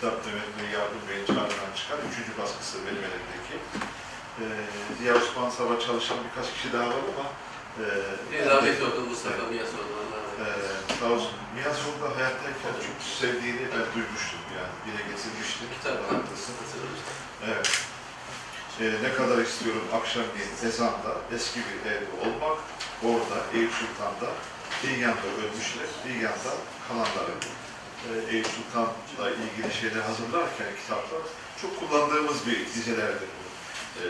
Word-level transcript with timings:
kitap 0.00 0.26
Mehmet 0.26 0.50
Nuri 0.56 0.72
Yardım 0.74 1.02
Bey'in 1.08 1.26
çağrından 1.26 1.72
çıkan 1.78 1.98
üçüncü 2.08 2.32
baskısı 2.40 2.78
benim 2.86 3.04
elimdeki. 3.08 3.56
E, 4.42 4.44
Ziya 4.98 5.14
Osman 5.20 5.50
Sabah 5.50 5.76
çalışan 5.86 6.18
birkaç 6.26 6.48
kişi 6.54 6.68
daha 6.72 6.86
var 6.88 7.02
ama 7.12 7.26
e, 7.82 7.84
Bir 8.32 8.46
rahmet 8.50 8.82
oldu 8.82 9.00
Mustafa 9.10 9.44
Miyas 9.50 9.72
oldu. 9.80 9.94
Eylesin. 10.44 11.00
sağ 11.00 11.08
olsun. 11.14 11.34
Miyaz 11.54 11.76
Yolda 11.84 12.08
hayattayken 12.16 12.74
çok 12.86 12.98
sevdiğini 13.20 13.64
ben 13.74 13.86
duymuştum 13.94 14.44
yani. 14.58 14.74
Dile 14.84 15.02
getirmiştim. 15.10 15.66
Kitaptan. 15.76 16.22
Evet. 17.48 17.68
Ee, 18.80 18.84
ne 19.02 19.14
kadar 19.14 19.38
istiyorum 19.38 19.86
akşamleyin 19.98 20.52
ezanda 20.68 21.12
eski 21.34 21.60
bir 21.66 21.90
evde 21.90 22.14
olmak. 22.24 22.58
Orada 23.08 23.36
Eyüp 23.54 23.72
Sultan'da 23.80 24.28
bir 24.82 24.96
yanda 25.04 25.26
ölmüşler, 25.42 25.88
bir 26.06 26.14
yanda 26.14 26.52
kalanları. 26.88 27.34
Ee, 28.06 28.34
Eyüp 28.34 28.46
Sultan'la 28.46 29.30
ilgili 29.30 29.74
şeyler 29.80 30.02
hazırlarken 30.02 30.70
kitaplar 30.80 31.22
çok 31.60 31.72
kullandığımız 31.80 32.46
bir 32.46 32.66
dizelerdir 32.74 33.28
bu. 33.36 33.44
Ee, 34.00 34.06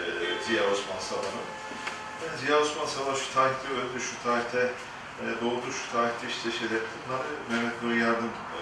Ziya 0.47 0.62
Osman 0.73 1.01
Saban'ın. 1.09 1.47
Ben 2.21 2.37
Ziya 2.41 2.59
Osman 2.59 2.87
Saban 2.87 3.15
şu 3.15 3.34
tarihte 3.34 3.69
öldü, 3.81 3.99
şu 4.09 4.15
tarihte 4.25 4.62
e, 5.23 5.25
doğdu, 5.43 5.69
şu 5.78 5.87
tarihte 5.93 6.25
işte 6.34 6.49
şeyler. 6.59 6.83
Bunları 7.01 7.28
Mehmet 7.51 7.83
Nuri 7.83 7.99
Yardım 7.99 8.33
e, 8.56 8.59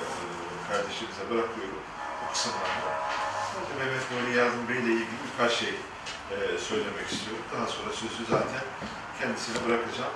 kardeşimize 0.68 1.24
bırakıyorum 1.30 1.80
bu 2.20 2.32
kısımlarda. 2.32 2.90
Sadece 3.50 3.74
Mehmet 3.80 4.06
Nuri 4.12 4.32
Yardım 4.40 4.64
Bey 4.68 4.78
ile 4.82 4.92
ilgili 4.98 5.18
birkaç 5.26 5.52
şey 5.62 5.74
e, 6.34 6.36
söylemek 6.68 7.06
istiyorum. 7.12 7.44
Daha 7.54 7.66
sonra 7.74 7.90
sözü 8.02 8.22
zaten 8.34 8.64
kendisine 9.18 9.58
bırakacağım. 9.66 10.14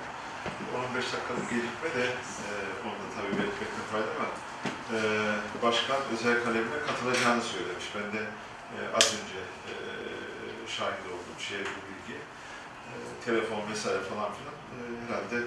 15 0.91 1.13
dakikalık 1.13 1.47
gecikme 1.53 1.89
de 1.97 2.05
e, 2.47 2.49
onu 2.85 2.97
da 3.01 3.07
tabii 3.15 3.33
belirtmekte 3.39 3.81
fayda 3.91 4.13
var. 4.21 4.31
E, 4.93 5.61
başkan 5.61 6.01
özel 6.13 6.43
kalemine 6.43 6.79
katılacağını 6.87 7.41
söylemiş. 7.41 7.85
Ben 7.95 8.07
de 8.17 8.21
e, 8.75 8.79
az 8.97 9.07
önce 9.19 9.39
e, 9.71 9.73
şahit 10.67 11.05
oldum. 11.13 11.37
Şey 11.49 11.59
bu 11.59 11.79
bilgi. 11.87 12.17
E, 12.89 12.93
telefon 13.25 13.61
vesaire 13.71 14.01
falan 14.11 14.29
filan. 14.37 14.55
E, 14.73 14.79
herhalde 15.03 15.37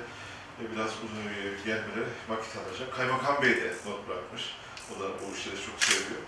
e, 0.61 0.63
biraz 0.73 0.91
uzun 1.05 1.25
gelmeleri 1.67 2.11
vakit 2.29 2.53
alacak. 2.57 2.97
Kaymakam 2.97 3.43
Bey 3.43 3.57
de 3.57 3.73
not 3.87 4.09
bırakmış. 4.09 4.43
O 4.91 5.01
da 5.01 5.07
bu 5.09 5.37
işleri 5.37 5.57
çok 5.67 5.85
seviyor. 5.85 6.23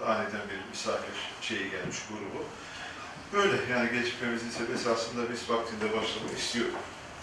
E, 0.00 0.04
aniden 0.04 0.44
bir 0.50 0.70
misafir 0.70 1.16
şeyi 1.40 1.70
gelmiş 1.70 1.98
grubu. 2.08 2.44
Böyle 3.32 3.56
yani 3.72 3.90
gecikmemizin 3.92 4.50
sebebi 4.50 4.72
esasında 4.72 5.32
biz 5.32 5.50
vaktinde 5.50 5.84
başlamak 5.84 6.38
istiyoruz. 6.38 6.74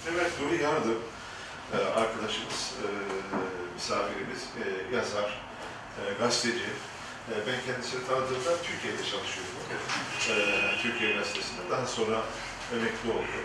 Mehmet 0.06 0.42
Nuri 0.42 0.64
Yardım 0.64 1.02
e, 1.74 1.78
arkadaşımız, 1.78 2.74
e, 2.84 2.88
misafirimiz, 3.82 4.42
e, 4.62 4.96
yazar, 4.96 5.30
e, 6.00 6.02
gazeteci. 6.20 6.70
E, 7.32 7.34
ben 7.48 7.60
kendisini 7.66 8.08
tanıdığımda 8.08 8.54
Türkiye'de 8.68 9.04
çalışıyordu. 9.12 9.56
E, 10.30 10.36
Türkiye 10.82 11.14
Gazetesi'nde. 11.14 11.70
Daha 11.72 11.86
sonra 11.86 12.22
emekli 12.76 13.12
oldu. 13.12 13.38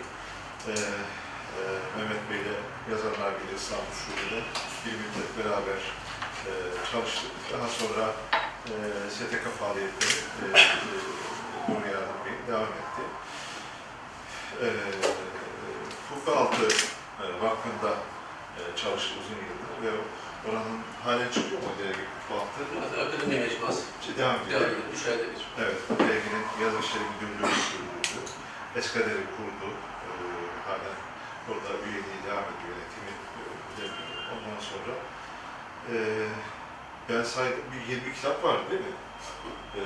E, 0.68 0.72
e, 0.72 1.62
Mehmet 1.96 2.22
Bey'le 2.30 2.56
Yazarlar 2.90 3.32
Birliği 3.34 3.56
İstanbul 3.56 3.94
Şube'de 4.00 4.40
bir 4.84 4.92
müddet 5.00 5.30
beraber 5.38 5.80
e, 6.48 6.52
çalıştık. 6.92 7.30
Daha 7.52 7.68
sonra 7.68 8.04
e, 8.72 8.76
STK 9.10 9.44
faaliyetleri 9.58 10.18
e, 10.42 10.46
e, 10.58 11.00
Nuri 11.68 11.88
Yardım 11.94 12.20
Bey 12.24 12.34
devam 12.48 12.70
etti. 12.80 13.02
E, 14.62 14.68
Fukkaltı 16.08 16.68
e, 17.22 17.24
Vakfı'nda 17.42 17.92
e, 18.58 18.62
çalıştı 18.76 19.14
uzun 19.20 19.40
yıldır 19.48 19.76
ve 19.82 20.00
oranın 20.48 20.78
halen 21.04 21.28
çıkıyor 21.34 21.60
mu 21.62 21.68
dergi 21.80 22.04
Fukkaltı? 22.28 22.60
Akademi 23.02 23.40
mecmuası. 23.40 23.82
Devam 24.18 24.36
ediyor. 24.40 24.60
Devam 24.60 24.70
ediyor. 24.70 24.86
Üç 24.94 25.02
ayda 25.10 25.22
bir. 25.32 25.40
Evet, 25.62 25.78
derginin 26.08 26.44
yazı 26.62 26.78
işleri 26.84 27.04
müdürlüğünü 27.12 27.56
sürdürdü. 27.70 28.20
Eskader'i 28.78 29.24
kurdu. 29.36 29.68
E, 30.06 30.10
hala 30.68 30.90
orada 31.50 31.70
üyeliği 31.86 32.20
devam 32.26 32.46
ediyor, 32.52 32.72
yönetimi 32.74 33.12
e. 33.80 33.84
Ondan 34.32 34.60
sonra 34.70 34.94
e, 35.92 35.96
ben 37.08 37.22
saydım 37.22 37.64
bir 37.72 37.94
20 37.94 38.14
kitap 38.14 38.44
var 38.44 38.58
değil 38.70 38.80
mi? 38.80 38.94
E, 39.78 39.80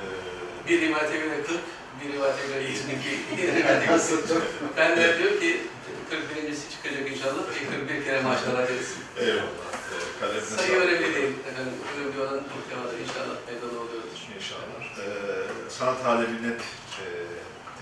Bir 0.69 0.81
rivayete 0.81 1.17
göre 1.17 1.43
40, 1.43 1.59
bir 2.03 2.13
rivayete 2.13 2.47
göre 2.47 2.63
22, 2.63 3.37
bir 3.37 3.43
rivayete 3.55 3.85
göre 3.85 3.97
40. 4.27 4.77
Ben 4.77 4.97
de 4.97 5.17
diyor 5.19 5.39
ki 5.39 5.61
41.si 6.11 6.71
çıkacak 6.71 7.11
inşallah. 7.11 7.41
Bir 7.55 7.87
41 7.87 8.05
kere 8.05 8.21
maşallah 8.21 8.67
deriz. 8.69 8.91
eyvallah. 9.19 9.71
E, 9.93 9.95
kalemine 10.19 10.41
Sayı 10.45 10.69
sağlık. 10.69 10.83
önemli 10.83 11.15
değil. 11.15 11.33
Efendim, 11.49 11.73
önemli 11.97 12.19
olan 12.21 12.39
muhtemelen 12.53 13.03
inşallah 13.03 13.35
meydana 13.47 13.79
oluyordur. 13.83 14.19
İnşallah. 14.37 14.79
Ee, 14.99 15.69
sanat 15.69 16.05
alemi 16.05 16.37
net 16.47 16.61
e, 17.03 17.05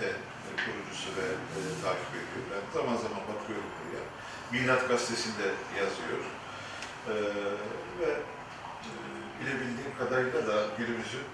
te, 0.00 0.08
kurucusu 0.64 1.08
ve 1.18 1.26
e, 1.56 1.58
takip 1.84 2.12
ediyor. 2.20 2.44
Ben 2.52 2.62
zaman 2.78 2.96
zaman 3.04 3.22
bakıyorum 3.30 3.70
buraya. 3.76 4.04
Milat 4.52 4.88
Gazetesi'nde 4.88 5.46
yazıyor. 5.80 6.20
Ee, 7.08 7.12
ve 8.00 8.10
e, 8.88 8.90
bilebildiğim 9.40 9.92
kadarıyla 9.98 10.40
da 10.46 10.56
günümüzün 10.78 11.26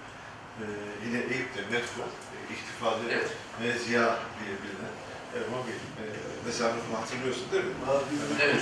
e, 0.61 0.65
yine 1.05 1.19
Eyüp'te 1.33 1.61
metro, 1.71 2.03
e, 2.33 2.37
ihtifali 2.53 3.03
Evet. 3.11 3.31
ve 3.61 3.79
ziya 3.79 4.05
diye 4.39 4.53
bilinen 4.63 4.93
Erman 5.37 5.63
Bey, 5.67 5.77
e, 6.01 6.05
Nezamet'ini 6.45 6.95
hatırlıyorsun 7.01 7.45
değil 7.51 7.63
mi? 7.63 7.75
Evet. 8.43 8.61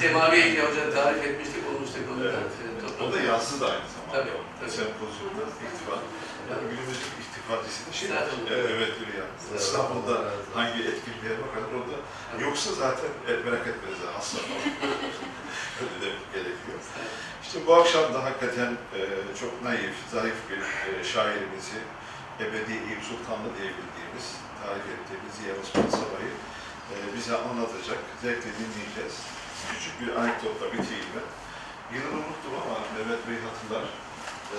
Semavi 0.00 0.36
Ege 0.36 0.62
Hoca 0.66 0.90
tarif 0.90 1.24
etmiştik, 1.24 1.62
olmuştuk 1.70 2.04
onu 2.12 2.24
da. 2.24 2.28
Evet. 2.28 2.52
O 3.02 3.12
da 3.12 3.20
yazdı 3.20 3.60
da 3.60 3.66
aynı 3.74 3.88
zamanda. 3.92 4.12
Tabii, 4.16 4.34
tabii. 4.60 4.70
Sempozyumda 4.70 5.42
ihtifal. 5.66 6.00
Yani 6.50 6.64
günümüzün 6.70 7.12
ihtifalcisi 7.22 7.98
şey. 7.98 8.08
Evet, 8.50 8.70
evet 8.74 8.94
ya. 9.18 9.26
İstanbul'da 9.56 10.16
hangi 10.54 10.80
etkinliğe 10.90 11.34
bakalım 11.44 11.70
orada. 11.78 11.96
Yoksa 12.44 12.70
zaten 12.72 13.10
merak 13.44 13.66
hasta 14.16 14.38
falan. 14.38 14.60
Öyle 15.80 15.96
demek 16.02 16.26
gerekiyor. 16.34 16.78
İşte 17.42 17.58
bu 17.66 17.74
akşam 17.74 18.14
da 18.14 18.24
hakikaten 18.24 18.72
e, 18.98 19.00
çok 19.40 19.62
naif, 19.64 19.94
zarif 20.12 20.38
bir 20.50 20.60
e, 20.60 21.04
şairimizi 21.04 21.80
Ebedi 22.44 22.72
Eyüp 22.88 23.02
Sultanlı 23.10 23.48
diye 23.56 23.70
bildiğimiz, 23.78 24.26
tarif 24.60 24.86
ettiğimiz 24.94 25.32
Ziya 25.38 25.54
Osman 25.62 25.90
Sabah'ı 26.00 26.30
e, 26.92 26.94
bize 27.16 27.34
anlatacak. 27.48 28.00
Zevkle 28.22 28.50
dinleyeceğiz. 28.60 29.14
Küçük 29.72 29.94
bir 30.00 30.08
anekdotla 30.20 30.66
bitireyim 30.72 31.10
ben. 31.16 31.28
Yılını 31.94 32.16
unuttum 32.24 32.54
ama 32.62 32.76
Mehmet 32.94 33.22
Bey 33.28 33.36
hatırlar. 33.48 33.84
E, 34.54 34.58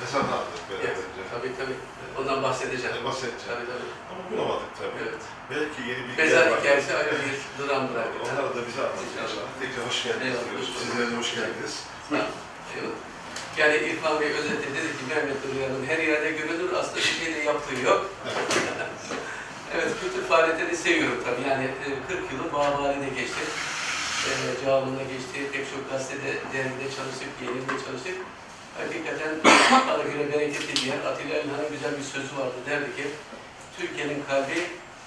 Mesat 0.00 0.24
aldık 0.36 0.62
Evet, 0.70 0.82
beraberce. 0.82 1.22
tabii 1.32 1.52
tabii. 1.60 1.78
Ondan 2.18 2.42
bahsedeceğim. 2.42 2.94
Yani 2.96 3.04
bahsedeceğim. 3.08 3.48
Tabii 3.50 3.66
tabii. 3.72 3.90
Ama 4.10 4.20
bulamadık 4.30 4.70
tabii. 4.80 4.98
Evet. 5.04 5.22
Belki 5.50 5.80
yeni 5.90 6.02
bir 6.08 6.14
Mezar 6.16 6.46
hikayesi 6.60 6.90
ayrı 6.96 7.14
bir 7.24 7.36
dramdır 7.58 7.94
Onları 7.94 8.08
hakikaten. 8.08 8.36
da 8.56 8.66
bize 8.68 8.80
anlatacağız. 8.88 9.32
Tekrar 9.60 9.82
hoş 9.88 9.98
geldiniz 10.04 10.36
Eyvallah, 10.38 10.60
hoş. 10.60 10.68
Sizlere 10.82 11.10
de 11.12 11.16
hoş 11.16 11.30
geldiniz. 11.34 11.74
Evet. 12.12 12.30
Yani 13.58 13.76
İrfan 13.76 14.20
Bey 14.20 14.28
özetle 14.28 14.68
dedi 14.76 14.92
ki 14.98 15.04
Mehmet 15.08 15.36
Duruyan'ın 15.44 15.86
her 15.86 15.98
yerde 15.98 16.30
görülür 16.30 16.72
aslında 16.72 16.96
bir 16.96 17.02
şey 17.02 17.34
de 17.34 17.38
yaptığı 17.38 17.74
yok. 17.84 18.10
evet 19.74 19.90
kültür 20.00 20.22
faaliyetlerini 20.28 20.76
seviyorum 20.76 21.22
tabii 21.24 21.48
yani 21.48 21.64
e, 21.64 21.88
40 22.08 22.32
yılı 22.32 22.52
Bağbali'de 22.52 23.08
geçti. 23.20 23.42
E, 24.28 24.30
Cağaloğlu'nda 24.64 25.02
geçti. 25.02 25.38
Pek 25.52 25.64
çok 25.70 25.90
gazetede, 25.90 26.30
dergide 26.52 26.86
çalıştık, 26.96 27.32
yayında 27.44 27.74
çalıştık. 27.84 28.16
Hakikaten 28.78 29.30
bana 29.88 30.02
göre 30.02 30.32
bereketli 30.32 30.72
bir 30.82 30.86
yer. 30.92 31.00
Atilla 31.08 31.36
İlhan'ın 31.40 31.70
güzel 31.72 31.92
bir 31.98 32.06
sözü 32.14 32.32
vardı. 32.38 32.58
Derdi 32.66 32.96
ki 32.96 33.04
Türkiye'nin 33.78 34.22
kalbi 34.28 34.58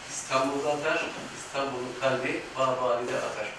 İstanbul'da 0.09 0.69
atar, 0.73 1.05
İstanbul'un 1.39 1.93
kalbi 2.01 2.41
Bağbali'de 2.57 3.17
atar. 3.17 3.49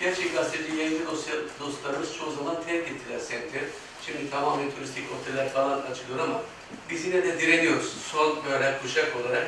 Gerçek 0.00 0.34
gazeteci 0.34 0.76
yayıncı 0.76 1.06
dosya, 1.06 1.34
dostlarımız 1.60 2.16
çoğu 2.16 2.32
zaman 2.32 2.56
terk 2.66 2.88
ettiler 2.88 3.18
semti. 3.18 3.60
Şimdi 4.06 4.30
tamamen 4.30 4.70
turistik 4.70 5.04
oteller 5.14 5.48
falan 5.48 5.80
açılıyor 5.90 6.18
ama 6.18 6.40
biz 6.90 7.04
yine 7.04 7.22
de 7.22 7.40
direniyoruz. 7.40 7.88
Son 8.12 8.36
böyle 8.44 8.78
kuşak 8.82 9.16
olarak 9.16 9.46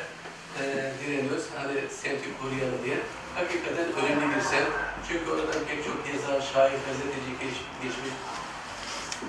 e, 0.59 0.63
direniyoruz. 0.99 1.45
Hani 1.57 1.75
semti 2.01 2.27
koruyalım 2.39 2.79
diye. 2.85 2.97
Hakikaten 3.35 3.87
önemli 3.99 4.35
bir 4.35 4.41
semt. 4.41 4.71
Çünkü 5.07 5.31
oradan 5.31 5.61
pek 5.69 5.79
çok 5.87 5.97
yazar, 6.13 6.39
şair, 6.53 6.77
gazeteci 6.85 7.31
geç, 7.41 7.57
geçmiş. 7.83 8.13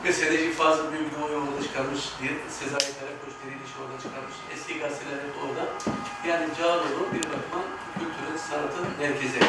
Gazeteci 0.05 0.53
Fazıl 0.53 0.93
Büyükdoğu 0.93 1.25
orada 1.39 1.63
çıkarmış, 1.67 2.03
diye 2.19 2.33
Sezai 2.59 2.91
Karakoç 2.99 3.35
Dirilişi 3.41 3.77
orada 3.81 3.97
çıkarmış. 4.05 4.37
Eski 4.55 4.73
gazeteler 4.83 5.21
hep 5.27 5.35
orada. 5.45 5.65
Yani 6.29 6.47
Cağaloğlu 6.59 7.03
bir 7.15 7.25
bakıma 7.33 7.63
kültürün, 7.99 8.39
sanatın 8.49 8.87
merkezi. 9.01 9.41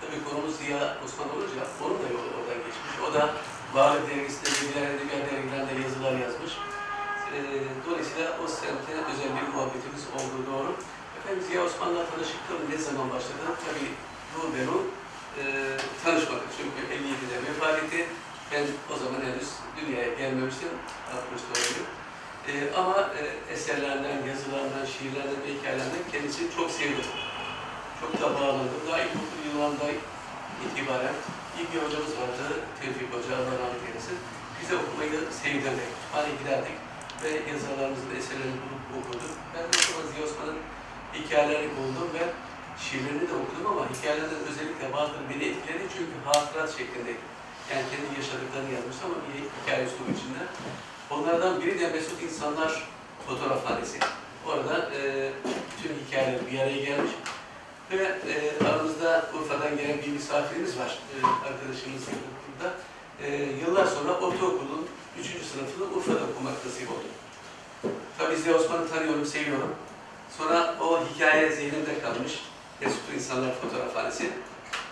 Tabii 0.00 0.20
konumuz 0.26 0.54
Ziya 0.58 0.80
Osman 1.04 1.28
olunca 1.34 1.62
onun 1.84 1.98
da 2.02 2.06
yolu 2.14 2.28
oradan 2.38 2.58
geçmiş. 2.66 2.94
O 3.06 3.08
da 3.14 3.22
Bağlı 3.74 3.98
dergisinde, 4.10 4.50
diğer 4.74 4.90
edebiyat 4.94 5.24
dergilerinde 5.30 5.74
yazılar 5.84 6.14
yazmış. 6.24 6.52
Ee, 7.32 7.38
dolayısıyla 7.86 8.26
o 8.44 8.48
semte 8.48 8.92
özel 9.10 9.30
bir 9.36 9.46
muhabbetimiz 9.54 10.04
olduğu 10.16 10.42
doğru. 10.52 10.70
Efendim 11.16 11.42
Ziya 11.48 11.62
Osman'la 11.64 12.02
tanışıklığım 12.10 12.62
ne 12.70 12.78
zaman 12.86 13.10
başladı? 13.14 13.44
Tabii 13.66 13.90
bu 14.32 14.40
ben 14.54 14.66
o 14.76 14.78
e, 15.40 15.42
tanışmadık. 16.04 16.48
Çünkü 16.56 16.80
57'de 16.94 17.36
vefat 17.48 17.78
etti. 17.82 18.06
Ben 18.52 18.64
o 18.92 18.94
zaman 19.02 19.20
henüz 19.28 19.50
dünyaya 19.78 20.14
gelmemiştim. 20.14 20.72
60 21.32 21.42
doğumluyum. 21.48 21.88
E, 22.48 22.52
ama 22.80 22.96
e, 23.20 23.22
eserlerinden, 23.52 24.18
yazılarından, 24.30 24.86
şiirlerinden 24.92 25.40
ve 25.44 25.50
hikayelerinden 25.54 26.04
kendisini 26.12 26.48
çok 26.56 26.70
sevdim. 26.70 27.08
Çok 28.00 28.12
da 28.20 28.34
bağlandım. 28.34 28.80
Daha 28.88 28.98
ilkokul 29.04 29.40
yıllarında 29.46 29.86
itibaren 30.64 31.14
iyi 31.58 31.68
bir 31.72 31.80
hocamız 31.86 32.12
vardı, 32.20 32.44
Tevfik 32.78 33.10
Hoca, 33.14 33.32
Allah 33.38 33.54
rahmet 33.62 33.82
eylesin. 33.88 34.18
Bize 34.58 34.74
okumayı 34.82 35.12
sevdirdi. 35.40 35.84
Hani 36.14 36.30
giderdik 36.38 36.76
ve 37.22 37.30
yazarlarımızın 37.52 38.12
eserlerini 38.18 38.58
bulup 38.62 38.84
okurduk. 38.98 39.32
Ben 39.54 39.64
de 39.72 39.76
sonra 39.86 40.02
Ziya 40.10 40.22
Osman'ın 40.26 40.58
hikayelerini 41.16 41.70
buldum 41.78 42.08
ve 42.16 42.24
şiirlerini 42.82 43.26
de 43.30 43.34
okudum 43.42 43.66
ama 43.72 43.82
hikayelerden 43.92 44.42
özellikle 44.50 44.86
bazıları 44.96 45.24
beni 45.30 45.44
etkiledi 45.50 45.84
çünkü 45.94 46.14
hatırat 46.28 46.70
şeklindeydi. 46.78 47.24
Yani 47.70 47.84
kendi 47.90 48.08
yaşadıklarını 48.20 48.70
yazmış 48.76 48.98
ama 49.04 49.16
bir 49.26 49.38
hikaye 49.56 49.82
üslubu 49.86 50.10
içinde. 50.16 50.42
Onlardan 51.14 51.52
biri 51.60 51.74
de 51.80 51.86
Mesut 51.94 52.22
İnsanlar 52.22 52.72
fotoğrafhanesi. 53.26 53.98
Orada 54.48 54.74
e, 54.98 55.00
bütün 55.70 55.92
hikayeler 56.02 56.40
bir 56.50 56.58
araya 56.58 56.80
gelmiş. 56.88 57.12
Ve 57.90 58.04
e, 58.04 58.66
aramızda 58.66 59.30
Urfa'dan 59.34 59.76
gelen 59.76 59.98
bir 60.02 60.08
misafirimiz 60.08 60.78
var, 60.78 60.98
e, 61.14 61.26
arkadaşımız 61.26 62.02
burada. 62.06 62.74
E, 63.22 63.44
yıllar 63.66 63.86
sonra 63.86 64.12
ortaokulun 64.12 64.88
3. 65.20 65.26
sınıfını 65.26 65.96
Urfa'da 65.96 66.24
okumak 66.32 66.66
nasip 66.66 66.90
oldu. 66.90 67.08
Tabii 68.18 68.36
Ziya 68.36 68.54
Osman'ı 68.54 68.88
tanıyorum, 68.88 69.26
seviyorum. 69.26 69.74
Sonra 70.38 70.74
o 70.80 71.04
hikaye 71.04 71.52
zihnimde 71.52 72.00
kalmış. 72.00 72.40
Mesut 72.80 73.14
İnsanlar 73.14 73.54
Fotoğrafhanesi. 73.54 74.24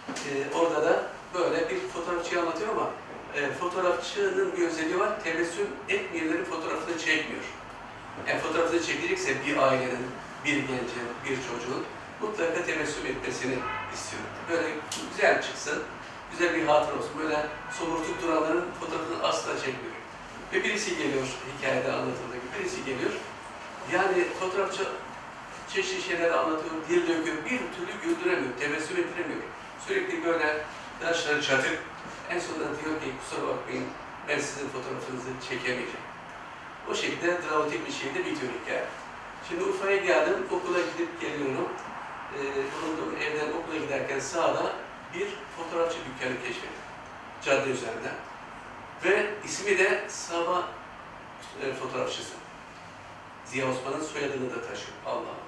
E, 0.09 0.57
orada 0.59 0.85
da 0.85 1.03
böyle 1.35 1.71
bir 1.71 1.79
fotoğrafçıyı 1.79 2.41
anlatıyor 2.41 2.69
ama 2.71 2.91
e, 3.35 3.53
fotoğrafçının 3.53 4.57
bir 4.57 4.67
özelliği 4.67 5.01
var. 5.01 5.25
Tebessüm 5.25 5.67
etmeyenlerin 5.89 6.45
fotoğrafını 6.45 6.99
çekmiyor. 6.99 7.45
Yani 8.29 8.41
fotoğrafını 8.41 8.83
çekilecekse 8.83 9.47
bir 9.47 9.57
ailenin, 9.57 10.07
bir 10.45 10.55
gencin, 10.55 11.07
bir 11.25 11.37
çocuğun 11.37 11.85
mutlaka 12.21 12.65
tebessüm 12.65 13.07
etmesini 13.07 13.55
istiyorum. 13.95 14.31
Böyle 14.51 14.69
güzel 15.11 15.43
çıksın, 15.43 15.83
güzel 16.31 16.55
bir 16.55 16.67
hatıra 16.67 16.99
olsun. 16.99 17.11
Böyle 17.19 17.47
somurtup 17.79 18.23
duranların 18.23 18.65
fotoğrafını 18.81 19.23
asla 19.23 19.53
çekmiyor. 19.57 19.97
Ve 20.53 20.65
birisi 20.65 20.99
geliyor, 20.99 21.27
hikayede 21.59 21.93
anlatıldığı 21.93 22.37
gibi 22.37 22.59
birisi 22.59 22.85
geliyor. 22.85 23.13
Yani 23.93 24.25
fotoğrafçı 24.41 24.83
çeşitli 25.75 26.03
şeyler 26.03 26.31
anlatıyor, 26.31 26.75
dil 26.89 27.03
döküyor, 27.03 27.37
bir 27.45 27.59
türlü 27.59 27.93
güldüremiyor, 28.05 28.57
tebessüm 28.61 28.97
ettiremiyor. 28.97 29.43
Sürekli 29.87 30.25
böyle 30.25 30.65
yaşları 31.05 31.43
çatık. 31.43 31.79
En 32.31 32.39
sonunda 32.39 32.65
diyor 32.65 33.01
ki 33.01 33.07
kusura 33.21 33.49
bakmayın 33.49 33.85
ben 34.29 34.39
sizin 34.39 34.69
fotoğrafınızı 34.69 35.29
çekemeyeceğim. 35.49 36.07
O 36.91 36.95
şekilde 36.95 37.39
dramatik 37.43 37.87
bir 37.87 37.93
şekilde 37.93 38.19
bitiyor 38.19 38.53
hikaye. 38.63 38.85
Şimdi 39.49 39.65
Urfa'ya 39.65 39.97
geldim, 39.97 40.37
okula 40.51 40.79
gidip 40.79 41.21
geliyorum. 41.21 41.69
Ee, 42.35 42.39
bulunduğum 42.83 43.17
evden 43.17 43.53
okula 43.53 43.77
giderken 43.77 44.19
sağda 44.19 44.73
bir 45.15 45.29
fotoğrafçı 45.57 45.99
dükkanı 45.99 46.43
keşfettim. 46.43 46.71
Cadde 47.45 47.71
üzerinde. 47.71 48.13
Ve 49.05 49.27
ismi 49.45 49.79
de 49.79 50.05
Sabah 50.09 50.63
e, 51.63 51.73
fotoğrafçısı. 51.73 52.35
Ziya 53.45 53.71
Osman'ın 53.71 54.05
soyadını 54.05 54.51
da 54.51 54.61
taşıyor. 54.61 54.97
Allah 55.07 55.17
Allah. 55.17 55.47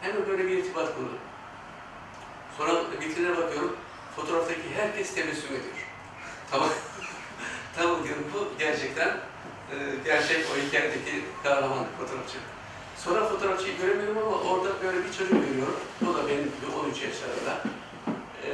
Hemen 0.00 0.26
böyle 0.26 0.44
bir 0.44 0.58
irtibat 0.58 0.94
kurdum. 0.94 1.18
Sonra 2.58 2.72
vitrine 3.00 3.36
bakıyorum. 3.36 3.76
Fotoğraftaki 4.16 4.74
herkes 4.76 5.14
tebessüm 5.14 5.48
ediyor. 5.48 5.86
Tamam. 6.50 6.68
tamam 7.76 8.04
diyorum 8.04 8.24
bu 8.34 8.58
gerçekten 8.58 9.08
e, 9.08 9.76
gerçek 10.04 10.46
o 10.52 10.66
hikayedeki 10.66 11.24
kahraman 11.42 11.86
fotoğrafçı. 11.98 12.38
Sonra 13.04 13.28
fotoğrafçıyı 13.28 13.76
göremiyorum 13.76 14.18
ama 14.18 14.36
orada 14.50 14.68
böyle 14.82 14.98
bir 15.04 15.12
çocuk 15.12 15.32
görüyorum. 15.46 15.80
O 16.10 16.14
da 16.14 16.28
benim 16.28 16.44
gibi 16.44 16.66
13 16.86 17.02
yaşlarında. 17.02 17.62
E, 18.46 18.48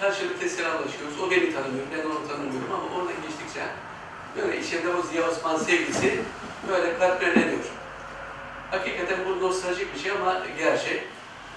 karşılıklı 0.00 0.48
selamlaşıyoruz. 0.48 1.20
O 1.20 1.30
beni 1.30 1.54
tanımıyor, 1.54 1.86
ben 1.92 2.10
onu 2.10 2.28
tanımıyorum 2.28 2.72
ama 2.72 2.96
orada 2.96 3.12
geçtikçe 3.12 3.62
böyle 4.36 4.60
içinde 4.60 4.88
o 4.94 5.02
Ziya 5.02 5.30
Osman 5.30 5.56
sevgisi 5.58 6.20
böyle 6.68 6.98
kalpleniyor. 6.98 7.64
Hakikaten 8.70 9.18
bu 9.26 9.40
nostaljik 9.40 9.94
bir 9.94 10.00
şey 10.00 10.12
ama 10.12 10.42
gerçek. 10.58 11.02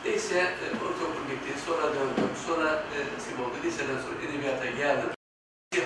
Neyse 0.05 0.39
e, 0.39 0.65
ortaokul 0.85 1.25
bitti, 1.29 1.61
sonra 1.65 1.83
döndüm, 1.83 2.29
sonra 2.47 2.69
e, 2.69 2.97
nasip 3.15 3.65
liseden 3.65 3.97
sonra 4.01 4.29
edebiyata 4.29 4.65
geldim. 4.65 5.09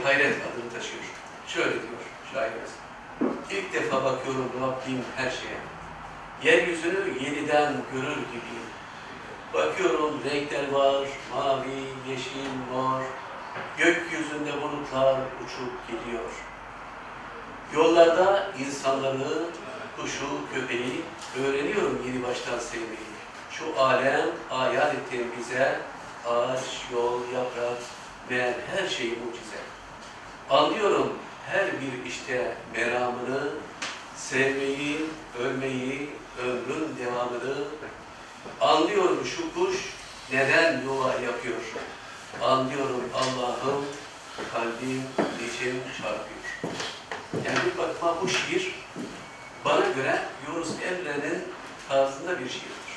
Hayret 0.03 0.36
adını 0.36 0.74
taşıyor. 0.74 1.03
Şöyle 1.48 1.72
diyor 1.72 2.01
şairimiz. 2.33 2.72
İlk 3.51 3.74
defa 3.74 4.05
bakıyorum 4.05 4.51
Rabbim 4.62 5.01
her 5.15 5.29
şeye. 5.29 5.73
Yeryüzünü 6.43 7.23
yeniden 7.23 7.73
görür 7.93 8.15
gibiyim. 8.15 8.67
Bakıyorum 9.53 10.19
renkler 10.25 10.71
var, 10.71 11.07
mavi, 11.33 11.83
yeşil, 12.09 12.50
mor. 12.71 13.01
Gökyüzünde 13.77 14.62
bulutlar 14.62 15.19
uçup 15.43 15.88
gidiyor. 15.88 16.29
Yollarda 17.73 18.51
insanları, 18.59 19.45
kuşu, 19.97 20.25
köpeği 20.53 21.01
öğreniyorum 21.43 22.01
yeni 22.07 22.23
baştan 22.23 22.59
sevmeyi. 22.59 23.13
Şu 23.51 23.81
alem 23.81 24.29
ayar 24.51 24.95
ettiğin 24.95 25.31
bize 25.39 25.79
ağaç, 26.27 26.63
yol, 26.93 27.19
yaprak, 27.33 27.77
meğer 28.29 28.53
her 28.75 28.88
şey 28.88 29.07
mucize. 29.07 29.59
Anlıyorum 30.50 31.13
her 31.50 31.65
bir 31.65 32.09
işte 32.09 32.55
meramını, 32.75 33.50
sevmeyi, 34.15 34.97
ölmeyi, 35.39 36.09
ömrün 36.42 36.96
devamını. 37.00 37.66
Anlıyorum 38.62 39.25
şu 39.25 39.54
kuş 39.54 39.75
neden 40.32 40.82
yuva 40.82 41.08
yapıyor. 41.08 41.62
Anlıyorum 42.42 43.04
Allah'ım 43.16 43.86
kalbim 44.54 45.04
içim 45.46 45.82
çarpıyor. 45.98 46.44
Yani 47.46 47.60
bir 47.66 47.78
bakıma 47.78 48.22
bu 48.22 48.28
şiir 48.30 48.75
bana 49.66 49.88
göre 49.88 50.22
Yunus 50.48 50.70
Emre'nin 50.70 51.44
tarzında 51.90 52.40
bir 52.40 52.50
şiirdir. 52.50 52.94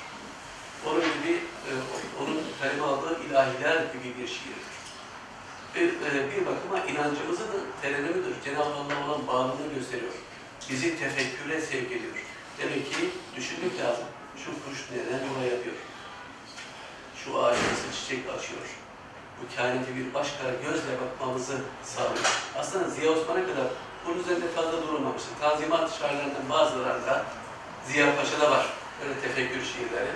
Onun 0.87 1.00
gibi, 1.00 1.33
e, 1.33 1.73
onun 2.23 2.43
kaleme 2.61 2.83
aldığı 2.83 3.23
ilahiler 3.31 3.76
gibi 3.76 4.14
bir 4.21 4.28
şiirdir. 4.28 4.76
Bir, 5.75 5.88
e, 5.88 6.31
bir 6.31 6.47
bakıma 6.47 6.78
inancımızı 6.78 7.40
da 7.40 7.57
terennümüdür. 7.83 8.35
Cenab-ı 8.45 8.62
Allah 8.62 9.07
olan 9.07 9.26
bağlılığını 9.26 9.75
gösteriyor. 9.75 10.12
Bizi 10.71 10.99
tefekküre 10.99 11.61
sevk 11.61 11.93
ediyor. 11.93 12.25
Demek 12.58 12.92
ki 12.92 13.10
düşünmek 13.36 13.78
lazım. 13.80 14.04
Şu 14.36 14.50
kuş 14.64 14.78
neden 14.92 15.20
yola 15.26 15.44
yapıyor? 15.54 15.76
Şu 17.25 17.38
ağaç 17.38 17.56
nasıl 17.70 17.90
çiçek 17.96 18.20
açıyor? 18.34 18.66
Bu 19.38 19.56
kainatı 19.56 19.96
bir 19.96 20.14
başka 20.14 20.42
gözle 20.64 20.92
bakmamızı 21.02 21.56
sağlıyor. 21.84 22.28
Aslında 22.58 22.88
Ziya 22.88 23.10
Osman'a 23.12 23.46
kadar 23.46 23.66
bunun 24.06 24.18
üzerinde 24.18 24.48
fazla 24.48 24.82
durulmamıştır. 24.82 25.32
Tanzimat 25.40 25.98
şairlerinden 25.98 26.50
bazılarında 26.50 27.25
Ziya 27.86 28.16
Paşa'da 28.16 28.50
var. 28.50 28.66
Böyle 29.00 29.20
tefekkür 29.20 29.62
şiirleri. 29.64 30.12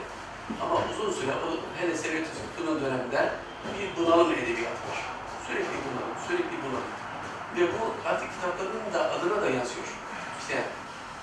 Ama 0.62 0.74
uzun 0.90 1.12
süre, 1.20 1.32
o 1.46 1.48
hele 1.80 1.96
Sevret 1.96 2.26
Tüzgütü'nün 2.28 2.80
döneminde 2.84 3.32
bir 3.78 3.96
bunalım 3.96 4.32
edebiyatı 4.32 4.82
var. 4.90 5.00
Sürekli 5.46 5.76
bunalım, 5.84 6.14
sürekli 6.26 6.56
bunalım. 6.64 6.90
Ve 7.56 7.62
bu 7.72 8.08
artık 8.08 8.28
kitaplarının 8.34 8.92
da 8.94 9.10
adına 9.12 9.42
da 9.42 9.46
yansıyor. 9.46 9.86
İşte 10.40 10.64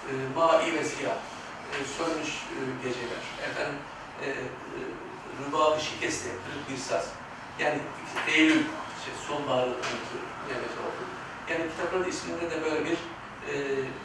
e, 0.10 0.14
mavi 0.36 0.74
ve 0.74 0.84
siyah, 0.84 1.18
e, 1.74 1.78
sönmüş 1.98 2.30
e, 2.30 2.60
geceler, 2.84 3.24
efendim 3.50 3.80
e, 4.24 4.30
e, 4.30 4.34
rübabı 5.40 5.82
şikeste, 5.82 6.30
kırık 6.30 6.70
bir 6.70 6.78
saz. 6.78 7.06
Yani 7.60 7.80
Eylül, 8.28 8.64
işte 9.00 9.12
sonbaharı 9.28 9.70
Mehmet 10.48 10.76
oldu. 10.86 11.04
Yani 11.50 11.72
kitapların 11.72 12.10
isminde 12.10 12.52
de 12.52 12.64
böyle 12.64 12.86
bir 12.86 12.98
e, 13.52 13.54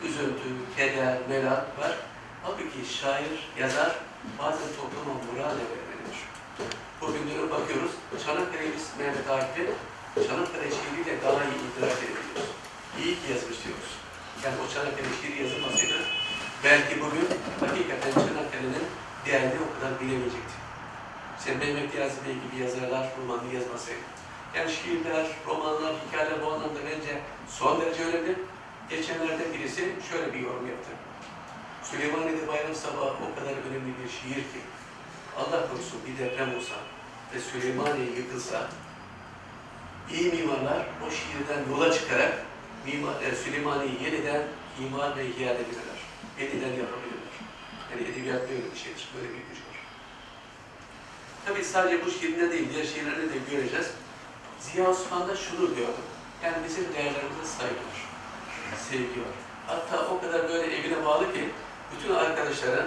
üzüntü, 0.07 0.49
keder, 0.77 1.19
merak 1.29 1.79
var. 1.79 1.97
Halbuki 2.43 2.95
şair, 3.01 3.51
yazar 3.59 3.97
bazen 4.39 4.69
topluma 4.77 5.15
moral 5.15 5.51
de 5.51 5.65
verebilir. 5.71 6.19
Bugünlere 7.01 7.51
bakıyoruz, 7.51 7.93
Çanakkale'miz 8.27 8.91
Mehmet 8.99 9.31
Akif'i 9.31 9.71
Çanakkale 10.15 10.69
şiiriyle 10.71 11.23
daha 11.23 11.45
iyi 11.45 11.59
idrak 11.69 11.99
edebiliyoruz. 11.99 12.51
İyi 12.99 13.15
ki 13.15 13.33
yazmış 13.33 13.65
diyoruz. 13.65 14.02
Yani 14.45 14.57
o 14.65 14.75
Çanakkale 14.75 15.09
şiiri 15.21 15.43
yazılmasaydı 15.43 15.99
belki 16.65 17.01
bugün 17.01 17.29
hakikaten 17.61 18.13
Çanakkale'nin 18.13 18.87
değerini 19.27 19.59
o 19.67 19.69
kadar 19.75 20.01
bilemeyecektik. 20.01 20.61
İşte 21.39 21.55
Mehmet 21.55 21.95
Bey 22.25 22.35
gibi 22.45 22.63
yazarlar 22.63 23.09
romanı 23.19 23.55
yazmasaydı. 23.55 24.07
Yani 24.57 24.73
şiirler, 24.73 25.27
romanlar, 25.47 25.95
hikayeler 26.07 26.43
bu 26.43 26.47
anlamda 26.47 26.81
bence 26.87 27.21
son 27.49 27.81
derece 27.81 28.05
önemli. 28.05 28.35
Geçenlerde 28.91 29.53
birisi 29.53 29.97
şöyle 30.11 30.35
bir 30.35 30.39
yorum 30.39 30.67
yaptı. 30.69 30.91
Süleymaniye'de 31.83 32.49
bayram 32.49 32.75
sabahı 32.75 33.15
o 33.27 33.39
kadar 33.39 33.53
önemli 33.53 33.93
bir 33.99 34.11
şiir 34.11 34.43
ki 34.43 34.61
Allah 35.39 35.69
korusun 35.69 36.01
bir 36.07 36.25
deprem 36.25 36.57
olsa 36.57 36.75
ve 37.35 37.41
Süleymaniye 37.41 38.11
yıkılsa 38.17 38.69
iyi 40.13 40.33
mimarlar 40.33 40.87
o 41.07 41.11
şiirden 41.11 41.71
yola 41.71 41.93
çıkarak 41.93 42.52
mimar, 42.87 43.15
e, 43.83 44.05
yeniden 44.05 44.43
imar 44.81 45.17
ve 45.17 45.27
ihya 45.27 45.51
edebilirler. 45.53 45.99
Yeniden 46.41 46.77
yapabilirler. 46.83 47.33
Yani 47.91 48.03
edebiyat 48.03 48.43
böyle 48.51 48.73
bir 48.73 48.79
şeydir. 48.79 49.09
Böyle 49.17 49.29
bir 49.29 49.35
güç 49.35 49.59
var. 49.69 49.79
Tabii 51.47 51.65
sadece 51.65 52.07
bu 52.07 52.11
şiirinde 52.11 52.51
değil, 52.51 52.69
diğer 52.73 52.85
şiirlerinde 52.85 53.35
de 53.35 53.39
göreceğiz. 53.51 53.91
Ziya 54.61 54.91
Osman'da 54.91 55.37
şunu 55.37 55.69
gördüm. 55.69 56.09
Yani 56.45 56.57
bizim 56.69 56.85
değerlerimize 56.95 57.45
saygı 57.59 57.75
var. 57.75 58.01
Sevgi 58.91 59.21
var. 59.21 59.37
Hatta 59.67 60.09
o 60.09 60.21
kadar 60.21 60.49
böyle 60.49 60.77
evine 60.77 61.05
bağlı 61.05 61.33
ki 61.33 61.49
bütün 61.97 62.15
arkadaşları 62.15 62.87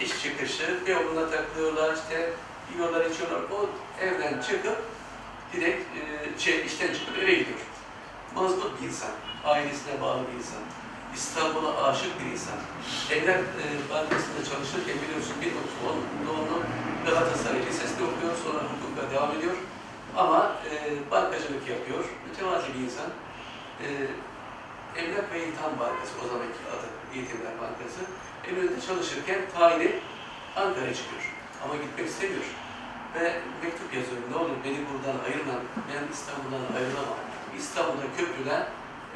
iş 0.00 0.22
çıkışı 0.22 0.80
bir 0.86 0.94
yoluna 0.94 1.30
takılıyorlar, 1.30 1.94
işte 1.94 2.32
yiyorlar, 2.74 3.04
içiyorlar. 3.04 3.40
O 3.40 3.70
evden 4.00 4.40
çıkıp 4.40 4.76
direkt 5.52 5.82
e, 5.96 6.38
şey, 6.38 6.66
işten 6.66 6.94
çıkıp 6.94 7.18
eve 7.18 7.34
gidiyor. 7.34 7.58
Mazlut 8.34 8.82
bir 8.82 8.86
insan, 8.86 9.10
ailesine 9.46 10.00
bağlı 10.02 10.20
bir 10.28 10.38
insan, 10.38 10.62
İstanbul'a 11.14 11.84
aşık 11.84 12.20
bir 12.20 12.26
insan. 12.32 12.58
Evler 13.14 13.38
e, 13.38 13.64
Bankası'nda 13.90 14.42
çalışırken 14.50 14.96
biliyorsun 15.02 15.36
bir 15.42 15.52
onun 15.86 16.06
doğumlu 16.26 16.58
Galatasaray 17.06 17.66
Lisesi'nde 17.66 18.04
okuyor, 18.10 18.34
sonra 18.44 18.60
hukukla 18.70 19.10
devam 19.14 19.30
ediyor. 19.38 19.56
Ama 20.16 20.52
e, 20.70 20.70
bankacılık 21.10 21.68
yapıyor, 21.74 22.04
mütevazi 22.26 22.68
bir 22.74 22.80
insan. 22.86 23.10
E, 23.84 23.86
Emlak 25.00 25.32
ve 25.32 25.38
İlham 25.46 25.74
Bankası, 25.80 26.14
o 26.22 26.28
zamanki 26.28 26.60
adı 26.74 26.88
Yetimler 27.18 27.54
Bankası. 27.62 28.00
Eminönü'nde 28.48 28.80
çalışırken 28.86 29.40
tayini 29.58 29.90
Ankara'ya 30.56 30.94
çıkıyor. 30.94 31.24
Ama 31.64 31.76
gitmek 31.76 32.06
istemiyor. 32.06 32.46
Ve 33.14 33.40
mektup 33.62 33.94
yazıyor, 33.94 34.20
ne 34.30 34.36
olur 34.36 34.56
beni 34.64 34.78
buradan 34.88 35.18
ayırma, 35.26 35.54
ben 35.88 36.02
İstanbul'dan 36.14 36.64
ayrılamam. 36.76 37.20
İstanbul'da 37.58 38.06
köprüden 38.18 38.66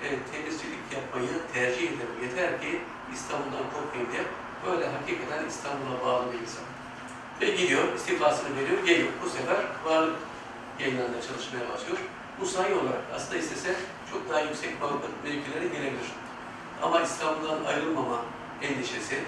e, 0.04 0.08
temizcilik 0.32 0.84
yapmayı 0.94 1.28
tercih 1.54 1.88
ederim. 1.88 2.16
Yeter 2.22 2.60
ki 2.60 2.80
İstanbul'dan 3.14 3.66
korkmayayım 3.74 4.12
diye. 4.12 4.22
Böyle 4.66 4.88
hakikaten 4.88 5.48
İstanbul'a 5.48 6.06
bağlı 6.06 6.32
bir 6.32 6.38
insan. 6.38 6.64
Ve 7.40 7.50
gidiyor, 7.50 7.94
istifasını 7.96 8.56
veriyor, 8.56 8.84
geliyor. 8.86 9.08
Bu 9.24 9.28
sefer 9.28 9.64
varlık 9.84 10.16
yayınlarında 10.78 11.22
çalışmaya 11.22 11.68
başlıyor. 11.72 11.98
Bu 12.40 12.46
sayı 12.46 12.74
olarak 12.74 13.02
aslında 13.14 13.38
istese 13.38 13.74
çok 14.12 14.30
daha 14.30 14.40
yüksek 14.40 14.70
mevkilere 15.24 15.66
gelebilir. 15.66 16.10
Ama 16.82 17.00
İstanbul'dan 17.00 17.64
ayrılmama 17.64 18.24
endişesi 18.62 19.18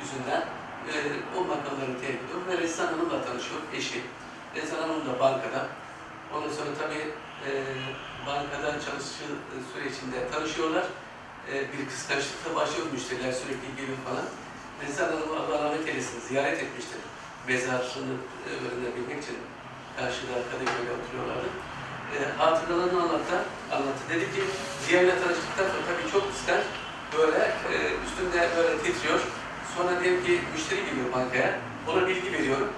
yüzünden 0.00 0.40
e, 0.88 0.94
o 1.38 1.40
makamları 1.40 2.00
terk 2.00 2.14
ediyor 2.14 2.40
ve 2.48 2.58
Rezan 2.58 2.86
Hanım'la 2.86 3.24
tanışıyor, 3.24 3.60
eşi. 3.74 4.02
Rezan 4.56 4.82
Hanım 4.82 5.06
da 5.06 5.20
bankada. 5.20 5.66
Ondan 6.34 6.50
sonra 6.50 6.70
tabii 6.78 7.12
e, 7.46 7.50
bankada 8.26 8.70
çalıştığı 8.84 9.32
sürecinde 9.72 10.18
tanışıyorlar. 10.32 10.84
E, 11.52 11.54
bir 11.72 11.82
kıskançlıkla 11.90 12.54
başlıyor 12.56 12.86
müşteriler 12.92 13.32
sürekli 13.32 13.68
geliyor 13.76 13.98
falan. 14.06 14.26
Rezan 14.82 15.08
Hanım'ı 15.12 15.36
Allah 15.40 15.64
rahmet 15.64 15.88
eylesin 15.88 16.20
ziyaret 16.28 16.62
etmiştir. 16.62 17.00
Mezarını 17.48 18.16
e, 18.46 18.50
öğrenebilmek 18.66 19.22
için 19.24 19.38
karşıda 19.96 20.36
Kadıköy'de 20.50 20.92
oturuyorlardı. 20.98 21.48
E, 22.14 22.18
hatıralarını 22.38 23.02
anlattı, 23.02 23.36
anlattı. 23.72 24.02
Dedi 24.12 24.24
ki 24.34 24.42
Ziya'yla 24.86 25.14
tanıştıktan 25.22 25.66
sonra 25.72 25.84
tabii 25.88 26.12
çok 26.12 26.32
kıskanç. 26.32 26.64
Böyle 27.18 27.40
e, 27.72 27.74
üstünde 28.04 28.48
böyle 28.56 28.78
titriyor. 28.82 29.20
Sonra 29.76 30.00
diyelim 30.00 30.24
ki 30.26 30.40
müşteri 30.54 30.84
geliyor 30.84 31.12
bankaya. 31.12 31.58
Ona 31.88 32.06
bilgi 32.08 32.32
veriyorum. 32.32 32.70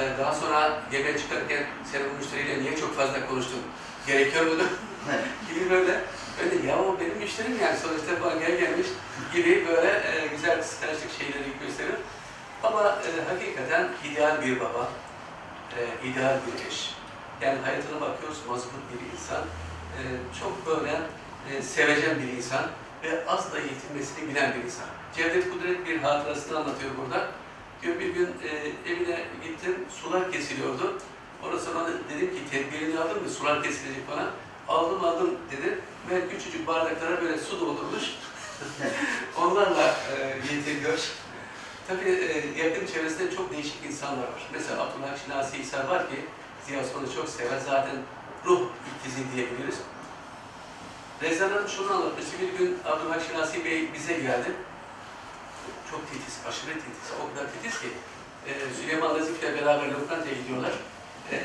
E, 0.00 0.02
daha 0.18 0.32
sonra 0.34 0.82
yemeğe 0.92 1.18
çıkarken 1.18 1.64
sen 1.92 2.02
bu 2.08 2.18
müşteriyle 2.18 2.62
niye 2.62 2.76
çok 2.76 2.96
fazla 2.96 3.26
konuştun? 3.26 3.62
Gerekiyor 4.06 4.46
mu? 4.46 4.52
gibi 5.54 5.70
böyle. 5.70 6.00
Öyle 6.42 6.66
ya 6.66 6.78
o 6.78 7.00
benim 7.00 7.18
müşterim 7.18 7.58
yani 7.62 7.78
sonuçta 7.78 8.24
bankaya 8.24 8.56
gelmiş 8.60 8.86
gibi 9.34 9.66
böyle 9.68 9.88
e, 9.88 10.26
güzel 10.26 10.60
kıskançlık 10.60 11.10
şeyleri 11.18 11.44
gösterir. 11.66 11.94
Ama 12.62 12.82
e, 12.82 13.10
hakikaten 13.32 13.88
ideal 14.04 14.42
bir 14.42 14.60
baba, 14.60 14.88
e, 15.78 16.08
ideal 16.08 16.38
bir 16.46 16.68
eş. 16.68 16.94
Yani 17.40 17.58
hayatına 17.64 18.00
bakıyoruz 18.00 18.38
mazbut 18.48 18.82
bir 18.92 19.12
insan, 19.12 19.42
e, 19.98 20.00
çok 20.40 20.66
böyle 20.66 21.00
e, 21.50 21.62
sevecen 21.62 22.22
bir 22.22 22.36
insan 22.36 22.64
ve 23.02 23.26
asla 23.26 23.58
yetinmesini 23.58 24.28
bilen 24.28 24.54
bir 24.54 24.64
insan. 24.64 24.86
Cevdet 25.16 25.50
Kudret 25.52 25.86
bir 25.86 25.98
hatırasını 25.98 26.58
anlatıyor 26.58 26.90
burada. 27.02 27.26
Diyor 27.82 28.00
bir 28.00 28.14
gün 28.14 28.26
e, 28.26 28.50
evine 28.92 29.24
gittim, 29.44 29.76
sular 30.02 30.32
kesiliyordu. 30.32 30.98
Orada 31.44 31.58
sonra 31.58 31.88
dedim 32.10 32.30
ki 32.30 32.50
tedbirini 32.50 33.00
aldın 33.00 33.22
mı, 33.22 33.28
sular 33.28 33.62
kesilecek 33.62 34.08
falan. 34.10 34.30
Aldım 34.68 35.04
aldım 35.04 35.30
dedi 35.50 35.78
ve 36.10 36.28
küçücük 36.28 36.66
bardaklara 36.66 37.22
böyle 37.22 37.38
su 37.38 37.60
doldurmuş. 37.60 38.04
Onlarla 39.38 39.94
e, 40.16 40.54
yediriyor. 40.54 40.98
Tabii 41.88 42.10
e, 42.10 42.62
yakın 42.64 42.86
çevresinde 42.86 43.36
çok 43.36 43.52
değişik 43.52 43.86
insanlar 43.86 44.22
var. 44.22 44.48
Mesela 44.52 44.82
Abdullah 44.82 45.24
Şinasi 45.24 45.56
İsa 45.56 45.88
var 45.88 46.10
ki 46.10 46.16
Ziya 46.66 46.80
Osman'ı 46.80 47.14
çok 47.14 47.28
sever. 47.28 47.58
Zaten 47.66 47.96
ruh 48.46 48.60
ikizi 48.98 49.32
diyebiliriz. 49.36 49.78
Rezan 51.22 51.66
şunu 51.66 51.92
anlatmıştı. 51.92 52.32
Bir 52.40 52.58
gün 52.58 52.78
Abdullah 52.84 53.28
Şinasi 53.28 53.64
Bey 53.64 53.92
bize 53.94 54.12
geldi. 54.12 54.52
Çok 55.90 56.10
titiz, 56.10 56.38
aşırı 56.48 56.72
titiz. 56.72 57.10
O 57.22 57.34
kadar 57.34 57.50
titiz 57.52 57.80
ki 57.80 57.86
e, 58.46 58.52
Süleyman 58.80 59.18
Nazif'le 59.18 59.42
beraber 59.42 59.88
lokantaya 59.88 60.34
gidiyorlar. 60.34 60.72
E, 61.32 61.38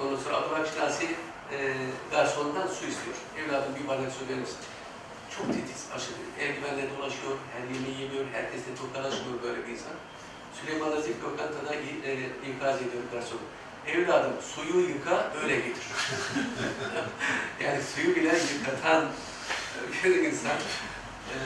ondan 0.00 0.16
sonra 0.16 0.36
Abdülhak 0.36 0.68
Şinasi 0.74 1.06
e, 1.52 1.56
garsondan 2.10 2.66
su 2.66 2.86
istiyor. 2.86 3.16
Evladım 3.38 3.74
bir 3.82 3.88
bardak 3.88 4.12
su 4.12 4.28
verir 4.28 4.40
misin? 4.40 4.56
Çok 5.36 5.46
titiz, 5.46 5.86
aşırı. 5.96 6.14
Eldivenle 6.40 6.84
dolaşıyor, 6.90 7.36
her 7.52 7.74
yemeği 7.74 8.00
yemiyor, 8.02 8.24
herkesle 8.32 8.74
tokalaşmıyor 8.74 9.42
böyle 9.42 9.66
bir 9.66 9.72
insan. 9.72 9.92
Süleyman 10.60 10.90
Nazif 10.90 11.24
lokantada 11.24 11.74
e, 11.74 12.12
ikaz 12.50 12.76
ediyor 12.76 13.02
garsonu. 13.12 13.40
Evladım 13.86 14.32
suyu 14.54 14.88
yıka, 14.88 15.32
öyle 15.42 15.56
getir. 15.56 15.84
yani 17.64 17.82
suyu 17.82 18.16
bile 18.16 18.28
yıkatan 18.28 19.04
bir 20.04 20.14
insan. 20.14 20.56
Ee, 21.30 21.36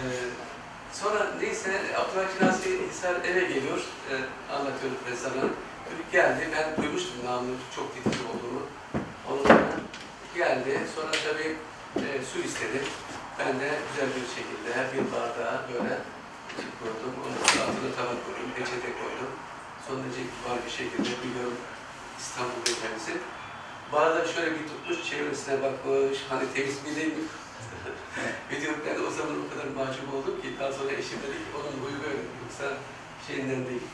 sonra 0.93 1.27
neyse 1.41 1.71
Abdülhak 1.97 2.43
Nasi 2.43 2.89
Hisar 2.91 3.15
eve 3.25 3.41
geliyor, 3.41 3.81
ee, 4.11 4.15
anlatıyor 4.55 4.93
Rezan'a. 5.11 5.47
Çocuk 5.91 6.13
geldi, 6.13 6.49
ben 6.57 6.83
duymuştum 6.83 7.25
namını 7.27 7.57
çok 7.77 7.95
titiz 7.95 8.21
olduğunu. 8.31 8.63
Sonra 9.27 9.61
geldi, 10.35 10.81
sonra 10.95 11.13
tabii 11.27 11.57
e, 12.05 12.07
su 12.33 12.39
istedi. 12.39 12.79
Ben 13.39 13.61
de 13.61 13.69
güzel 13.89 14.09
bir 14.17 14.27
şekilde 14.37 14.71
bir 14.93 15.13
bardağa 15.13 15.65
böyle 15.73 15.95
koydum. 16.79 17.15
Onun 17.25 17.63
altına 17.63 17.91
tabak 17.97 18.19
koydum, 18.27 18.51
peçete 18.57 18.91
koydum. 19.01 19.33
Son 19.87 19.97
derece 20.03 20.23
kibar 20.33 20.59
bir 20.67 20.71
şekilde 20.71 21.13
biliyorum 21.23 21.59
İstanbul 22.21 22.61
Beyefendisi. 22.67 23.13
Bardak 23.93 24.27
şöyle 24.35 24.51
bir 24.51 24.65
tutmuş, 24.71 25.11
çevresine 25.11 25.63
bakmış, 25.63 26.19
hani 26.29 26.45
temiz 26.55 26.77
mi 26.85 26.97
değil 26.97 27.13
mi? 27.17 27.25
Ben 28.87 29.05
o 29.09 29.11
zaman 29.11 29.37
o 29.45 29.47
kadar 29.53 29.69
mahcup 29.79 30.15
oldum 30.15 30.43
ki 30.43 30.49
daha 30.61 30.73
sonra 30.73 30.93
eşim 30.93 31.19
dedi 31.25 31.39
ki 31.45 31.51
onun 31.59 31.75
huyu 31.83 31.99
böyle 32.05 32.21
yoksa 32.43 32.67
şeyinden 33.27 33.67
değil. 33.69 33.85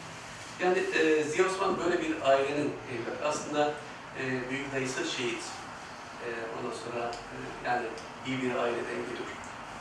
Yani 0.62 0.78
e, 0.78 1.24
Ziya 1.24 1.46
Osman 1.46 1.78
böyle 1.78 2.02
bir 2.02 2.30
ailenin 2.30 2.72
evladı. 2.92 3.24
Aslında 3.24 3.74
e, 4.20 4.50
büyük 4.50 4.72
dayısı 4.72 5.04
şehit. 5.16 5.44
E, 6.24 6.28
ondan 6.54 6.76
sonra 6.82 7.10
e, 7.10 7.36
yani 7.66 7.86
iyi 8.26 8.42
bir 8.42 8.50
aileden 8.62 9.00
geliyor. 9.08 9.28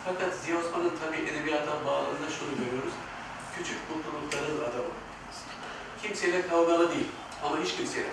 Fakat 0.05 0.35
Ziya 0.35 0.57
Osman'ın 0.57 0.93
tabii 1.01 1.29
edebiyata 1.29 1.85
bağlılığında 1.85 2.29
şunu 2.37 2.65
görüyoruz. 2.65 2.93
Küçük 3.57 3.79
mutlulukların 3.89 4.57
adamı. 4.69 4.93
Kimseyle 6.01 6.47
kavgalı 6.47 6.91
değil 6.91 7.07
ama 7.43 7.57
hiç 7.63 7.75
kimseyle. 7.75 8.09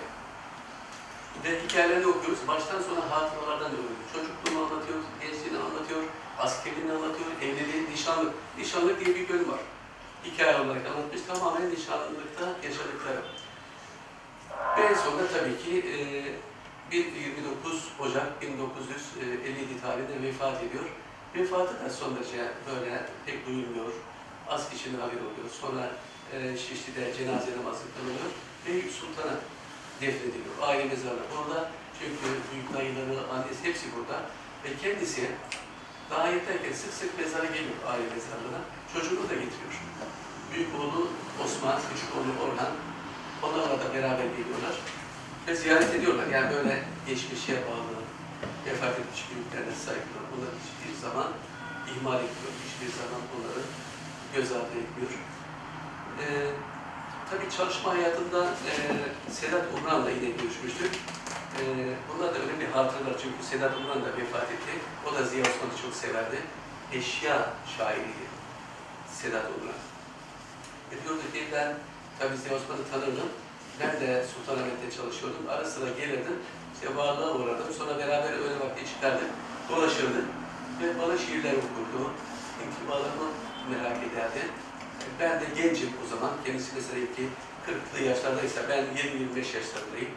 Ve 1.43 1.63
hikayelerini 1.63 2.07
okuyoruz. 2.07 2.47
Baştan 2.47 2.81
sona 2.81 3.11
hatıralardan 3.11 3.71
öğreniyoruz. 3.71 4.09
Çocukluğunu 4.13 4.59
anlatıyor, 4.65 4.99
gençliğini 5.53 5.63
anlatıyor, 5.63 6.03
askerliğini 6.39 6.91
anlatıyor, 6.91 7.29
evliliği, 7.41 7.91
nişanlık. 7.91 8.33
Nişanlık 8.57 9.05
diye 9.05 9.15
bir 9.15 9.29
bölüm 9.29 9.51
var. 9.51 9.59
Hikaye 10.25 10.59
olarak 10.59 10.85
anlatmış. 10.85 11.21
Tamamen 11.27 11.69
nişanlılıkta 11.69 12.45
yaşadıkları. 12.63 13.21
Ve 14.77 14.81
en 14.81 14.93
sonunda 14.93 15.27
tabii 15.27 15.57
ki 15.63 15.73
e, 15.89 15.97
bir 16.91 17.05
29 17.05 17.89
Ocak 17.99 18.41
1957 18.41 19.81
tarihinde 19.81 20.27
vefat 20.27 20.63
ediyor. 20.63 20.85
Vefatı 21.35 21.85
da 21.85 21.89
son 21.89 22.15
derece 22.15 22.51
böyle 22.69 23.05
pek 23.25 23.47
duyulmuyor. 23.47 23.93
Az 24.49 24.69
kişinin 24.69 24.99
haberi 24.99 25.19
oluyor. 25.19 25.49
Sonra 25.61 25.91
e, 26.33 26.57
Şişli'de 26.57 27.13
cenaze 27.17 27.57
namazı 27.57 27.83
kılınıyor. 27.95 28.29
Eyüp 28.67 28.91
Sultan'a 28.91 29.35
defnediliyor. 30.01 30.55
Aile 30.61 30.83
mezarı 30.85 31.23
burada. 31.31 31.69
Çünkü 31.99 32.27
büyük 32.51 32.73
dayıları, 32.73 33.27
annesi 33.33 33.63
hepsi 33.63 33.85
burada. 33.95 34.19
Ve 34.63 34.69
kendisi 34.81 35.29
daha 36.09 36.27
yeterken 36.27 36.73
sık 36.73 36.93
sık 36.93 37.19
mezara 37.19 37.45
geliyor 37.45 37.77
aile 37.87 38.03
mezarlığına. 38.03 38.61
Çocuğunu 38.93 39.29
da 39.29 39.33
getiriyor. 39.33 39.73
Büyük 40.53 40.69
oğlu 40.79 41.07
Osman, 41.43 41.79
küçük 41.89 42.09
oğlu 42.15 42.31
Orhan. 42.43 42.73
Onlarla 43.43 43.79
da 43.79 43.93
beraber 43.93 44.27
geliyorlar. 44.37 44.75
Ve 45.47 45.55
ziyaret 45.55 45.95
ediyorlar. 45.95 46.27
Yani 46.27 46.55
böyle 46.55 46.83
geçmişe 47.07 47.53
bağlı, 47.53 47.93
vefat 48.65 48.99
etmiş 48.99 49.21
büyüklerine 49.29 49.75
saygılar. 49.85 50.23
Bunları 50.31 50.55
hiçbir 50.63 51.01
zaman 51.01 51.29
ihmal 51.91 52.19
etmiyor. 52.25 52.53
Hiçbir 52.65 52.91
zaman 52.99 53.21
onları 53.33 53.61
göz 54.35 54.51
ardı 54.51 54.75
etmiyor. 54.83 55.11
Ee, 56.21 56.25
tabii 57.29 57.57
çalışma 57.57 57.93
hayatında 57.95 58.45
e, 58.69 58.71
Sedat 59.31 59.65
Umran'la 59.77 60.09
yine 60.09 60.29
görüşmüştük. 60.29 60.91
E, 61.59 61.63
bunlar 62.09 62.35
da 62.35 62.37
önemli 62.39 62.67
hatıralar 62.67 63.15
çünkü 63.21 63.43
Sedat 63.43 63.77
Umran 63.77 64.01
da 64.05 64.17
vefat 64.17 64.51
etti. 64.51 64.73
O 65.07 65.15
da 65.15 65.23
Ziya 65.23 65.43
Osman'ı 65.43 65.81
çok 65.81 65.93
severdi. 65.93 66.37
Eşya 66.93 67.49
şairiydi 67.77 68.25
Sedat 69.11 69.45
Umran. 69.53 69.79
E, 70.91 70.93
diyordu 71.03 71.21
ki 71.33 71.47
ben 71.51 71.73
tabii 72.19 72.37
Ziya 72.37 72.55
Osman'ı 72.55 72.83
tanırdım. 72.91 73.29
Ben 73.79 74.01
de 74.01 74.25
Sultanahmet'te 74.33 74.97
çalışıyordum. 74.97 75.43
Ara 75.49 75.65
sıra 75.65 75.89
gelirdim. 75.89 76.37
İşte 76.73 76.95
varlığa 76.95 77.33
uğradım. 77.35 77.73
Sonra 77.77 77.97
beraber 77.97 78.33
öğle 78.33 78.59
vakti 78.59 78.83
çıkardık. 78.93 79.29
Dolaşırdık. 79.69 80.25
Ve 80.81 80.99
bana 80.99 81.17
şiirler 81.17 81.53
okurdu. 81.53 82.11
İntibalarımı 82.65 83.27
merak 83.69 83.97
ederdi. 83.97 84.41
Ben 85.19 85.41
de 85.41 85.45
gencim 85.55 85.89
o 86.05 86.07
zaman. 86.09 86.31
Kendisi 86.45 86.71
mesela 86.75 87.05
ki 87.15 87.23
40'lı 87.67 88.03
yaşlardaysa 88.05 88.61
ben 88.69 88.83
20-25 88.85 89.37
yaşlarındayım. 89.37 90.11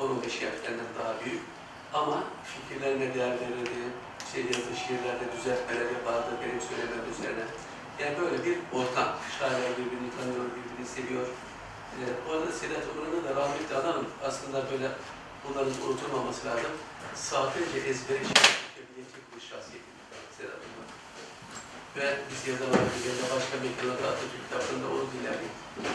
15 0.00 0.42
yaş 0.42 0.54
benden 0.64 0.90
daha 0.98 1.24
büyük. 1.24 1.42
Ama 1.94 2.24
fikirlerine 2.52 3.14
değer 3.14 3.34
verirdi. 3.40 3.82
Şey 4.32 4.42
yazdığı 4.44 4.76
şiirlerde 4.82 5.26
düzeltmeler 5.36 5.88
yapardı 5.96 6.30
benim 6.42 6.60
söylemem 6.68 7.04
üzerine. 7.12 7.44
Yani 8.00 8.14
böyle 8.22 8.38
bir 8.44 8.56
ortam. 8.78 9.08
Şairler 9.38 9.72
birbirini 9.78 10.10
tanıyor, 10.16 10.46
birbirini 10.56 10.86
seviyor. 10.96 11.26
Ee, 11.96 12.02
bu 12.24 12.32
arada 12.32 12.52
Sedat 12.52 12.84
Umran'ı 12.90 13.24
da 13.26 13.40
rahmetli 13.40 13.74
analım. 13.80 14.06
Aslında 14.28 14.58
böyle 14.70 14.88
bunların 15.44 15.74
unutulmaması 15.86 16.42
lazım. 16.48 16.74
Sadece 17.14 17.78
ezbere 17.90 18.22
şiir 18.28 18.50
okuyabilecek 18.66 19.24
bir 19.34 19.44
şahsiyet. 19.48 19.84
Sedat 20.36 20.60
Umran. 20.66 20.88
Ve 21.96 22.06
biz 22.30 22.40
yazarlarımız 22.50 23.02
ya 23.08 23.14
da 23.20 23.24
başka 23.34 23.54
mekanlarda 23.64 24.06
Atatürk 24.12 24.42
kitaplarında 24.44 24.86
onu 24.94 25.04
dinlerdik. 25.12 25.52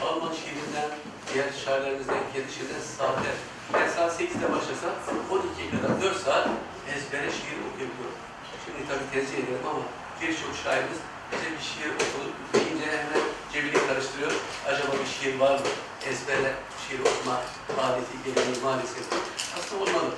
Alman 0.08 0.34
şiirinden, 0.42 0.90
diğer 1.28 1.52
şairlerimizden, 1.64 2.24
kendi 2.34 2.50
şiirinden 2.56 2.84
saatler. 2.98 3.38
Ben 3.74 3.90
saat 3.96 4.22
8'de 4.22 4.48
başlasam 4.54 4.94
12'ye 5.32 5.68
kadar 5.74 6.02
4 6.02 6.18
saat 6.26 6.48
ezbere 6.96 7.30
şiir 7.38 7.60
okuyabiliyorum. 7.68 8.20
Şimdi 8.66 8.82
tabii 8.90 9.08
tenzih 9.14 9.38
ederim 9.42 9.66
ama 9.72 9.84
birçok 10.22 10.54
şairimiz 10.64 11.00
bize 11.32 11.50
bir 11.56 11.64
şiir 11.70 11.92
okuduk 12.04 12.36
deyince 12.54 12.86
hemen 12.98 13.24
cebini 13.54 13.88
karıştırıyor. 13.88 14.32
Acaba 14.70 14.92
bir 15.02 15.10
şiir 15.16 15.40
var 15.40 15.56
mı? 15.60 15.70
Ezbere 16.10 16.52
şiir 16.82 17.00
okuma 17.10 17.36
adeti 17.84 18.16
geleneği 18.26 18.64
maalesef. 18.64 19.06
Aslında 19.58 19.84
olmalı. 19.84 20.12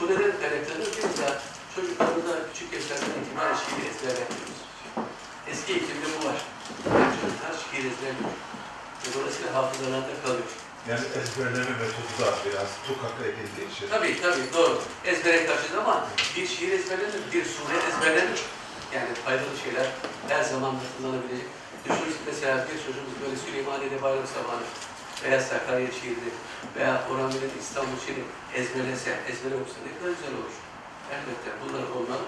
Bu 0.00 0.04
neden 0.10 0.32
kaynaklanır? 0.40 0.90
Biz 0.96 1.10
de 1.18 1.28
çocuklarımıza 1.74 2.34
küçük 2.48 2.68
yaşlardan 2.72 3.12
itibaren 3.20 3.56
şiir 3.62 3.84
ezberletiyoruz. 3.90 4.60
Eski 5.50 5.72
eğitimde 5.72 6.08
bu 6.14 6.18
var. 6.28 6.38
Çocuklar 7.20 7.54
şiir 7.64 7.84
ezberliyor. 7.90 8.34
Dolayısıyla 9.14 9.54
hafızalarda 9.54 10.14
kalıyor. 10.24 10.50
Yani 10.90 11.04
ezberleme 11.20 11.72
metodu 11.82 12.12
da 12.20 12.28
biraz 12.44 12.70
tukakla 12.86 13.24
ilgili 13.26 13.50
değişir. 13.58 13.86
Tabii 13.90 14.20
tabii 14.22 14.52
doğru. 14.54 14.82
Ezbere 15.04 15.46
karşıyız 15.46 15.78
ama 15.78 16.06
bir 16.36 16.46
şiir 16.46 16.72
ezberlenir, 16.72 17.22
bir 17.32 17.44
sure 17.44 17.76
ezberlenir. 17.88 18.40
Yani 18.94 19.14
faydalı 19.24 19.56
şeyler 19.64 19.86
her 20.28 20.44
zaman 20.44 20.72
da 20.74 20.84
kullanabilir. 20.96 21.42
Düşünün 21.84 22.16
mesela 22.26 22.54
bir 22.68 22.78
çocuğumuz 22.84 23.14
böyle 23.22 23.36
Süleymaniye'de 23.36 24.02
bayram 24.02 24.26
sabahı 24.36 24.64
veya 25.24 25.40
Sakarya 25.40 25.90
şiirini 25.98 26.32
veya 26.76 26.92
Orhan 27.10 27.30
Veli'nin 27.34 27.60
İstanbul 27.64 27.98
şiirini 28.04 28.24
ezberlese, 28.58 29.10
ezbere 29.30 29.54
okusa 29.60 29.80
ne 29.86 29.92
kadar 29.96 30.10
güzel 30.16 30.34
olur. 30.38 30.54
Elbette 31.14 31.50
bunlar 31.62 31.84
olmalı. 31.96 32.24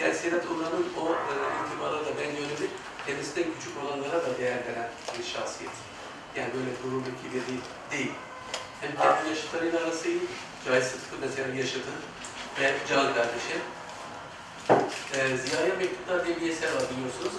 Yani 0.00 0.14
Sedat 0.14 0.44
Umran'ın 0.50 0.86
o 1.02 1.04
e, 1.30 1.34
itibarı 1.60 2.06
da 2.06 2.12
ben 2.18 2.30
yönelik 2.40 2.72
kendisinden 3.06 3.46
küçük 3.54 3.74
olanlara 3.82 4.18
da 4.24 4.30
değer 4.38 4.60
veren 4.66 4.90
bir 5.18 5.24
şahsiyet. 5.32 5.76
Yani 6.36 6.50
böyle 6.54 6.70
gururlu 6.82 7.10
kibirli 7.22 7.58
değil. 7.92 8.12
Hem 8.80 8.96
kendi 8.96 9.28
yaşıtlarıyla 9.28 9.80
arası 9.80 10.08
iyi, 10.08 10.20
Cahit 10.66 10.84
Sıtkı 10.84 11.16
mesela 11.20 11.54
yaşıtı 11.54 11.90
ve 12.60 12.74
Can 12.88 13.14
kardeşi. 13.14 13.56
Ee, 15.14 15.36
Ziya'ya 15.36 15.74
Mektuplar 15.74 16.26
diye 16.26 16.40
bir 16.40 16.50
eser 16.50 16.68
var 16.68 16.82
biliyorsunuz. 16.90 17.32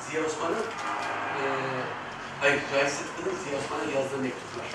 Ziya 0.00 0.24
Osman'ın, 0.24 0.64
e, 1.40 1.44
hayır 2.40 2.60
Cahit 2.72 2.92
Sıtkı'nın 2.92 3.34
Ziya 3.44 3.58
Osman'a 3.58 4.00
yazdığı 4.00 4.18
mektuplar. 4.18 4.66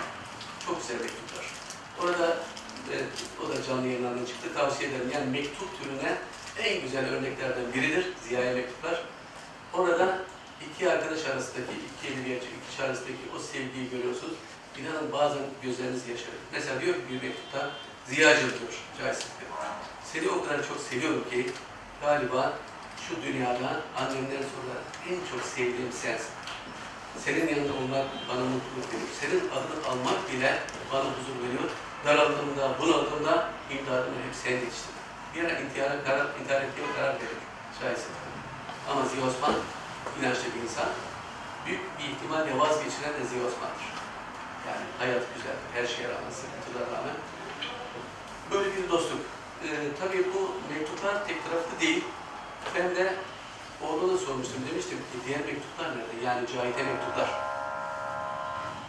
Çok 0.66 0.82
güzel 0.82 0.96
mektuplar. 1.02 1.46
Orada 2.02 2.38
e, 2.92 2.96
o 3.46 3.50
da 3.50 3.64
canlı 3.64 3.88
yayınlardan 3.88 4.26
çıktı. 4.26 4.54
Tavsiye 4.56 4.90
ederim. 4.90 5.12
Yani 5.14 5.26
mektup 5.32 5.70
türüne 5.80 6.18
en 6.60 6.82
güzel 6.82 7.10
örneklerden 7.10 7.74
biridir 7.74 8.14
Ziya'ya 8.28 8.54
mektuplar. 8.54 9.04
Orada 9.74 10.20
iki 10.68 10.92
arkadaş 10.92 11.26
arasındaki, 11.26 11.74
iki 11.90 12.14
edebiyatçı, 12.14 12.48
iki 12.48 12.70
kişi 12.70 12.84
arasındaki 12.84 13.24
o 13.36 13.40
sevgiyi 13.40 13.90
görüyorsunuz. 13.90 14.36
İnanın 14.80 15.12
bazen 15.12 15.44
gözleriniz 15.64 16.08
yaşarır. 16.08 16.42
Mesela 16.52 16.82
diyor 16.82 16.96
bir 17.10 17.24
mektupta, 17.24 17.72
Ziya'cım 18.08 18.50
diyor 18.50 18.74
Cahit 19.00 19.16
Sıtkı. 19.16 19.46
Seni 20.04 20.30
o 20.30 20.44
kadar 20.44 20.68
çok 20.68 20.80
seviyorum 20.80 21.30
ki 21.30 21.52
galiba 22.02 22.54
şu 23.08 23.22
dünyada 23.22 23.82
annemden 23.98 24.44
sonra 24.54 24.76
en 25.10 25.18
çok 25.32 25.46
sevdiğim 25.46 25.92
sensin. 25.92 26.34
Senin 27.26 27.48
yanında 27.48 27.74
olmak 27.74 28.06
bana 28.30 28.44
mutluluk 28.54 28.88
veriyor. 28.94 29.12
Senin 29.22 29.40
adını 29.56 29.88
almak 29.90 30.34
bile 30.34 30.60
bana 30.94 31.04
huzur 31.04 31.38
veriyor. 31.44 31.70
Daraldığımda, 32.06 32.80
bunaldığımda 32.82 33.50
imdadımı 33.72 34.20
hep 34.26 34.36
sen 34.44 34.52
yetiştin. 34.52 34.96
Bir 35.36 35.44
ara 35.44 35.60
intihara 35.60 36.04
karar, 36.04 36.28
intihar 36.40 36.62
etmeye 36.62 36.94
karar 36.96 37.16
verir. 37.16 37.42
Şahit 37.80 38.00
Ama 38.90 39.06
Ziya 39.06 39.28
Osman 39.28 39.56
inançlı 40.20 40.48
bir 40.56 40.62
insan. 40.64 40.90
Büyük 41.66 41.82
bir 42.00 42.04
ihtimalle 42.04 42.60
vazgeçiren 42.60 43.14
de 43.20 43.24
Ziya 43.30 43.44
Osman'dır. 43.48 43.88
Yani 44.68 44.86
hayat 45.00 45.24
güzel, 45.36 45.58
her 45.76 45.88
şeye 45.88 46.08
rağmen, 46.14 46.34
sıkıntılara 46.40 46.98
rağmen. 46.98 47.16
Böyle 48.52 48.70
bir 48.76 48.90
dostluk. 48.90 49.22
Ee, 49.64 49.68
tabii 50.00 50.26
bu 50.34 50.42
mektuplar 50.74 51.28
tek 51.28 51.46
taraflı 51.46 51.80
değil. 51.82 52.04
Ben 52.76 52.96
de 52.96 53.16
oğluna 53.82 54.18
sormuştum. 54.18 54.62
Demiştim 54.72 54.98
ki 54.98 55.18
diğer 55.28 55.40
mektuplar 55.40 55.90
nerede? 55.90 56.26
Yani 56.26 56.48
Cahit'e 56.48 56.84
mektuplar. 56.84 57.30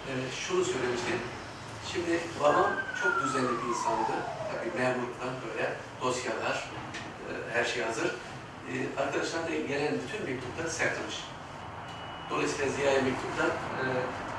Ee, 0.09 0.13
şunu 0.47 0.65
söylemiştim. 0.65 1.21
Şimdi 1.93 2.21
babam 2.41 2.73
çok 3.03 3.25
düzenli 3.25 3.49
bir 3.63 3.69
insandı. 3.69 4.15
Tabii 4.51 4.83
memurdan 4.83 5.35
böyle 5.47 5.77
dosyalar, 6.03 6.71
e, 7.29 7.59
her 7.59 7.65
şey 7.65 7.83
hazır. 7.83 8.15
Ee, 8.68 9.01
arkadaşlar 9.03 9.42
da 9.46 9.51
gelen 9.51 9.94
bütün 10.03 10.27
mektupları 10.31 10.70
saklamış. 10.70 11.16
Dolayısıyla 12.31 12.72
Ziya'ya 12.72 13.03
mektuplar, 13.03 13.46
e, 13.46 13.83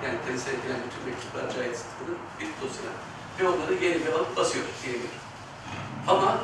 yani 0.05 0.17
kendisine 0.25 0.53
gelen 0.63 0.79
bütün 0.85 1.01
mektuplar 1.09 1.43
Cahit 1.55 1.77
Sıtkı'nın 1.77 2.17
bir 2.39 2.47
dosyasına. 2.61 2.91
Ve 3.39 3.47
onları 3.47 3.73
yeni 3.73 4.05
bir 4.05 4.11
alıp 4.13 4.37
basıyor 4.37 4.65
diye 4.83 4.95
bir. 4.95 5.13
Ama 6.07 6.37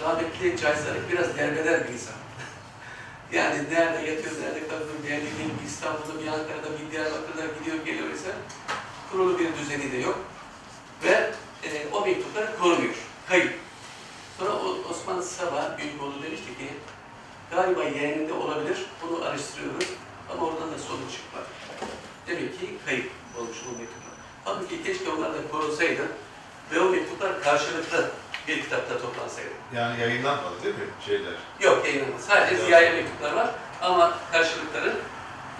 rahmetli 0.00 0.60
Cahit 0.60 0.78
Sarık 0.78 1.12
biraz 1.12 1.36
derbeder 1.38 1.88
bir 1.88 1.92
insan. 1.92 2.14
yani 3.32 3.58
nerede 3.70 4.10
yatıyor, 4.10 4.34
nerede 4.42 4.60
kalkıyor, 4.68 4.98
nerede 5.04 5.38
değil, 5.38 5.52
bir 5.62 5.66
İstanbul'da, 5.66 6.20
bir 6.22 6.26
Ankara'da, 6.26 6.68
bir 6.78 6.92
Diyarbakır'da 6.92 7.42
gidiyor, 7.58 7.84
geliyor 7.86 8.10
ise 8.10 8.32
kurulu 9.10 9.38
bir 9.38 9.56
düzeni 9.56 9.92
de 9.92 9.96
yok. 9.96 10.18
Ve 11.04 11.30
e, 11.64 11.88
o 11.92 12.00
mektupları 12.00 12.58
korunuyor, 12.58 12.94
kayıp. 13.28 13.67
Sonra 14.38 14.50
Osman 14.90 15.20
Sabah 15.20 15.78
büyük 15.78 16.02
oğlu 16.02 16.22
demişti 16.22 16.58
ki 16.58 16.68
galiba 17.50 17.84
yeğeninde 17.84 18.32
olabilir, 18.32 18.78
bunu 19.02 19.24
araştırıyoruz 19.24 19.88
ama 20.32 20.46
oradan 20.46 20.72
da 20.72 20.78
sonuç 20.78 21.12
çıkmadı. 21.12 21.46
Demek 22.26 22.60
ki 22.60 22.78
kayıp 22.86 23.10
olmuş 23.38 23.56
o 23.68 23.78
mektuplar. 23.78 24.14
Halbuki 24.44 24.82
keşke 24.82 25.10
onlar 25.10 25.32
da 25.34 25.38
korunsaydı 25.52 26.02
ve 26.72 26.80
o 26.80 26.90
mektuplar 26.90 27.42
karşılıklı 27.42 28.10
bir 28.48 28.62
kitapta 28.62 28.98
toplansaydı. 28.98 29.50
Yani 29.74 30.00
yayınlanmadı 30.00 30.62
değil 30.64 30.74
mi 30.74 30.84
şeyler? 31.06 31.34
Yok 31.60 31.86
yayınlanmadı. 31.86 32.22
Sadece 32.22 32.56
Yok. 32.56 32.66
Ziya'ya 32.66 32.92
mektuplar 32.92 33.32
var 33.32 33.50
ama 33.82 34.18
karşılıkları 34.32 34.96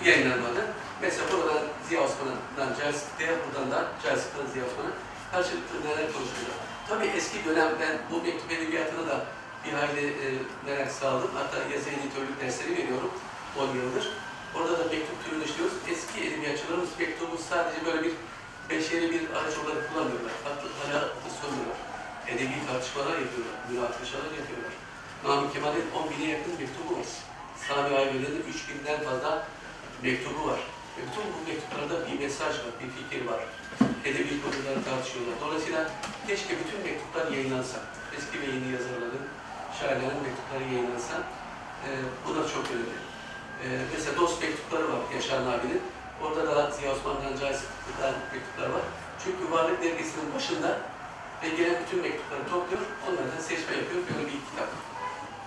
yayınlanmadı. 0.05 0.67
Mesela 1.03 1.25
buradan 1.33 1.63
Ziya 1.89 2.01
Osman'dan 2.01 2.93
Sıtkı'ya, 2.93 3.33
buradan 3.47 3.71
da 3.71 3.89
Sıtkı'dan 4.03 4.47
Ziya 4.53 4.65
Osman'a 4.65 4.91
karşılıklı 5.33 5.81
neler 5.85 6.13
konuşuluyor. 6.13 6.68
Tabii 6.89 7.07
eski 7.07 7.45
dönem 7.45 7.71
ben 7.81 7.95
bu 8.11 8.23
mektup 8.23 8.53
edebiyatına 8.53 9.07
da 9.07 9.27
bir 9.65 9.73
hayli 9.73 10.07
e, 10.07 10.27
merak 10.67 10.93
saldım. 10.93 11.31
Hatta 11.35 11.57
yazı 11.75 11.91
editörlük 11.91 12.41
dersleri 12.41 12.73
veriyorum 12.73 13.11
10 13.59 13.67
yıldır. 13.67 14.13
Orada 14.57 14.79
da 14.79 14.85
mektup 14.85 15.25
türünü 15.25 15.45
işliyoruz. 15.45 15.77
Eski 15.93 16.19
edebiyatçılarımız 16.29 16.89
mektubu 16.99 17.39
sadece 17.51 17.87
böyle 17.87 18.03
bir 18.05 18.13
beşeri 18.71 19.11
bir 19.13 19.23
araç 19.37 19.55
olarak 19.63 19.83
kullanmıyorlar. 19.89 20.33
Farklı 20.45 20.69
hayatı 20.83 21.29
soruyorlar. 21.41 21.79
Edebi 22.31 22.67
tartışmalar 22.69 23.17
yapıyorlar. 23.25 23.57
Münakaşalar 23.71 24.33
yapıyorlar. 24.41 24.73
Namık 25.25 25.53
Kemal'in 25.55 25.87
10 25.99 26.11
bine 26.11 26.27
yakın 26.31 26.55
mektubu 26.61 26.91
var. 26.99 27.09
Sami 27.69 27.97
Aygül'ün 27.97 28.45
3 28.51 28.69
binden 28.69 29.01
fazla 29.07 29.47
mektubu 30.03 30.41
var. 30.51 30.61
Ve 30.95 31.01
bütün 31.07 31.25
bu 31.33 31.39
mektuplarda 31.49 31.97
bir 32.07 32.19
mesaj 32.25 32.55
var, 32.65 32.73
bir 32.81 32.91
fikir 32.97 33.27
var. 33.27 33.41
Edebi 34.09 34.43
konuları 34.45 34.81
tartışıyorlar. 34.89 35.37
Dolayısıyla 35.45 35.91
keşke 36.29 36.53
bütün 36.61 36.81
mektuplar 36.87 37.25
yayınlansa. 37.33 37.79
Eski 38.17 38.37
ve 38.41 38.47
yeni 38.55 38.69
yazarların, 38.77 39.25
şairlerin 39.79 40.23
mektupları 40.27 40.65
yayınlansa. 40.73 41.15
E, 41.87 41.89
bu 42.25 42.31
da 42.37 42.43
çok 42.55 42.65
önemli. 42.75 42.99
E, 43.65 43.67
mesela 43.93 44.17
dost 44.21 44.43
mektupları 44.43 44.87
var 44.93 45.01
Yaşar 45.15 45.41
Nabi'nin. 45.47 45.83
Orada 46.23 46.43
da 46.47 46.71
Ziya 46.71 46.93
Osman'dan 46.93 47.35
Cahit 47.41 47.57
Sıtkı'dan 47.63 48.15
mektuplar 48.33 48.69
var. 48.77 48.85
Çünkü 49.25 49.53
Varlık 49.53 49.83
Dergisi'nin 49.83 50.35
başında 50.35 50.71
ve 51.43 51.49
gelen 51.49 51.77
bütün 51.83 52.01
mektupları 52.03 52.45
topluyor, 52.51 52.83
onlardan 53.07 53.43
seçme 53.49 53.73
yapıyor. 53.81 54.01
Böyle 54.09 54.27
bir 54.27 54.41
kitap. 54.49 54.71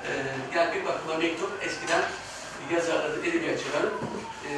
E, 0.07 0.09
yani 0.55 0.75
bir 0.75 0.85
bakıma 0.85 1.15
mektup 1.17 1.51
eskiden 1.61 2.03
yazarların, 2.73 3.23
edebiyatçıların 3.23 3.93
e, 4.47 4.49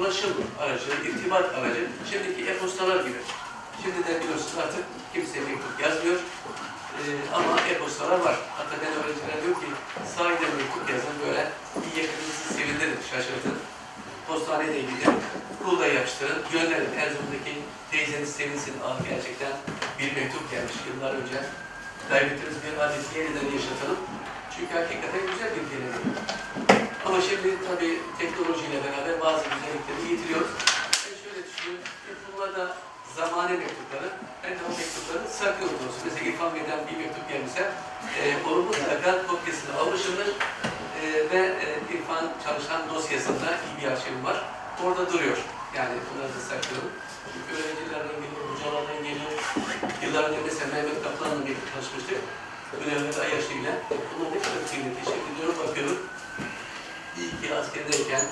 ulaşım 0.00 0.32
aracı, 0.60 0.90
irtibat 1.08 1.54
aracı. 1.54 1.82
Şimdiki 2.10 2.50
e-postalar 2.50 3.00
gibi. 3.06 3.20
Şimdi 3.82 3.98
de 4.06 4.20
biliyorsunuz 4.20 4.58
artık 4.64 4.84
kimse 5.14 5.40
mektup 5.40 5.74
yazmıyor. 5.82 6.20
E, 6.98 7.00
ama 7.34 7.60
e-postalar 7.70 8.18
var. 8.18 8.36
Hatta 8.56 8.74
ben 8.82 8.92
öğrenciler 8.98 9.38
diyor 9.44 9.54
ki 9.60 9.68
sahiden 10.16 10.52
mektup 10.60 10.84
yazın 10.92 11.16
böyle 11.26 11.42
bir 11.82 11.92
yakınınızı 12.02 12.44
sevindirin, 12.56 12.98
şaşırtın. 13.10 13.58
Postaneye 14.28 14.80
gidin, 14.80 15.14
kulda 15.64 15.86
yapıştırın, 15.86 16.42
gönderin. 16.52 16.92
Erzurum'daki 17.02 17.52
teyzeniz 17.90 18.30
sevinsin. 18.32 18.74
Aa, 18.84 18.96
gerçekten 19.10 19.52
bir 19.98 20.08
mektup 20.16 20.50
gelmiş 20.50 20.76
yıllar 20.88 21.12
önce. 21.14 21.38
Kaybettiğiniz 22.08 22.58
bir 22.64 22.78
adeti 22.84 23.18
yeniden 23.18 23.46
yaşatalım. 23.56 24.00
Çünkü 24.58 24.74
hakikaten 24.80 25.22
güzel 25.32 25.50
bir 25.56 25.64
gelenek. 25.72 26.04
Ama 27.06 27.18
şimdi 27.28 27.48
tabii 27.68 27.94
teknolojiyle 28.20 28.78
beraber 28.84 29.14
bazı 29.24 29.42
güzellikleri 29.52 30.02
yitiriyoruz. 30.12 30.52
Ben 31.04 31.16
şöyle 31.22 31.40
düşünüyorum, 31.46 31.84
ki 31.84 32.10
bunlar 32.26 32.50
da 32.56 32.64
zamane 33.16 33.54
mektupları. 33.62 34.08
Ben 34.42 34.52
de 34.56 34.62
o 34.68 34.70
mektupları 34.78 35.22
saklıyorum 35.40 35.78
doğrusu. 35.80 36.00
Mesela 36.06 36.24
İrfan 36.30 36.50
Bey'den 36.54 36.80
bir 36.88 36.96
mektup 37.02 37.24
gelmişse, 37.30 37.62
e, 38.20 38.22
onu 38.48 38.60
mutlaka 38.68 39.10
kopyasını 39.30 39.72
almışımdır. 39.80 40.28
E, 41.00 41.02
ve 41.30 41.40
e, 41.64 41.66
İrfan 41.94 42.24
çalışan 42.44 42.82
dosyasında 42.94 43.48
iyi 43.66 43.74
bir 43.78 43.86
arşivim 43.92 44.22
var. 44.28 44.38
Orada 44.84 45.12
duruyor. 45.12 45.38
Yani 45.78 45.94
bunları 46.06 46.32
da 46.36 46.42
saklıyorum. 46.50 46.92
Çünkü 47.32 47.50
öğrencilerden 47.58 48.18
geliyor, 48.22 48.44
hocalardan 48.50 49.00
geliyor. 49.08 49.32
Yıllar 50.02 50.22
önce 50.28 50.40
mesela 50.48 50.66
Mehmet 50.74 50.98
Kaplan'la 51.04 51.40
bir 51.46 51.56
tanışmıştık. 51.70 52.20
Münevver 52.76 53.16
Ayaşlı 53.24 53.54
ile. 53.60 53.72
Bunlar 53.90 54.30
ne 54.34 54.38
kadar 54.44 54.62
kıymetli. 54.70 55.02
Şimdi 55.10 55.30
diyorum 55.36 55.58
bakıyorum. 55.62 55.98
İyi 57.18 57.30
ki 57.40 57.54
askerdeyken, 57.54 58.24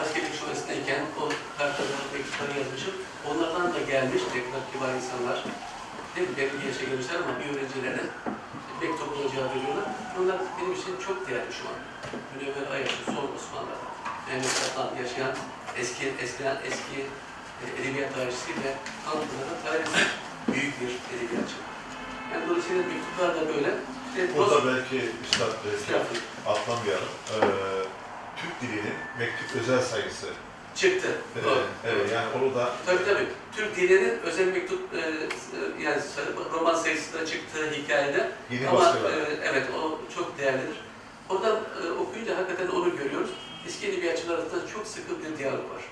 askerlik 0.00 0.34
şubesindeyken 0.38 1.02
o 1.20 1.22
kartları, 1.58 1.94
mektupları 2.12 2.52
yazmışım. 2.58 2.94
Onlardan 3.28 3.74
da 3.74 3.80
gelmiş, 3.92 4.22
ne 4.34 4.40
kadar 4.44 4.62
kibar 4.70 4.92
insanlar. 5.00 5.38
Değil 6.12 6.28
mi? 6.28 6.36
Belli 6.36 6.66
yaşa 6.68 6.84
gelmişler 6.88 7.16
ama 7.22 7.32
bir 7.38 7.46
öğrencilerine 7.52 8.04
mektubunu 8.80 9.30
cevap 9.32 9.50
veriyorlar. 9.56 9.88
Bunlar 10.16 10.38
benim 10.56 10.72
için 10.78 10.94
çok 11.06 11.16
değerli 11.28 11.52
şu 11.58 11.64
an. 11.70 11.78
Münevver 12.34 12.66
Ayaşlı, 12.74 13.02
son 13.06 13.26
Osmanlı'da. 13.36 13.76
Mehmet 14.26 14.54
Kaplan 14.60 14.96
yaşayan 15.02 15.34
eski, 15.80 16.04
eskiden 16.22 16.56
eski 16.68 16.98
e, 17.62 17.64
edebiyat 17.82 18.14
tarihçisi 18.14 18.50
ve 18.64 18.70
Ankara'da 19.06 19.54
tarihçisi 19.64 20.04
büyük 20.52 20.80
bir 20.80 20.92
edebiyatçı. 21.14 21.69
Yani 22.32 22.48
dolayısıyla 22.48 22.82
mektuplar 22.82 23.34
da 23.36 23.48
böyle. 23.48 23.74
İşte 24.08 24.36
Burada 24.38 24.54
dost- 24.54 24.66
belki 24.66 24.96
Üstad 25.24 25.52
Estağfurullah. 25.74 26.46
atlamayalım. 26.46 27.08
Ee, 27.30 27.38
Türk 28.40 28.60
dilinin 28.62 28.94
mektup 29.18 29.60
özel 29.62 29.80
sayısı. 29.82 30.26
çıktı. 30.74 31.08
Ee, 31.36 31.44
Doğru. 31.44 31.62
evet, 31.86 32.12
yani 32.14 32.26
onu 32.38 32.54
da 32.54 32.72
Tabii 32.86 33.04
tabii. 33.04 33.26
Türk 33.56 33.76
dilinin 33.76 34.18
özel 34.24 34.46
mektup, 34.46 34.94
e, 34.94 34.98
e, 34.98 35.82
yani 35.82 36.00
roman 36.54 36.74
sayısı 36.74 37.14
da 37.20 37.26
çıktı 37.26 37.70
hikayede. 37.72 38.30
yeni 38.50 38.68
Ama 38.68 38.84
e, 38.88 39.38
evet 39.44 39.66
o 39.82 39.98
çok 40.14 40.38
değerlidir. 40.38 40.76
Oradan 41.28 41.56
e, 41.56 41.90
okuyunca 41.90 42.38
hakikaten 42.38 42.68
onu 42.68 42.96
görüyoruz. 42.96 43.30
Eski 43.66 43.86
edebiyatçılar 43.88 44.38
arasında 44.38 44.66
çok 44.74 44.86
sıkı 44.86 45.12
bir 45.22 45.38
diyalog 45.38 45.60
var. 45.60 45.82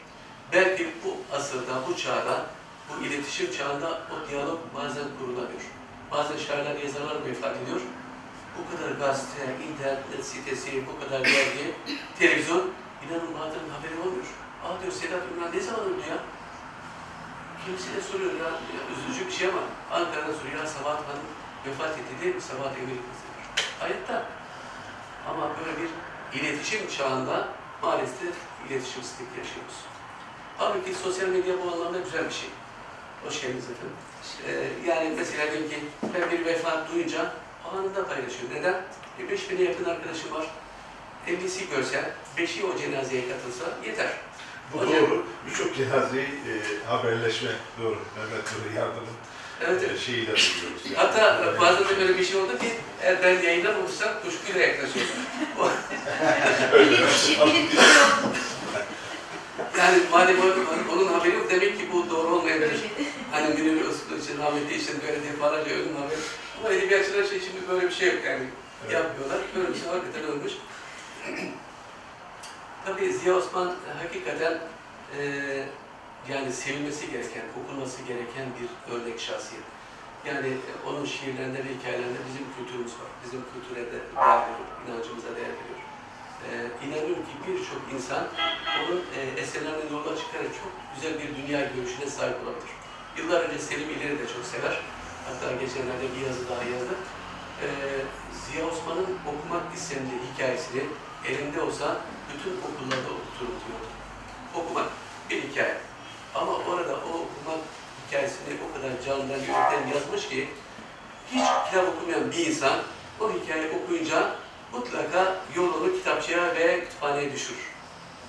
Belki 0.52 0.88
bu 1.04 1.36
asırda, 1.36 1.72
bu 1.88 1.96
çağda, 1.96 2.46
bu 2.90 3.04
iletişim 3.04 3.52
çağında 3.52 4.00
o 4.12 4.30
diyalog 4.30 4.58
bazen 4.76 5.04
kurulamıyor. 5.18 5.62
Bazen 6.10 6.36
şairler, 6.36 6.76
yazarlar 6.76 7.24
vefat 7.24 7.56
ediyor. 7.56 7.80
Bu 8.58 8.76
kadar 8.76 8.90
gazete, 8.90 9.44
internet 9.68 10.24
sitesi, 10.24 10.84
bu 10.86 11.00
kadar 11.00 11.24
dergi, 11.24 11.74
televizyon, 12.18 12.70
inanın 13.04 13.34
bazılarının 13.34 13.70
haberi 13.70 14.00
olmuyor. 14.00 14.26
Aa 14.64 14.82
diyor 14.82 14.92
Sedat 14.92 15.22
Ünal 15.36 15.50
ne 15.54 15.60
zaman 15.60 15.80
öldü 15.80 16.08
ya? 16.10 16.18
Kimisi 17.64 17.96
de 17.96 18.00
soruyor 18.00 18.32
ya, 18.32 18.50
ya 18.74 18.80
üzücü 18.92 19.26
bir 19.26 19.32
şey 19.32 19.48
ama 19.48 19.60
Ankara'da 19.92 20.32
soruyor 20.32 20.58
ya 20.58 20.66
Sabahat 20.66 20.98
Hanım 21.08 21.26
vefat 21.66 21.98
etti 21.98 22.14
değil 22.20 22.34
mi? 22.34 22.40
Sabahat 22.40 22.72
Emir 22.78 22.98
Kızı'dır. 23.06 23.70
Hayatta. 23.80 24.26
Ama 25.30 25.50
böyle 25.58 25.72
bir 25.80 25.90
iletişim 26.40 26.88
çağında 26.88 27.48
maalesef 27.82 28.34
iletişimsizlik 28.68 29.28
yaşıyoruz. 29.38 29.76
Halbuki 30.58 30.94
sosyal 30.94 31.28
medya 31.28 31.54
bu 31.64 31.72
anlamda 31.72 31.98
güzel 31.98 32.24
bir 32.24 32.34
şey. 32.34 32.50
Hoş 33.24 33.40
geldiniz 33.40 33.64
efendim. 33.64 33.96
Ee, 34.48 34.88
yani 34.90 35.12
mesela 35.16 35.52
diyelim 35.52 35.70
ki 35.70 35.76
ben 36.14 36.30
bir 36.30 36.44
vefat 36.46 36.92
duyunca 36.92 37.32
anında 37.72 38.08
paylaşıyorum. 38.08 38.50
Neden? 38.54 38.74
E, 39.18 39.22
5000'e 39.22 39.64
yakın 39.64 39.84
arkadaşım 39.84 40.32
var. 40.34 40.46
50'si 41.28 41.70
görse, 41.76 42.10
5'i 42.38 42.64
o 42.64 42.78
cenazeye 42.78 43.22
katılsa 43.28 43.64
yeter. 43.86 44.08
Bu 44.74 44.78
Hocam- 44.80 44.92
doğru. 45.10 45.26
Birçok 45.50 45.76
cenazeyi 45.76 46.26
e, 46.26 46.52
haberleşme 46.86 47.50
doğru. 47.82 47.96
Mehmet 48.16 48.44
Nuri 48.52 48.76
Yardım'ın 48.76 49.08
Evet, 49.66 49.82
evet. 49.86 49.96
e, 49.98 50.00
şeyiyle 50.04 50.26
buluyoruz. 50.32 50.82
Yani. 50.84 50.96
Hatta 50.96 51.40
Evet. 51.44 51.60
bazen 51.60 51.88
de 51.88 51.98
böyle 52.00 52.18
bir 52.18 52.24
şey 52.24 52.40
oldu 52.40 52.58
ki 52.58 52.72
eğer 53.02 53.22
ben 53.22 53.42
yayınlamamışsam 53.42 54.08
kuşkuyla 54.24 54.66
yaklaşıyorum. 54.66 55.12
Öyle. 56.72 56.90
Bir 56.90 57.06
kişi, 57.06 57.30
bir 57.30 57.70
kişi 57.70 57.78
oldu. 57.80 58.34
yani 59.78 60.02
madem 60.10 60.36
onun 60.92 61.06
haberi 61.06 61.34
yok 61.34 61.50
demek 61.50 61.78
ki 61.78 61.88
bu 61.92 62.10
doğru 62.10 62.34
olmayabilir. 62.34 62.80
Hani 63.32 63.54
Münir 63.54 63.80
Özkul 63.80 64.18
için 64.18 64.38
rahmetli 64.38 64.74
için 64.74 64.94
böyle 65.06 65.22
defalarca 65.22 65.70
ölüm 65.74 65.96
haberi. 65.96 66.18
Ama 66.60 66.74
edebiyatçılar 66.74 67.24
şey 67.24 67.40
şimdi 67.40 67.68
böyle 67.68 67.86
bir 67.86 67.94
şey 67.94 68.08
yok 68.08 68.24
yani. 68.24 68.44
Evet. 68.84 68.92
Yapmıyorlar. 68.92 69.38
Böyle 69.56 69.68
bir 69.68 69.78
şey 69.78 69.88
hakikaten 69.88 70.22
ölmüş. 70.32 70.52
Tabii 72.86 73.12
Ziya 73.12 73.34
Osman 73.34 73.68
e, 73.68 74.02
hakikaten 74.02 74.58
e, 75.18 75.22
yani 76.32 76.52
sevilmesi 76.52 77.10
gereken, 77.10 77.44
okunması 77.60 78.02
gereken 78.02 78.46
bir 78.58 78.94
örnek 78.94 79.20
şahsiyet. 79.20 79.64
Yani 80.26 80.48
e, 80.48 80.88
onun 80.88 81.04
şiirlerinde 81.04 81.58
ve 81.58 81.70
hikayelerinde 81.78 82.18
bizim 82.28 82.46
kültürümüz 82.56 82.92
var. 82.92 83.10
Bizim 83.24 83.40
kültüre 83.52 83.86
de 83.86 83.98
değer 84.16 84.40
veriyor, 84.40 84.68
inancımıza 84.86 85.28
değer 85.36 85.54
veriyor. 85.58 85.77
E, 86.46 86.50
inanıyorum 86.86 87.24
ki 87.28 87.34
birçok 87.46 87.82
insan 87.94 88.24
onun 88.84 89.02
e, 89.16 89.40
eserlerinden 89.40 89.92
yola 89.92 90.16
çıkarak 90.20 90.50
çok 90.60 90.72
güzel 90.94 91.14
bir 91.20 91.30
dünya 91.36 91.60
görüşüne 91.74 92.06
sahip 92.10 92.36
olabilir. 92.42 92.72
Yıllar 93.16 93.40
önce 93.40 93.58
Selim 93.58 93.90
İleri 93.90 94.18
de 94.18 94.26
çok 94.34 94.44
sever. 94.44 94.80
Hatta 95.26 95.52
geçenlerde 95.52 96.06
bir 96.14 96.26
yazı 96.26 96.48
daha 96.50 96.62
yazdı. 96.72 96.94
E, 97.64 97.66
Ziya 98.40 98.66
Osman'ın 98.66 99.08
okumak 99.30 99.74
isimli 99.76 100.16
hikayesini 100.26 100.82
elinde 101.28 101.60
olsa 101.62 101.96
bütün 102.30 102.52
okullarda 102.66 103.10
okuturum 103.18 103.56
diyordu. 103.64 103.88
Okumak 104.54 104.88
bir 105.30 105.42
hikaye. 105.42 105.76
Ama 106.34 106.52
orada 106.52 106.94
o 106.94 107.10
okumak 107.24 107.60
hikayesini 108.06 108.54
o 108.64 108.76
kadar 108.76 108.90
candan 109.06 109.40
yürekten 109.40 109.88
yazmış 109.94 110.28
ki 110.28 110.48
hiç 111.32 111.46
kitap 111.66 111.88
okumayan 111.88 112.32
bir 112.32 112.46
insan 112.46 112.78
o 113.20 113.32
hikayeyi 113.32 113.70
okuyunca 113.70 114.36
mutlaka 114.72 115.40
yolunu 115.56 115.92
kitapçıya 115.92 116.54
ve 116.56 116.80
kütüphaneye 116.84 117.32
düşürür. 117.32 117.68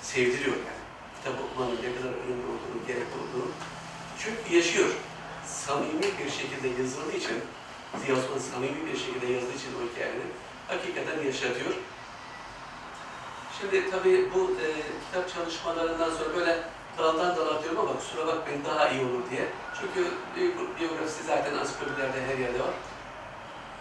Sevdiriyor 0.02 0.56
yani. 0.56 0.80
Kitap 1.18 1.34
okumanın 1.44 1.76
ne 1.76 1.96
kadar 1.98 2.10
önemli 2.22 2.46
olduğunu, 2.54 2.88
gerekli 2.88 3.16
olduğunu. 3.22 3.52
Çünkü 4.20 4.56
yaşıyor. 4.56 4.90
Samimi 5.48 6.02
bir 6.26 6.32
şekilde 6.32 6.82
yazıldığı 6.82 7.18
için, 7.18 7.38
Ziya 8.06 8.18
Osman 8.18 8.38
samimi 8.38 8.86
bir 8.86 8.98
şekilde 9.00 9.28
yazdığı 9.34 9.56
için 9.60 9.72
o 9.78 9.80
hikayeleri 9.92 10.30
hakikaten 10.68 11.26
yaşatıyor. 11.26 11.74
Şimdi 13.60 13.92
tabii 13.92 14.30
bu 14.34 14.40
e, 14.64 14.68
kitap 15.06 15.34
çalışmalarından 15.34 16.10
sonra 16.10 16.36
böyle 16.36 16.64
daldan 16.98 17.36
dala 17.38 17.50
atıyorum 17.56 17.80
ama 17.80 17.98
kusura 18.00 18.28
bakmayın 18.28 18.66
daha 18.66 18.90
iyi 18.90 19.02
olur 19.02 19.24
diye. 19.32 19.46
Çünkü 19.80 20.12
bi- 20.36 20.80
biyografisi 20.80 21.24
zaten 21.24 21.54
ansiklopedilerde 21.58 22.22
her 22.28 22.38
yerde 22.38 22.60
var. 22.60 22.74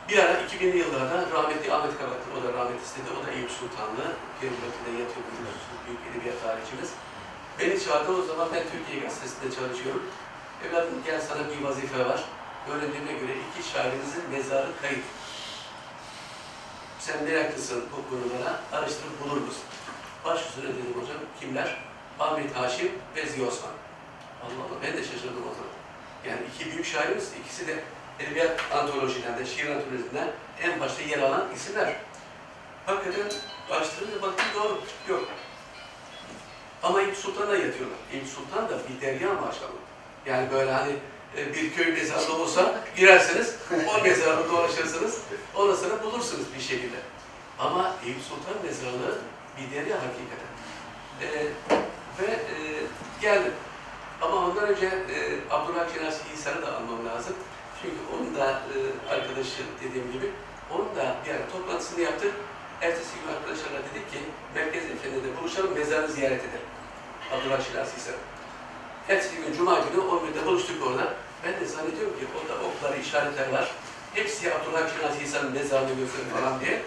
Bir 0.09 0.19
ara 0.19 0.33
2000'li 0.33 0.79
yıllarda 0.79 1.17
rahmetli 1.33 1.73
Ahmet 1.73 1.99
Kabaklı, 1.99 2.29
o 2.39 2.45
da 2.45 2.59
rahmet 2.59 2.83
istedi, 2.83 3.09
o 3.19 3.27
da 3.27 3.31
Eyüp 3.31 3.51
Sultanlı, 3.51 4.05
Piyano'da 4.41 4.91
yatıyor 5.03 5.25
biliyorsunuz, 5.29 5.79
büyük 5.87 6.01
edebiyat 6.09 6.43
tarihçimiz. 6.43 6.91
Beni 7.59 7.85
çağırdı, 7.85 8.13
o 8.13 8.23
zaman 8.23 8.49
ben 8.55 8.63
Türkiye 8.73 9.01
Gazetesi'nde 9.03 9.49
çalışıyorum. 9.57 10.05
Evladım 10.65 11.03
gel 11.07 11.21
sana 11.21 11.43
bir 11.51 11.65
vazife 11.65 12.05
var. 12.05 12.21
Öğrendiğime 12.71 13.13
göre 13.13 13.33
iki 13.49 13.69
şairimizin 13.71 14.25
mezarı 14.33 14.71
kayıp. 14.83 15.05
Sen 16.99 17.25
meraklısın 17.25 17.85
bu 17.93 17.99
konulara, 18.11 18.61
araştırıp 18.73 19.17
bulur 19.25 19.41
musun? 19.47 19.67
Baş 20.25 20.41
üstüne 20.47 20.69
dedim 20.77 20.95
hocam, 21.01 21.21
kimler? 21.41 21.77
Ahmet 22.19 22.57
Haşim 22.57 22.93
ve 23.17 23.27
Ziya 23.27 23.49
Osman. 23.49 23.77
Allah 24.43 24.63
Allah, 24.65 24.79
ben 24.83 24.93
de 24.97 25.03
şaşırdım 25.05 25.45
o 25.51 25.55
zaman. 25.59 25.77
Yani 26.29 26.41
iki 26.55 26.73
büyük 26.73 26.87
şairimiz, 26.87 27.33
ikisi 27.41 27.67
de 27.69 27.85
edebiyat 28.21 28.61
antolojilerinde, 28.73 29.47
şiir 29.47 29.71
antolojilerinden 29.71 30.31
en 30.63 30.81
başta 30.81 31.03
yer 31.03 31.19
alan 31.19 31.47
isimler. 31.57 31.97
Hakikaten 32.87 33.39
araştırınca 33.71 34.23
baktım 34.23 34.47
doğru, 34.55 34.81
yok. 35.09 35.29
Ama 36.83 37.01
Eyüp 37.01 37.17
Sultan'a 37.17 37.53
yatıyorlar. 37.53 37.99
Eyüp 38.13 38.27
Sultan 38.27 38.69
da 38.69 38.79
bir 38.89 39.01
derya 39.01 39.29
maşallah. 39.29 39.83
Yani 40.27 40.51
böyle 40.53 40.73
hani 40.73 40.93
e, 41.37 41.55
bir 41.55 41.75
köy 41.75 41.93
mezarlığı 41.93 42.43
olsa 42.43 42.75
girersiniz, 42.97 43.55
o 43.89 44.03
mezarlığı 44.03 44.51
dolaşırsınız, 44.51 45.23
sonra 45.55 46.03
bulursunuz 46.03 46.55
bir 46.57 46.61
şekilde. 46.61 46.97
Ama 47.59 47.95
Eyüp 48.07 48.21
Sultan 48.21 48.65
mezarlığı 48.65 49.19
bir 49.57 49.77
derya 49.77 49.97
hakikaten. 49.97 50.49
E, 51.23 51.29
ve 52.19 52.33
e, 52.33 52.57
geldim. 53.21 53.53
Ama 54.23 54.37
ondan 54.37 54.69
önce 54.69 54.87
e, 54.87 55.17
Abdullah 55.51 55.95
Şenas 55.95 56.19
Hisar'ı 56.33 56.63
da 56.63 56.77
almam 56.77 57.07
lazım. 57.07 57.35
Çünkü 57.83 57.97
onun 58.15 58.35
da 58.35 58.47
e, 58.51 58.77
arkadaşı 59.15 59.63
dediğim 59.83 60.13
gibi, 60.13 60.31
onun 60.75 60.97
da 60.97 61.03
ara 61.03 61.49
toplantısını 61.53 62.01
yaptık. 62.01 62.33
Ertesi 62.81 63.15
gün 63.21 63.35
arkadaşlarla 63.35 63.79
dedik 63.79 64.13
ki, 64.13 64.19
Merkez 64.55 64.85
Efendi'de 64.85 65.37
buluşalım, 65.41 65.75
mezarı 65.75 66.09
ziyaret 66.13 66.41
edelim. 66.41 66.69
Abdullah 67.33 67.61
Hisar'ı. 67.97 68.17
Ertesi 69.09 69.37
gün 69.37 69.53
Cuma 69.57 69.75
günü 69.79 70.03
11'de 70.03 70.47
buluştuk 70.47 70.87
orada. 70.87 71.15
Ben 71.45 71.61
de 71.61 71.67
zannediyorum 71.67 72.19
ki 72.19 72.27
orada 72.37 72.55
oklar, 72.67 72.99
işaretler 72.99 73.53
var. 73.53 73.71
Hepsi 74.15 74.55
Abdullah 74.55 74.99
Şenas 74.99 75.21
Hisar'ın 75.21 75.53
mezarını 75.53 75.95
gösterir 76.01 76.31
falan 76.35 76.61
diye. 76.61 76.83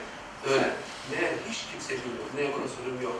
Öyle. 0.50 0.70
Meğer 1.12 1.34
hiç 1.50 1.60
kimse 1.72 1.94
bilmiyor. 1.94 2.28
Ne 2.36 2.68
sorun 2.76 3.02
yok. 3.02 3.16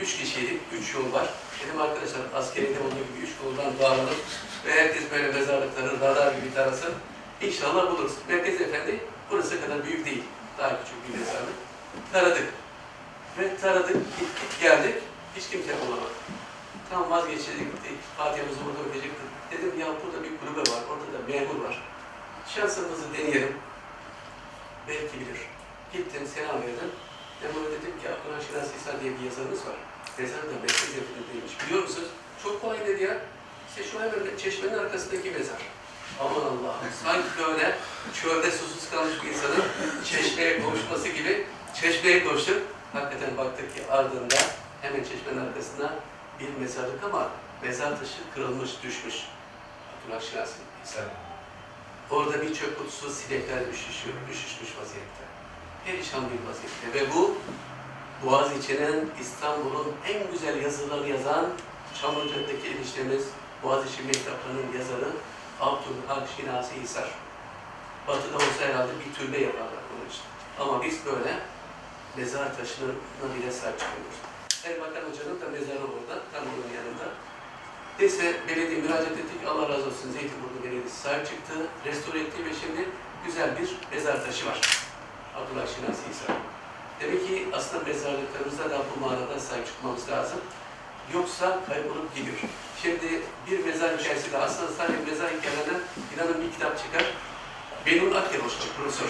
Üç 0.00 0.16
kişiydik, 0.16 0.60
üç 0.72 0.94
yol 0.94 1.12
var. 1.12 1.28
Benim 1.62 1.82
arkadaşlar 1.82 2.20
askerinde 2.34 2.78
olduğu 2.80 3.04
gibi 3.08 3.26
üç 3.26 3.30
yoldan 3.44 3.78
dağılalım 3.78 4.18
ve 4.66 4.72
herkes 4.72 5.10
böyle 5.10 5.32
mezarlıkları 5.32 6.00
radar 6.00 6.34
gibi 6.34 6.54
tarasın. 6.54 6.94
İnşallah 7.40 7.90
buluruz. 7.90 8.12
Merkez 8.28 8.60
Efendi 8.60 9.00
burası 9.30 9.60
kadar 9.60 9.84
büyük 9.84 10.06
değil. 10.06 10.22
Daha 10.58 10.68
küçük 10.68 11.08
bir 11.08 11.18
mezarlık. 11.18 11.54
Taradık. 12.12 12.54
Ve 13.38 13.56
taradık, 13.56 13.94
gittik, 13.94 14.60
geldik. 14.62 14.94
Hiç 15.36 15.48
kimse 15.48 15.80
bulamadı. 15.80 16.10
Tam 16.90 17.10
vazgeçecektik. 17.10 17.98
Fatiha'mızı 18.16 18.60
burada 18.64 18.80
okuyacaktık. 18.80 19.28
Dedim 19.52 19.80
ya 19.80 19.86
burada 19.86 20.24
bir 20.24 20.32
kulübe 20.38 20.60
var, 20.60 20.82
orada 20.90 21.08
da 21.14 21.20
memur 21.28 21.64
var. 21.64 21.82
Şansımızı 22.54 23.14
deneyelim. 23.14 23.56
Belki 24.88 25.20
bilir. 25.20 25.40
Gittim, 25.92 26.22
selam 26.34 26.56
verdim. 26.62 26.90
Memura 27.42 27.70
dedim 27.70 27.94
ki 28.00 28.06
Abdullah 28.12 28.40
Şinas 28.48 28.68
İsa 28.76 29.00
diye 29.00 29.12
bir 29.18 29.24
yazarımız 29.24 29.66
var. 29.66 29.76
Mezarı 30.18 30.46
da 30.50 30.56
merkez 30.60 30.90
efendindeymiş. 30.98 31.52
Biliyor 31.66 31.82
musunuz? 31.82 32.08
Çok 32.42 32.60
kolay 32.62 32.86
dedi 32.86 33.02
ya. 33.02 33.16
Hemen 33.76 34.36
çeşmenin 34.36 34.78
arkasındaki 34.78 35.30
mezar. 35.30 35.56
Aman 36.20 36.40
Allah'ım. 36.40 36.88
Sanki 37.04 37.28
böyle 37.38 37.78
çölde 38.22 38.50
susuz 38.50 38.90
kalmış 38.90 39.14
bir 39.22 39.28
insanın 39.28 39.64
çeşmeye 40.04 40.60
kavuşması 40.62 41.08
gibi 41.08 41.46
çeşmeye 41.80 42.24
koştuk. 42.24 42.62
Hakikaten 42.92 43.36
baktık 43.36 43.76
ki 43.76 43.82
ardında 43.90 44.36
hemen 44.82 45.04
çeşmenin 45.04 45.46
arkasına 45.46 45.94
bir 46.40 46.48
mezarlık 46.60 47.04
ama 47.04 47.30
mezar 47.62 47.98
taşı 47.98 48.18
kırılmış, 48.34 48.70
düşmüş. 48.82 49.14
Abdullah 49.92 50.20
Şinas 50.20 50.50
İsa. 50.84 51.00
Orada 52.10 52.42
bir 52.42 52.54
çöp 52.54 52.78
kutusu 52.78 53.10
sinekler 53.10 53.60
üşüşüyor, 53.72 54.16
üşüşmüş 54.30 54.70
vaziyette. 54.80 55.24
Perişan 55.86 56.24
bir 56.24 56.50
vaziyette 56.50 56.94
ve 56.94 57.14
bu 57.14 57.36
Boğaziçi'nin 58.24 59.10
İstanbul'un 59.20 59.92
en 60.08 60.30
güzel 60.32 60.62
yazılarını 60.62 61.08
yazan 61.08 61.46
Çamlıca'daki 62.02 62.68
eniştemiz 62.68 63.22
Boğaziçi 63.62 64.02
Mektapları'nın 64.02 64.78
yazarı 64.78 65.10
Abdülhak 65.60 66.28
Şinasi 66.36 66.80
Hisar. 66.80 67.10
Batı'da 68.08 68.36
olsa 68.36 68.64
herhalde 68.68 68.92
bir 69.00 69.14
türbe 69.14 69.38
yaparlar 69.38 69.82
bunun 69.90 70.08
için. 70.10 70.22
Ama 70.60 70.82
biz 70.84 71.06
böyle 71.06 71.38
mezar 72.16 72.56
taşına 72.56 72.92
bile 73.36 73.52
sahip 73.52 73.78
çıkıyoruz. 73.80 74.18
Erbakan 74.64 75.10
Hoca'nın 75.10 75.40
da 75.40 75.46
mezarı 75.58 75.84
orada, 75.94 76.14
tam 76.32 76.42
bunun 76.52 76.70
yanında. 76.78 77.06
Neyse 77.98 78.40
belediye 78.48 78.80
müracaat 78.80 79.18
ettik, 79.22 79.40
Allah 79.46 79.68
razı 79.68 79.86
olsun 79.86 80.12
Zeytinburnu 80.12 80.58
Belediyesi 80.64 80.96
sahip 80.96 81.26
çıktı, 81.26 81.54
restore 81.84 82.20
etti 82.20 82.44
ve 82.44 82.50
şimdi 82.60 82.88
güzel 83.26 83.58
bir 83.58 83.68
mezar 83.92 84.26
taşı 84.26 84.46
var. 84.46 84.60
Abdullah 85.36 85.66
Şinasi 85.74 86.02
Hisar. 86.10 86.36
Demek 87.00 87.28
ki 87.28 87.48
aslında 87.52 87.84
mezarlıklarımızda 87.84 88.70
da 88.70 88.78
bu 88.90 89.00
manada 89.00 89.40
sahip 89.40 89.66
çıkmamız 89.66 90.08
lazım. 90.10 90.40
Yoksa 91.14 91.60
kaybolup 91.68 92.16
gidiyor. 92.16 92.36
Şimdi 92.82 93.22
bir 93.50 93.64
mezar 93.64 93.98
hikayesi 93.98 94.32
de 94.32 94.38
aslında 94.38 94.72
sadece 94.72 94.98
mezar 95.10 95.30
hikayelerinden 95.30 95.80
inanın 96.14 96.42
bir 96.42 96.52
kitap 96.52 96.78
çıkar. 96.78 97.04
Benun 97.86 98.14
Akyaboş, 98.14 98.52
profesör. 98.76 99.08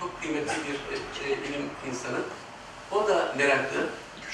Çok 0.00 0.20
kıymetli 0.20 0.52
bir 0.66 0.74
e, 0.74 1.32
e, 1.32 1.42
bilim 1.42 1.70
insanı. 1.90 2.20
O 2.90 3.08
da 3.08 3.34
meraklı. 3.38 3.88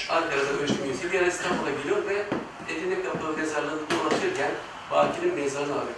Ankara'da 0.08 0.50
ölçüm 0.62 0.84
üyesi. 0.84 1.12
Bir 1.12 1.18
ara 1.18 1.26
İstanbul'a 1.26 1.70
geliyor 1.70 2.06
ve 2.06 2.24
Edirne 2.72 3.02
Kapı 3.02 3.38
mezarlığını 3.38 3.90
dolaşırken 3.90 4.50
Baki'nin 4.90 5.34
mezarını 5.34 5.72
arıyor. 5.72 5.96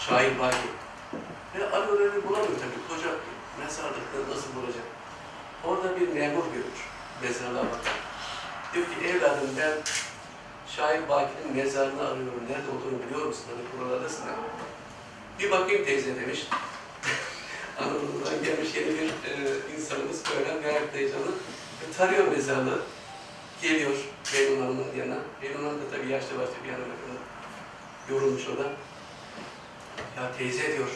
Şair 0.00 0.38
Baki. 0.38 0.56
Ve 1.58 1.70
arıyor 1.70 2.00
öyle 2.00 2.28
bulamıyor 2.28 2.52
tabii. 2.60 2.88
Koca 2.88 3.10
mezarlıkları 3.58 4.30
nasıl 4.30 4.54
bulacak? 4.54 4.84
Orada 5.64 6.00
bir 6.00 6.08
memur 6.08 6.44
görür. 6.54 6.80
Mezarlığa 7.22 7.64
bakar. 7.64 8.09
Diyor 8.74 8.86
ki 8.86 9.06
evladım 9.08 9.50
ben 9.58 9.72
Şair 10.76 11.08
Baki'nin 11.08 11.56
mezarını 11.56 12.00
arıyorum. 12.00 12.42
Nerede 12.50 12.70
olduğunu 12.70 13.06
biliyor 13.06 13.26
musun? 13.26 13.44
Hani 13.50 13.82
buralardasın. 13.82 14.24
Bir 15.38 15.50
bakayım 15.50 15.84
teyze 15.84 16.16
demiş. 16.16 16.46
Anadolu'dan 17.78 18.44
gelmiş 18.44 18.74
yeni 18.74 18.88
bir 18.88 19.08
e, 19.08 19.76
insanımız 19.78 20.22
böyle 20.36 20.60
merak 20.60 20.94
heyecanı. 20.94 21.30
E, 21.82 21.92
tarıyor 21.98 22.28
mezarlığı. 22.28 22.82
Geliyor 23.62 23.92
Beynun 24.34 24.60
Hanım'ın 24.60 24.96
yanına. 24.98 25.18
Beynun 25.42 25.64
Hanım 25.64 25.80
da 25.80 25.96
tabii 25.96 26.08
yaşlı 26.08 26.38
başlı 26.38 26.54
bir 26.64 26.68
yana 26.68 26.80
bakıyor. 26.80 27.20
Yorulmuş 28.10 28.48
o 28.48 28.58
da. 28.58 28.62
Ya 30.16 30.32
teyze 30.38 30.76
diyor, 30.76 30.88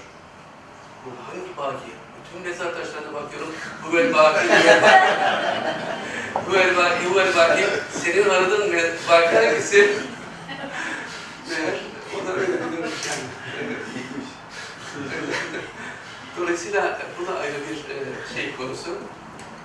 bu 1.06 1.10
hangi 1.26 1.56
baki? 1.56 2.03
Bütün 2.34 2.50
mezar 2.50 2.72
taşlarına 2.74 3.14
bakıyorum. 3.14 3.48
Bu 3.92 3.98
el 3.98 4.14
baki, 4.14 4.48
bu 6.48 6.56
el 6.56 6.76
baki. 6.76 7.14
bu 7.14 7.20
el 7.20 7.36
baki. 7.36 7.64
Senin 8.04 8.28
aradığın 8.28 8.72
me- 8.72 8.92
baki 9.08 9.36
hangisi? 9.36 9.98
Meğer 11.50 11.80
o 12.14 12.26
da 12.26 12.32
öyle 12.32 12.52
biliyormuş 12.52 13.06
yani. 13.08 13.24
Dolayısıyla 16.40 16.98
bu 17.20 17.26
da 17.26 17.38
ayrı 17.38 17.54
bir 17.54 17.94
e, 17.94 17.96
şey 18.34 18.56
konusu. 18.56 18.90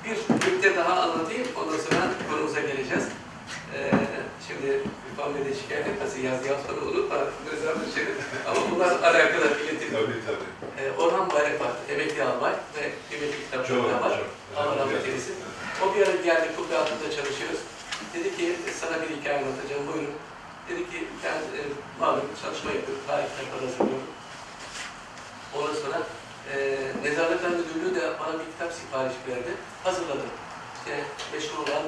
Bir 0.06 0.18
nükte 0.52 0.76
daha 0.76 1.02
anlatayım, 1.02 1.48
ondan 1.56 1.78
sonra 1.78 2.02
konumuza 2.32 2.60
geleceğiz. 2.60 3.04
E, 3.76 3.80
şimdi 4.48 4.70
İrfan 5.12 5.36
Bey 5.36 5.46
de 5.46 5.54
şikayet 5.62 5.88
etmesin, 5.88 6.22
yaz 6.28 6.46
yaz 6.46 6.60
sonra 6.68 6.82
unutma, 6.82 7.18
mezarlık 7.52 7.94
şey. 7.96 8.04
Ama 8.48 8.72
bunlar 8.72 8.92
alakalı 9.10 9.46
iletim. 9.64 9.90
Tabii 9.92 10.20
tabii. 10.28 10.50
E, 10.82 10.92
Orhan 11.02 11.30
Bayrak 11.34 11.62
var, 11.62 11.72
emekli 11.90 12.24
albay 12.24 12.54
ve 12.76 12.82
emekli 13.16 13.32
Çok, 13.32 13.44
kitapçıları 13.46 13.94
da 13.94 14.02
var. 14.02 14.20
Allah 14.58 14.76
rahmet 14.78 15.06
eylesin. 15.06 15.36
O 15.84 15.96
bir 15.96 16.02
ara 16.08 16.16
geldi, 16.16 16.48
kubbe 16.58 16.78
altında 16.78 17.12
çalışıyoruz. 17.18 17.60
Dedi 18.14 18.38
ki, 18.38 18.56
sana 18.80 19.02
bir 19.02 19.10
hikaye 19.16 19.38
anlatacağım, 19.38 19.88
buyurun. 19.88 20.14
Dedi 20.70 20.90
ki, 20.92 21.08
ben 21.24 21.38
e, 21.60 21.62
malum 22.00 22.30
çalışma 22.44 22.72
yapıyorum, 22.72 23.04
tarih 23.08 23.26
kitapları 23.30 23.66
hazırlıyorum. 23.66 24.10
Ondan 25.56 25.74
sonra 25.84 26.00
e, 26.54 26.56
Nezaretler 27.04 27.52
Müdürlüğü 27.52 27.96
de 27.96 28.04
bana 28.20 28.34
bir 28.40 28.48
kitap 28.54 28.72
sipariş 28.74 29.18
verdi. 29.30 29.52
Hazırladım. 29.84 30.32
İşte 30.78 30.94
meşhur 31.34 31.58
olan, 31.64 31.84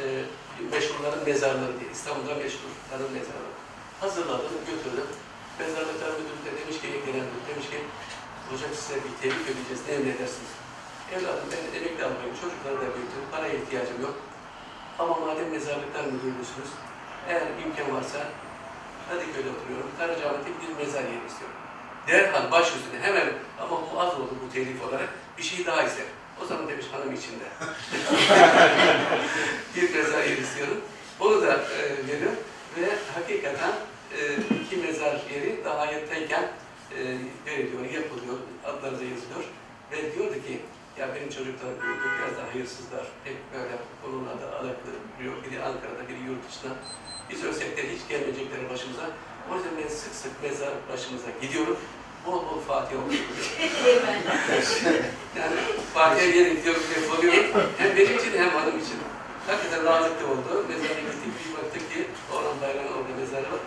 e, 0.00 0.02
meşhurların 0.72 1.24
mezarları 1.28 1.74
diye, 1.80 1.90
İstanbul'da 1.96 2.34
meşhurların 2.44 3.12
mezarları. 3.18 3.52
Hazırladım, 4.00 4.54
götürdüm. 4.70 5.08
Mezarlıklar 5.58 6.10
Müdürlüğü 6.18 6.44
de 6.46 6.52
demiş 6.60 6.76
ki, 6.82 6.88
gelen 7.06 7.26
demiş 7.48 7.66
ki, 7.72 7.78
hocam 8.48 8.72
size 8.80 8.96
bir 9.04 9.12
tebrik 9.20 9.46
edeceğiz, 9.52 9.82
ne 9.88 9.92
emredersiniz? 9.94 10.52
Evladım 11.14 11.48
ben 11.52 11.64
emekli 11.78 12.04
almayayım, 12.04 12.36
çocukları 12.42 12.76
da 12.82 12.88
büyüttüm, 12.94 13.24
paraya 13.32 13.54
ihtiyacım 13.54 13.98
yok. 14.06 14.16
Ama 14.98 15.14
madem 15.26 15.48
mezarlıklar 15.50 16.04
müdürlüsünüz, 16.12 16.72
eğer 17.28 17.42
imkan 17.62 17.88
varsa 17.96 18.18
Kadıköy'de 19.08 19.50
oturuyorum, 19.54 19.90
Karacaahmet'te 19.98 20.50
bir 20.60 20.70
mezar 20.80 21.04
yeri 21.12 21.26
istiyorum. 21.30 21.58
Derhal 22.08 22.50
baş 22.50 22.66
üstüne 22.76 22.98
hemen 23.06 23.28
ama 23.60 23.74
bu 23.82 24.00
az 24.00 24.14
oldu 24.14 24.34
bu 24.42 24.52
telif 24.52 24.84
olarak 24.86 25.08
bir 25.38 25.42
şey 25.42 25.66
daha 25.66 25.82
ister. 25.82 26.06
O 26.42 26.46
zaman 26.46 26.68
demiş 26.68 26.86
hanım 26.92 27.14
içinde. 27.14 27.44
bir 29.76 29.94
mezar 29.94 30.24
yeri 30.24 30.40
istiyorum. 30.40 30.80
Onu 31.20 31.42
da 31.42 31.52
e, 31.52 32.06
veriyorum 32.08 32.38
ve 32.78 32.88
hakikaten 33.14 33.72
e, 34.16 34.20
iki 34.64 34.76
mezar 34.76 35.20
yeri 35.34 35.64
daha 35.64 35.78
hayattayken 35.78 36.42
e, 36.42 37.00
veriliyor, 37.46 37.84
yapılıyor, 37.84 38.38
adları 38.64 39.00
da 39.00 39.04
yazılıyor. 39.04 39.44
Ve 39.92 40.14
diyordu 40.14 40.34
ki, 40.34 40.60
ya 40.98 41.14
benim 41.14 41.30
çocuklar 41.30 41.82
büyüdü, 41.82 42.06
biraz 42.18 42.36
da 42.36 42.52
hayırsızlar, 42.52 43.06
hep 43.24 43.36
böyle 43.54 43.76
konularda 44.02 44.46
alakalı 44.56 44.94
duruyor. 45.18 45.34
Biri 45.44 45.62
Ankara'da, 45.62 46.08
biri 46.08 46.22
yurt 46.28 46.48
dışında. 46.48 46.72
Biz 47.30 47.44
ölsek 47.44 47.76
de 47.76 47.82
hiç 47.94 48.08
gelmeyecekleri 48.08 48.70
başımıza. 48.70 49.10
O 49.50 49.54
yüzden 49.56 49.72
ben 49.78 49.88
sık 49.88 50.14
sık 50.14 50.42
mezar 50.42 50.72
başımıza 50.92 51.30
gidiyorum. 51.42 51.76
Bol 52.26 52.32
bol 52.32 52.60
Fatiha 52.68 53.00
okuyorum. 53.02 53.36
yani 55.38 55.56
Fatiha 55.94 56.26
yere 56.26 56.54
gidiyorum, 56.54 56.82
defoluyorum. 56.94 57.50
Hem 57.78 57.96
benim 57.96 58.18
için 58.18 58.32
hem 58.38 58.50
hanım 58.50 58.78
için. 58.78 58.98
Hakikaten 59.46 59.84
rahmetli 59.84 60.24
oldu. 60.24 60.64
Mezara 60.68 61.00
gittik, 61.00 61.32
bir 61.40 61.56
baktık 61.56 61.92
ki 61.92 62.06
Orhan 62.32 62.60
Bayram'ın 62.62 62.92
orada 62.92 63.12
mezarı 63.20 63.52
var. 63.52 63.60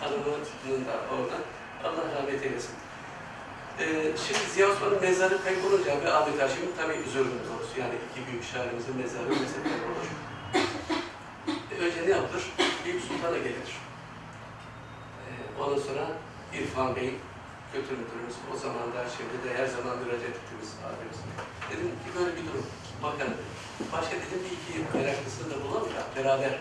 Hanımının 0.00 0.86
da 0.86 0.94
orada. 1.14 1.36
Allah 1.84 2.04
rahmet 2.16 2.42
eylesin. 2.44 2.74
Ee, 3.78 3.84
şimdi 4.26 4.50
Ziya 4.54 4.68
Osman'ın 4.68 5.00
mezarı 5.00 5.44
kaybolunca 5.44 6.04
ve 6.04 6.12
Ahmet 6.12 6.42
Haşim'in 6.42 6.72
tabii 6.78 7.08
üzüldüm 7.08 7.40
doğrusu. 7.48 7.80
Yani 7.80 7.94
iki 8.10 8.26
büyük 8.26 8.44
şairimizin 8.52 8.96
mezarı 8.96 9.28
mesela 9.28 9.62
kaybolur. 9.62 10.08
E, 11.72 11.74
önce 11.84 12.06
ne 12.06 12.10
yapılır? 12.10 12.42
Eyüp 12.86 13.02
Sultan'a 13.02 13.38
gelir. 13.38 13.70
Ee, 15.26 15.62
ondan 15.62 15.82
sonra 15.82 16.06
İrfan 16.54 16.96
Bey, 16.96 17.14
kültür 17.72 17.96
müdürümüz, 18.00 18.36
o 18.52 18.56
zaman 18.64 18.86
da 18.94 19.00
şimdi 19.16 19.36
de 19.44 19.50
her 19.58 19.66
zaman 19.76 19.94
müracaat 19.98 20.34
ettiğimiz 20.38 20.70
abimiz. 20.86 21.18
Dedim 21.70 21.90
ki 22.02 22.08
böyle 22.18 22.32
bir 22.36 22.44
durum. 22.48 22.66
Bakın, 23.02 23.30
başka 23.94 24.14
dedim 24.22 24.40
bir 24.44 24.54
iki 24.56 24.72
meraklısını 24.96 25.46
da 25.52 25.56
bulalım 25.64 25.90
da 25.96 26.02
beraber. 26.16 26.52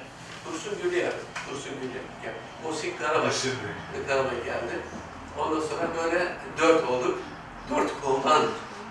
Dursun 0.46 0.74
Gül'ü 0.82 0.98
yapın. 0.98 1.28
Dursun 1.48 1.74
Gül'ü. 1.82 2.02
Yani, 2.26 2.38
Musik 2.64 3.00
Karabay. 3.00 3.32
Karabay 4.08 4.40
geldi. 4.46 4.76
Ondan 5.40 5.62
sonra 5.70 5.88
böyle 5.98 6.20
dört 6.58 6.90
olduk. 6.90 7.20
Dört 7.70 8.02
koldan, 8.02 8.42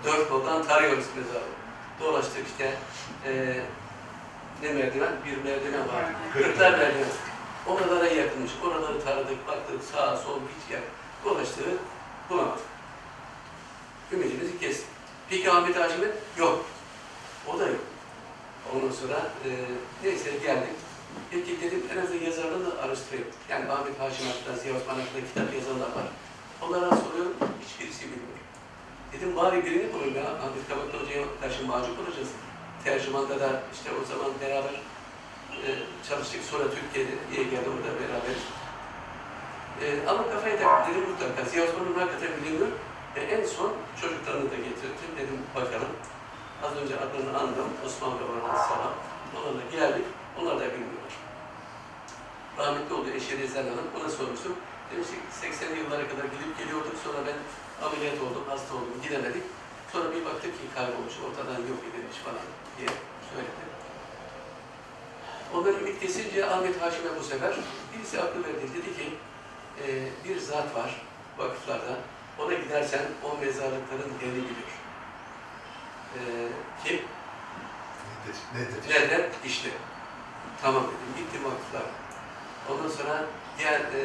dört 0.05 0.29
koldan 0.29 0.63
tarıyoruz 0.63 1.05
mezarı. 1.15 1.51
Dolaştık 1.99 2.47
işte. 2.47 2.73
Eee 3.25 3.61
ne 4.61 4.73
merdiven? 4.73 5.13
Bir 5.25 5.49
merdiven 5.49 5.87
var. 5.87 6.05
Kırklar 6.33 6.71
merdiven. 6.71 7.07
Oralara 7.67 8.07
yakınmış. 8.07 8.51
Oraları 8.65 9.03
taradık, 9.03 9.47
baktık 9.47 9.83
sağa 9.91 10.17
sol 10.17 10.39
hiç 10.39 10.71
yer. 10.71 10.81
Dolaştık, 11.25 11.79
bulamadık. 12.29 12.63
Ümidimizi 14.11 14.59
kestik. 14.59 14.87
Peki 15.29 15.51
Ahmet 15.51 15.75
Haşim'e? 15.75 16.07
Yok. 16.37 16.65
O 17.47 17.59
da 17.59 17.67
yok. 17.67 17.79
Ondan 18.73 18.91
sonra 18.91 19.31
e, 19.45 19.49
neyse 20.03 20.31
geldik. 20.43 20.75
Peki 21.31 21.61
dedim 21.61 21.83
en 21.93 21.97
azından 22.01 22.25
yazarını 22.25 22.71
da 22.71 22.81
araştırayım. 22.81 23.27
Yani 23.49 23.71
Ahmet 23.71 23.99
Haşim 23.99 24.25
hakkında, 24.27 24.55
Ziya 24.57 24.75
Osman 24.75 24.95
hakkında 24.95 25.21
kitap 25.27 25.53
yazanlar 25.53 25.87
var. 25.97 26.07
Onlara 26.61 26.89
soruyorum, 26.95 27.33
hiçbirisi 27.65 28.01
bilmiyor. 28.03 28.39
Dedim 29.13 29.35
bari 29.35 29.65
birini 29.65 29.93
bulayım 29.93 30.15
ya. 30.15 30.23
Ahmet 30.23 30.69
Kabaklı 30.69 30.99
Hoca'ya 30.99 31.25
karşı 31.41 31.65
macun 31.65 31.97
olacağız. 31.97 32.29
Tercümanda 32.83 33.39
da 33.39 33.61
işte 33.73 33.89
o 34.01 34.05
zaman 34.05 34.31
beraber 34.41 34.73
e, 35.67 35.69
çalıştık. 36.09 36.43
Sonra 36.51 36.63
Türkiye'ye 36.63 37.43
geldi 37.43 37.69
orada 37.69 37.91
beraber. 38.01 38.35
E, 39.83 40.07
ama 40.09 40.29
kafayı 40.31 40.59
taktım 40.59 40.95
dedim 40.95 41.09
mutlaka. 41.09 41.49
Ziya 41.49 41.63
Osman'ın 41.63 41.99
hakikaten 41.99 42.31
biliniyor. 42.37 42.67
E, 43.15 43.21
en 43.21 43.45
son 43.45 43.71
çocuklarını 44.01 44.51
da 44.51 44.55
getirdim. 44.55 45.11
Dedim 45.17 45.39
bakalım. 45.55 45.91
Az 46.63 46.73
önce 46.81 46.95
adını 47.03 47.39
andım. 47.39 47.69
Osman 47.85 48.13
ve 48.19 48.23
Orhan 48.23 48.57
Salam. 48.69 48.93
Onlarla 49.35 49.63
geldik. 49.71 50.05
Onlar 50.37 50.55
da 50.55 50.65
bilmiyorlar. 50.73 51.13
Rahmetli 52.57 52.93
oldu 52.93 53.09
eşi 53.09 53.39
Rezan 53.39 53.63
Hanım. 53.63 53.87
Ona 53.99 54.09
sormuştum. 54.09 54.55
Demiş 54.91 55.07
ki 55.07 55.17
80'li 55.41 55.79
yıllara 55.79 56.07
kadar 56.11 56.25
gidip 56.33 56.51
geliyorduk. 56.59 56.95
Sonra 57.03 57.19
ben 57.27 57.37
ameliyat 57.85 58.17
oldum, 58.25 58.43
hasta 58.49 58.75
oldum, 58.75 59.01
gidemedik. 59.03 59.43
Sonra 59.91 60.11
bir 60.15 60.25
baktık 60.25 60.53
ki 60.59 60.65
kaybolmuş, 60.75 61.15
ortadan 61.25 61.59
yok 61.71 61.81
edilmiş 61.89 62.17
falan 62.25 62.45
diye 62.77 62.89
söyledi. 63.29 63.63
Onların 65.53 65.79
ümit 65.79 65.99
kesince 65.99 66.45
Ahmet 66.45 66.81
Haşim'e 66.81 67.19
bu 67.19 67.23
sefer 67.23 67.53
birisi 67.93 68.21
akıl 68.21 68.43
verdi. 68.43 68.65
Dedi 68.75 68.97
ki 68.97 69.05
e, 69.87 69.89
bir 70.25 70.39
zat 70.39 70.75
var 70.75 71.01
vakıflarda. 71.37 71.97
Ona 72.39 72.53
gidersen 72.53 73.01
o 73.23 73.37
mezarlıkların 73.37 74.13
yerini 74.21 74.35
biliyor. 74.35 74.69
E, 76.15 76.19
kim? 76.83 76.95
Nedir? 76.95 78.37
Nedir? 78.55 78.89
Nerede? 78.89 79.29
İşte. 79.45 79.69
Tamam 80.61 80.83
dedim. 80.83 81.17
Gittim 81.17 81.41
vakıflara. 81.45 81.91
Ondan 82.69 82.89
sonra 82.89 83.25
diğer 83.57 83.79
e, 83.79 84.01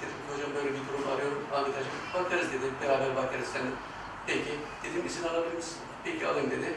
dedim 0.00 0.18
ki 0.26 0.32
hocam 0.34 0.54
böyle 0.54 0.68
bir 0.68 0.88
durum 0.88 1.12
arıyorum. 1.14 1.44
Ahmet 1.54 1.76
Hacım 1.76 1.92
bakarız 2.14 2.52
dedi. 2.52 2.66
Beraber 2.82 3.16
bakarız 3.16 3.48
sen. 3.52 3.62
Peki. 4.26 4.58
Dedim 4.84 5.06
izin 5.06 5.24
alabilir 5.24 5.54
misin? 5.54 5.76
Peki 6.04 6.26
alayım 6.26 6.50
dedi. 6.50 6.74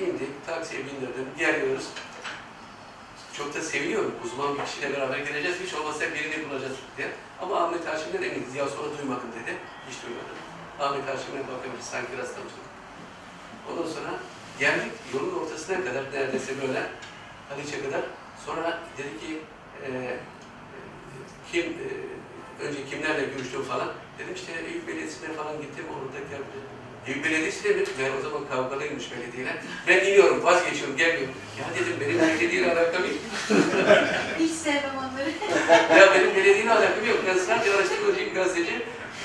E, 0.00 0.04
indik. 0.04 0.46
Taksiye 0.46 0.86
bindirdim. 0.86 1.26
Geliyoruz. 1.38 1.88
Çok 3.40 3.54
da 3.54 3.62
seviniyorum. 3.62 4.14
Uzman 4.24 4.58
bir 4.58 4.64
kişiyle 4.64 4.92
beraber 4.92 5.18
geleceğiz. 5.18 5.56
Hiç 5.64 5.74
olmazsa 5.74 6.04
birini 6.14 6.50
bulacağız 6.50 6.76
diye. 6.96 7.08
Ama 7.42 7.60
Ahmet 7.64 7.86
Haşim'den 7.86 8.22
eminim. 8.22 8.46
Ziya 8.52 8.68
sonra 8.68 8.98
duymadım 8.98 9.30
dedi. 9.32 9.56
Hiç 9.90 9.96
duymadım. 10.02 10.36
Ahmet 10.80 11.08
Haşim'e 11.08 11.40
bakıyoruz. 11.40 11.84
Sanki 11.92 12.18
rastlamıştık. 12.18 12.64
Ondan 13.68 13.88
sonra 13.94 14.10
geldik. 14.58 14.92
Yolun 15.14 15.34
ortasına 15.40 15.84
kadar 15.84 16.04
neredeyse 16.12 16.52
böyle 16.62 16.82
Haliç'e 17.48 17.82
kadar. 17.84 18.00
Sonra 18.46 18.78
dedi 18.98 19.20
ki 19.20 19.40
e, 19.86 19.88
kim 21.52 21.64
e, 21.64 21.86
önce 22.64 22.86
kimlerle 22.86 23.24
görüştüm 23.26 23.62
falan. 23.62 23.88
Dedim 24.18 24.34
işte 24.34 24.52
Eyüp 24.52 24.88
Belediyesi'ne 24.88 25.32
falan 25.32 25.62
gittim 25.62 25.84
orada 25.94 26.18
Belediyesi 27.08 27.64
de 27.64 27.68
mi? 27.68 27.84
Ben 27.98 28.10
o 28.18 28.22
zaman 28.22 28.42
kavgalıymış 28.50 29.12
belediyeyle. 29.12 29.62
Ben 29.88 30.04
iniyorum, 30.04 30.44
vazgeçiyorum, 30.44 30.96
gelmiyorum. 30.96 31.34
Ya 31.58 31.64
dedim 31.74 31.96
benim 32.00 32.18
belediyeyle 32.18 32.72
alakam 32.72 33.02
yok. 33.04 33.12
Hiç 34.38 34.50
sevmem 34.52 34.96
onları. 34.98 35.30
ya 36.00 36.14
benim 36.14 36.36
belediyeyle 36.36 36.72
alakam 36.72 37.06
yok. 37.08 37.18
Ben 37.26 37.38
sadece 37.38 37.74
araştırmacıyım, 37.74 38.34
gazeteci. 38.34 38.74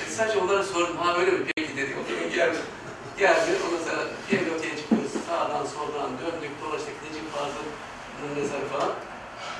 E, 0.06 0.10
sadece 0.10 0.38
onlara 0.38 0.62
sordum. 0.64 0.96
Ha 0.96 1.16
öyle 1.20 1.30
mi? 1.30 1.38
Peki 1.56 1.76
dedi. 1.76 1.96
O 2.00 2.12
zaman 2.12 2.34
geldi. 2.34 2.58
Geldi. 3.18 3.50
Ondan 3.66 3.84
sonra 3.84 4.02
bir 4.30 4.38
öteye 4.38 4.76
çıkıyoruz. 4.76 5.10
Sağdan 5.28 5.66
soldan 5.66 6.10
döndük, 6.20 6.52
dolaştık. 6.62 6.94
Necip 7.04 7.32
Fazıl'ın 7.34 7.72
mezarı 8.36 8.66
falan. 8.72 8.92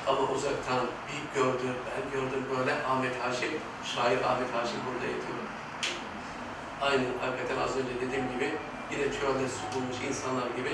Ama 0.06 0.20
uzaktan 0.20 0.86
bir 1.08 1.40
gördüm, 1.40 1.76
ben 1.86 2.02
gördüm 2.14 2.42
böyle 2.52 2.72
Ahmet 2.90 3.14
Haşim, 3.22 3.52
şair 3.94 4.18
Ahmet 4.30 4.50
Haşim 4.54 4.80
burada 4.86 5.06
yatıyor. 5.14 5.45
Aynı 6.80 7.04
hakikaten 7.20 7.58
az 7.62 7.76
önce 7.76 7.94
dediğim 8.00 8.26
gibi 8.34 8.48
yine 8.92 9.04
çölde 9.04 9.46
su 9.56 9.64
bulmuş 9.72 9.98
insanlar 10.08 10.48
gibi 10.58 10.72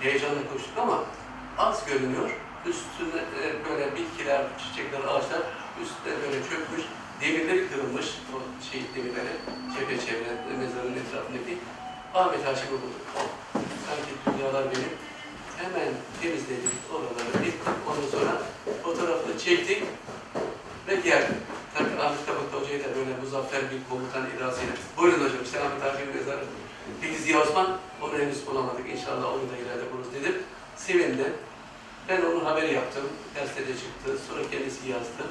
heyecanla 0.00 0.42
koştuk 0.52 0.78
ama 0.78 1.04
az 1.58 1.86
görünüyor. 1.86 2.30
Üstüne 2.66 3.20
e, 3.40 3.42
böyle 3.68 3.96
bitkiler, 3.96 4.42
çiçekler, 4.58 5.00
ağaçlar 5.00 5.42
üstüne 5.82 6.14
böyle 6.22 6.38
çökmüş, 6.48 6.82
demirleri 7.20 7.68
kırılmış, 7.68 8.06
o 8.34 8.36
şey 8.70 8.80
demirleri, 8.94 9.34
çevre 9.74 9.96
çevre 10.06 10.30
mezarın 10.58 10.96
etrafındaki 11.00 11.58
Ahmet 12.14 12.46
Haşim'i 12.46 12.70
bulduk. 12.70 13.04
Oh, 13.16 13.28
sanki 13.86 14.12
dünyalar 14.26 14.64
benim. 14.64 14.92
Hemen 15.56 15.88
temizledik 16.22 16.74
oraları, 16.92 17.44
bittik. 17.44 17.76
Ondan 17.88 18.08
sonra 18.10 18.42
fotoğrafını 18.82 19.38
çektik 19.38 19.82
ve 20.88 20.94
geldik. 20.94 21.36
Tabii 21.74 22.02
Ahmet 22.02 22.26
Kabak 22.26 22.48
Hoca'yı 22.52 22.84
da 22.84 22.88
böyle 22.96 23.12
muzaffer 23.22 23.62
bir 23.70 23.80
komutan 23.90 24.24
edasıyla. 24.36 24.74
Buyurun 24.96 25.24
hocam, 25.24 25.42
işte 25.44 25.60
Ahmet 25.60 25.82
Haşim'in 25.82 26.16
mezarı. 26.16 26.44
Peki 27.00 27.18
Ziya 27.22 27.40
Osman, 27.42 27.78
onu 28.02 28.18
henüz 28.18 28.46
bulamadık. 28.46 28.90
İnşallah 28.94 29.26
onu 29.34 29.44
da 29.50 29.56
ileride 29.62 29.92
buluruz 29.92 30.14
dedim. 30.14 30.36
Sevindi. 30.76 31.32
Ben 32.08 32.20
onun 32.22 32.44
haberi 32.44 32.74
yaptım. 32.74 33.04
Gazetede 33.34 33.72
çıktı. 33.82 34.08
Sonra 34.28 34.42
kendisi 34.50 34.88
yazdı. 34.88 35.24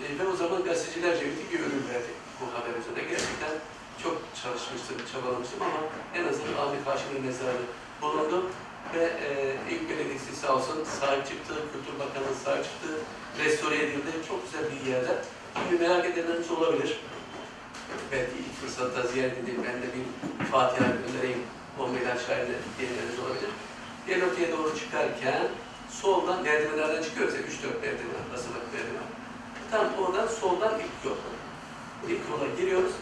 E, 0.00 0.18
ve 0.18 0.28
o 0.32 0.36
zaman 0.36 0.64
gazetecilerce 0.64 1.24
bir 1.52 1.58
ödül 1.66 1.84
verdik 1.92 2.16
bu 2.40 2.44
haber 2.56 2.72
üzerine. 2.80 3.02
Gerçekten 3.10 3.54
çok 4.02 4.16
çalışmıştım, 4.42 4.96
çabalamıştım 5.12 5.62
ama 5.62 5.80
en 6.18 6.24
azından 6.30 6.54
Ahmet 6.62 6.86
Haşim'in 6.86 7.22
mezarı 7.26 7.62
bulundu. 8.02 8.38
Ve 8.94 9.04
e, 9.04 9.56
ilk 9.70 9.90
belediyesi 9.90 10.36
sağ 10.36 10.54
olsun 10.54 10.84
sahip 11.00 11.26
çıktı, 11.26 11.54
Kültür 11.72 11.98
Bakanı 11.98 12.34
sahip 12.44 12.64
çıktı, 12.64 12.88
restore 13.44 13.76
edildi. 13.76 14.10
Çok 14.28 14.44
güzel 14.44 14.64
bir 14.70 14.90
yerde. 14.90 15.14
Şimdi 15.54 15.82
merak 15.82 16.04
edenleriniz 16.06 16.50
olabilir. 16.50 17.00
Belki 18.12 18.32
ilk 18.32 18.60
fırsatta 18.60 19.08
ziyaret 19.08 19.38
edeyim, 19.38 19.62
ben 19.66 19.82
de 19.82 19.86
bir 19.94 20.04
Fatiha 20.50 20.88
göndereyim, 21.00 21.42
Bombeler 21.78 22.18
şairine 22.26 22.56
diyenleriniz 22.78 23.18
olabilir. 23.18 23.50
Gelöte'ye 24.06 24.52
doğru 24.52 24.78
çıkarken 24.78 25.42
soldan 25.90 26.42
merdivenlerden 26.42 27.02
çıkıyoruz 27.02 27.34
ya, 27.34 27.40
3-4 27.40 27.44
merdiven, 27.82 28.24
basamak 28.32 28.64
merdiven. 28.74 29.08
Tam 29.70 30.04
oradan 30.04 30.26
soldan 30.26 30.74
ilk 30.74 31.04
yol. 31.04 31.16
İlk 32.08 32.20
yola 32.30 32.46
giriyoruz. 32.58 32.92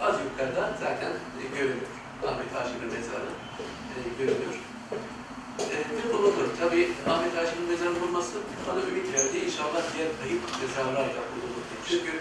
Az 0.00 0.16
yukarıda 0.24 0.72
zaten 0.80 1.10
e, 1.10 1.58
görünüyor. 1.58 1.90
Ahmet 2.26 2.54
Haşim'in 2.54 2.92
mezarı 2.92 3.30
e, 3.94 3.98
görünüyor. 4.18 4.54
E, 5.58 5.78
ve 5.96 6.04
bulunur. 6.12 6.48
Tabii 6.60 6.84
Ahmet 7.12 7.34
Haşim'in 7.36 7.68
mezarını 7.70 8.00
bulması 8.02 8.36
bana 8.66 8.80
ümit 8.90 9.08
verdi. 9.14 9.36
İnşallah 9.48 9.82
diğer 9.92 10.10
kayıp 10.20 10.42
mezarlar 10.60 11.08
da 11.16 11.22
bulunur. 11.30 11.64
Çünkü 11.88 12.12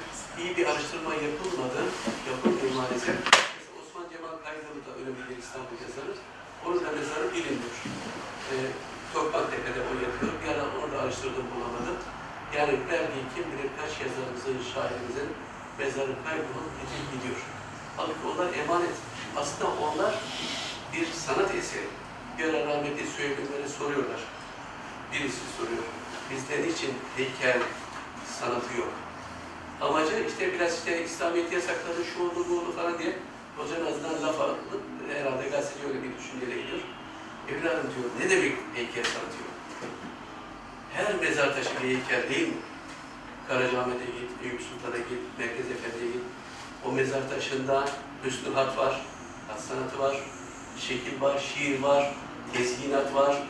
iyi 0.41 0.57
bir 0.57 0.65
araştırma 0.71 1.13
yapılmadı. 1.27 1.79
Yapılmıyor 2.29 2.69
maalesef. 2.79 3.15
Mesela 3.25 3.77
Osman 3.81 4.05
Cemal 4.11 4.35
Kaydalı 4.45 4.79
da 4.87 4.91
önemli 4.99 5.23
bir 5.29 5.37
İstanbul 5.43 5.77
yazarı. 5.85 6.13
Onun 6.65 6.79
da 6.85 6.89
mezarı 6.97 7.27
bilinmiyor. 7.33 7.77
E, 8.51 8.55
Topraktepe'de 9.13 9.81
o 9.89 9.91
yatıyor. 10.05 10.33
Bir 10.41 10.49
ara 10.53 10.63
onu 10.75 10.87
da 10.91 10.97
araştırdım 11.01 11.47
bulamadım. 11.53 11.97
Yani 12.57 12.73
belki 12.89 13.19
kim 13.33 13.45
bilir 13.51 13.69
kaç 13.79 13.93
yazarımızın, 14.03 14.57
şairimizin 14.71 15.29
mezarı 15.79 16.13
kaybolup 16.25 16.71
gidip 16.79 17.05
gidiyor. 17.13 17.39
Halbuki 17.97 18.25
onlar 18.31 18.47
emanet. 18.61 18.97
Aslında 19.39 19.67
onlar 19.85 20.13
bir 20.93 21.05
sanat 21.25 21.55
eseri. 21.55 21.89
Ara 22.45 22.65
rahmetli 22.65 23.07
Süheybinlere 23.07 23.67
soruyorlar. 23.67 24.19
Birisi 25.13 25.41
soruyor. 25.57 25.83
Bizde 26.31 26.67
niçin 26.67 26.93
heykel 27.15 27.59
sanatı 28.39 28.77
yok? 28.77 28.93
Amacı 29.81 30.25
işte 30.29 30.53
biraz 30.53 30.77
işte 30.77 31.03
İslamiyet 31.03 31.53
yasakladı, 31.53 32.05
şu 32.13 32.23
oldu, 32.23 32.45
bu 32.49 32.53
oldu 32.59 32.71
falan 32.75 32.99
diye 32.99 33.15
hocanın 33.57 33.85
ağzından 33.85 34.27
laf 34.27 34.41
alıp 34.41 34.59
herhalde 35.13 35.49
gazeteci 35.49 35.87
öyle 35.87 36.03
bir 36.03 36.17
düşünceyle 36.17 36.61
gidiyor. 36.61 36.79
Evladım 37.49 37.91
diyor, 37.95 38.09
ne 38.19 38.29
demek 38.29 38.55
heykel 38.75 39.03
sanatı 39.03 39.37
yok? 39.43 39.53
Her 40.93 41.15
mezar 41.15 41.55
taşı 41.55 41.69
bir 41.83 41.87
heykel 41.87 42.29
değil 42.29 42.47
mi? 42.47 42.61
Karacaahmet'e 43.47 44.05
git, 44.05 44.31
Eyüp 44.43 44.61
Sultan'a 44.61 44.97
git, 44.97 45.21
Merkez 45.39 45.71
Efendi'ye 45.71 46.11
git. 46.11 46.23
O 46.85 46.91
mezar 46.91 47.29
taşında 47.29 47.89
hüsnü 48.25 48.53
hat 48.53 48.77
var, 48.77 49.01
hat 49.47 49.61
sanatı 49.61 49.99
var, 49.99 50.17
şekil 50.79 51.21
var, 51.21 51.39
şiir 51.39 51.81
var, 51.81 52.13
tezginat 52.53 53.15
var. 53.15 53.43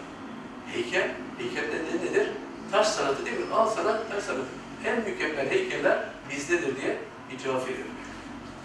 Heykel, 0.74 1.12
heykelde 1.38 1.76
ne 1.76 2.06
nedir? 2.06 2.30
Taş 2.72 2.88
sanatı 2.88 3.26
değil 3.26 3.40
mi? 3.40 3.54
Al 3.54 3.70
sanat, 3.70 4.12
taş 4.12 4.24
sanatı. 4.24 4.46
En 4.86 5.02
mükemmel 5.02 5.50
heykeller 5.50 6.10
bizdedir 6.30 6.82
diye 6.82 6.98
cevap 7.44 7.68
veriyor. 7.68 7.88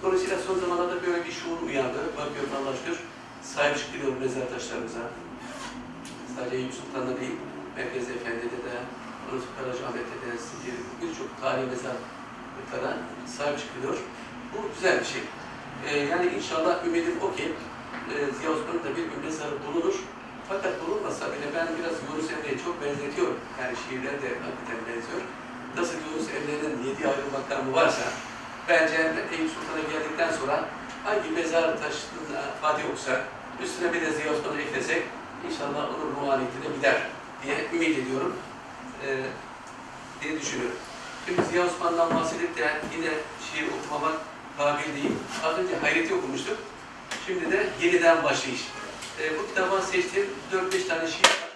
Dolayısıyla 0.02 0.38
son 0.38 0.58
zamanlarda 0.58 1.06
böyle 1.06 1.24
bir 1.24 1.32
şuur 1.32 1.62
uyandı. 1.66 1.98
Bakıyorum 2.18 2.50
Allah 2.58 2.76
şükür 2.76 2.98
sahip 3.42 3.78
çıkıyor 3.78 4.16
mezar 4.20 4.50
taşlarımıza. 4.50 5.00
Sadece 6.36 6.56
Eyüp 6.56 6.72
Sultan'da 6.74 7.20
değil, 7.20 7.36
Merkez 7.76 8.10
Efendi'de 8.10 8.58
de, 8.66 8.74
Orası 9.30 9.46
Karacaahmet'te 9.56 10.16
de, 10.22 10.30
birçok 11.02 11.40
tarihi 11.40 11.66
mezarlıklara 11.66 12.98
sahip 13.26 13.58
çıkılıyor. 13.58 13.96
Bu 14.52 14.58
güzel 14.74 15.00
bir 15.00 15.04
şey. 15.04 15.22
Ee, 15.86 15.98
yani 15.98 16.26
inşallah 16.36 16.86
ümidim 16.86 17.14
o 17.22 17.36
ki 17.36 17.52
e, 18.10 18.14
Ziya 18.34 18.50
Osman'ın 18.50 18.84
da 18.84 18.90
bir 18.96 19.02
gün 19.02 19.20
mezarı 19.24 19.54
bulunur. 19.66 19.94
Fakat 20.48 20.72
bulunmasa 20.80 21.24
bile 21.32 21.46
ben 21.56 21.68
biraz 21.78 21.94
Yunus 22.06 22.30
Emre'ye 22.32 22.56
çok 22.64 22.82
benzetiyorum. 22.82 23.38
Yani 23.60 23.74
şiirler 23.82 24.16
de 24.22 24.28
hakikaten 24.44 24.80
benziyor. 24.88 25.22
Nasıl 25.76 25.96
Yunus 26.04 26.26
Emre'nin 26.36 26.74
yedi 26.88 27.02
ayrı 27.08 27.26
makamı 27.36 27.72
varsa, 27.72 28.02
bence 28.68 28.96
Eyüp 29.32 29.50
Sultan'a 29.54 29.82
geldikten 29.92 30.32
sonra 30.32 30.64
hangi 31.04 31.30
mezar 31.30 31.62
taşına 31.62 32.42
Fatih 32.62 32.84
okusak, 32.90 33.20
üstüne 33.62 33.92
bir 33.92 34.00
de 34.00 34.10
Ziya 34.10 34.32
Osman'ı 34.32 34.60
eklesek, 34.60 35.02
inşallah 35.48 35.82
onun 35.94 36.10
ruhaniyetine 36.16 36.76
gider 36.76 36.96
diye 37.42 37.56
ümit 37.72 37.98
ediyorum. 37.98 38.36
Ee, 39.06 39.16
diye 40.22 40.40
düşünüyorum. 40.40 40.76
Şimdi 41.26 41.42
Ziya 41.50 41.66
Osman'dan 41.66 42.16
bahsedip 42.16 42.58
de 42.58 42.80
yine 42.96 43.10
şiir 43.44 43.66
okumamak 43.76 44.16
kabil 44.58 45.02
değil. 45.02 45.14
Az 45.44 45.58
önce 45.58 45.76
Hayret'i 45.82 46.14
okumuştuk. 46.14 46.58
Şimdi 47.26 47.52
de 47.52 47.66
yeniden 47.82 48.24
başlayış. 48.24 48.60
Ee, 49.20 49.38
bu 49.38 49.46
kitaba 49.46 49.80
seçtiğim 49.80 50.30
4-5 50.52 50.88
tane 50.88 51.08
şiir 51.08 51.24
var. 51.24 51.50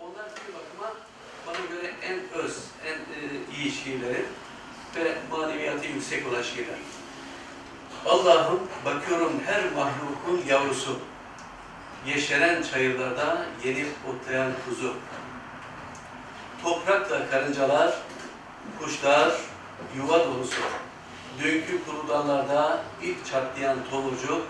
Onlar 0.00 0.24
bir 0.24 0.54
bakıma 0.54 0.94
bana 1.46 1.66
göre 1.70 1.92
en 2.02 2.42
öz, 2.42 2.56
en 2.86 2.94
e, 2.94 3.22
iyi 3.58 3.72
şiirleri 3.72 4.24
ve 4.96 5.14
maneviyatı 5.30 5.86
yüksek 5.86 6.26
olan 6.28 6.42
şiirler. 6.42 6.78
Allah'ım 8.06 8.60
bakıyorum 8.84 9.32
her 9.46 9.64
mahlukun 9.72 10.46
yavrusu. 10.48 10.98
Yeşeren 12.06 12.62
çayırlarda 12.62 13.46
yenip 13.64 13.88
otlayan 14.08 14.52
kuzu. 14.64 14.94
Toprakla 16.62 17.30
karıncalar, 17.30 17.94
kuşlar, 18.80 19.32
yuva 19.96 20.18
dolusu. 20.18 20.60
Dünkü 21.42 21.84
kuru 21.84 22.08
dallarda 22.08 22.82
ilk 23.02 23.26
çatlayan 23.26 23.78
tomurcuk, 23.90 24.46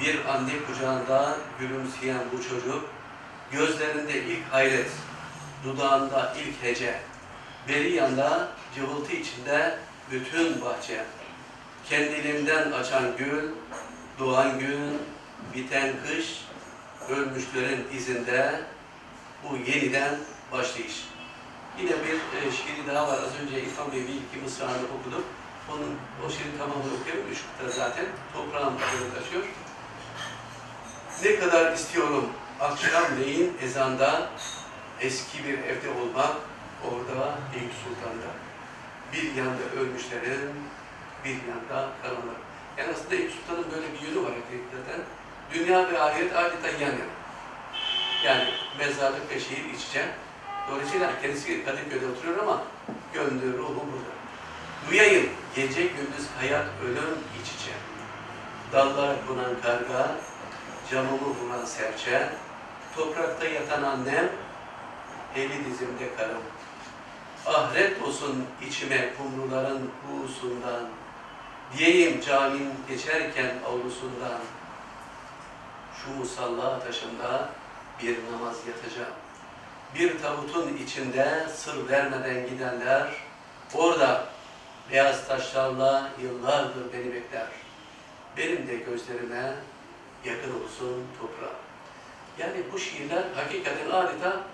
bir 0.00 0.24
anne 0.24 0.52
kucağında 0.66 1.36
gülümseyen 1.60 2.20
bu 2.32 2.42
çocuk, 2.42 2.84
gözlerinde 3.52 4.22
ilk 4.22 4.52
hayret, 4.52 4.90
dudağında 5.64 6.34
ilk 6.38 6.62
hece, 6.62 7.00
beri 7.68 7.92
yanda 7.92 8.48
cıvıltı 8.74 9.12
içinde 9.12 9.78
bütün 10.10 10.60
bahçe. 10.60 11.04
Kendiliğinden 11.88 12.72
açan 12.72 13.16
gül, 13.16 13.50
doğan 14.18 14.58
gün, 14.58 14.98
biten 15.54 15.92
kış, 16.06 16.44
ölmüşlerin 17.08 17.86
izinde 17.92 18.60
bu 19.42 19.56
yeniden 19.56 20.14
başlayış. 20.52 21.04
Yine 21.78 21.90
bir 21.90 22.14
e, 22.38 22.52
şiiri 22.52 22.86
daha 22.86 23.08
var. 23.08 23.18
Az 23.18 23.42
önce 23.42 23.62
İrfan 23.62 23.92
Bey 23.92 24.00
bir 24.00 24.14
iki 24.14 24.44
mısrağını 24.44 24.86
okudu. 25.00 25.24
Onun, 25.72 25.96
o 26.26 26.30
şiirin 26.30 26.58
tamamını 26.58 27.00
okuyalım. 27.00 27.32
Üç 27.32 27.38
kıta 27.38 27.70
zaten. 27.70 28.06
Toprağın 28.32 28.74
taşıyor. 29.14 29.44
Ne 31.24 31.38
kadar 31.38 31.72
istiyorum 31.72 32.28
akşamleyin 32.60 33.56
ezanda 33.62 34.30
eski 35.00 35.44
bir 35.44 35.58
evde 35.58 35.90
olmak 35.90 36.36
orada 36.84 37.38
Eyüp 37.54 37.72
Sultan'da. 37.84 38.30
Bir 39.12 39.34
yanda 39.34 39.80
ölmüşlerin, 39.80 40.50
bir 41.24 41.30
yanda 41.30 41.90
kalanlar. 42.02 42.38
Yani 42.78 42.92
aslında 42.92 43.14
Eyüp 43.14 43.32
Sultan'ın 43.32 43.66
böyle 43.72 43.86
bir 43.92 44.08
yönü 44.08 44.24
var 44.26 44.32
hakikaten. 44.32 45.00
Dünya 45.54 45.92
ve 45.92 46.02
ahiret 46.02 46.36
adeta 46.36 46.68
yan 46.68 46.80
yana. 46.80 47.18
Yani 48.24 48.50
mezarlık 48.78 49.30
ve 49.30 49.40
şehir 49.40 49.74
iç 49.74 49.84
içe. 49.84 50.08
Dolayısıyla 50.70 51.20
kendisi 51.22 51.64
Kadıköy'de 51.64 52.06
oturuyor 52.06 52.38
ama 52.42 52.62
gönlü, 53.14 53.58
ruhu 53.58 53.84
burada. 53.92 54.14
Duyayım 54.90 55.30
gece 55.56 55.82
gündüz 55.82 56.26
hayat 56.40 56.66
ölüm 56.84 57.18
iç 57.42 57.48
içe. 57.48 57.72
Dallara 58.72 59.16
konan 59.28 59.60
karga, 59.62 60.16
camımı 60.90 61.34
vuran 61.34 61.64
serçe, 61.64 62.28
toprakta 62.96 63.46
yatan 63.46 63.82
annem, 63.82 64.28
eli 65.36 65.64
dizimde 65.64 66.14
karım. 66.16 66.42
Ahret 67.46 68.02
olsun 68.02 68.44
içime 68.68 69.14
kumruların 69.14 69.90
kuğusundan, 70.02 70.88
diyeyim 71.76 72.20
camim 72.20 72.70
geçerken 72.88 73.54
avlusundan, 73.66 74.40
şu 75.96 76.10
musalla 76.18 76.80
taşında 76.80 77.48
bir 78.02 78.16
namaz 78.32 78.56
yatacağım. 78.68 79.14
Bir 79.94 80.22
tabutun 80.22 80.76
içinde 80.76 81.46
sır 81.56 81.88
vermeden 81.88 82.48
gidenler, 82.48 83.08
orada 83.74 84.24
beyaz 84.92 85.28
taşlarla 85.28 86.10
yıllardır 86.22 86.92
beni 86.92 87.14
bekler. 87.14 87.46
Benim 88.36 88.68
de 88.68 88.76
gözlerime 88.76 89.54
yakın 90.28 90.50
olsun 90.50 91.04
toprağa. 91.20 91.56
Yani 92.38 92.62
bu 92.72 92.78
şiirler 92.78 93.24
hakikaten 93.34 93.90
adeta 93.90 94.44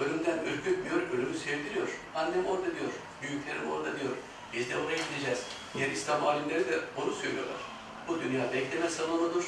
ölümden 0.00 0.38
ürkütmüyor, 0.44 1.02
ölümü 1.14 1.38
sevdiriyor. 1.38 1.88
Annem 2.14 2.46
orada 2.46 2.64
diyor, 2.64 2.92
büyüklerim 3.22 3.70
orada 3.72 4.00
diyor. 4.00 4.12
Biz 4.52 4.70
de 4.70 4.76
oraya 4.76 4.96
gideceğiz. 4.96 5.42
Diğer 5.74 5.90
İslam 5.90 6.26
alimleri 6.26 6.68
de 6.68 6.78
onu 6.96 7.12
söylüyorlar. 7.14 7.60
Bu 8.08 8.20
dünya 8.20 8.52
bekleme 8.52 8.88
salonudur, 8.90 9.44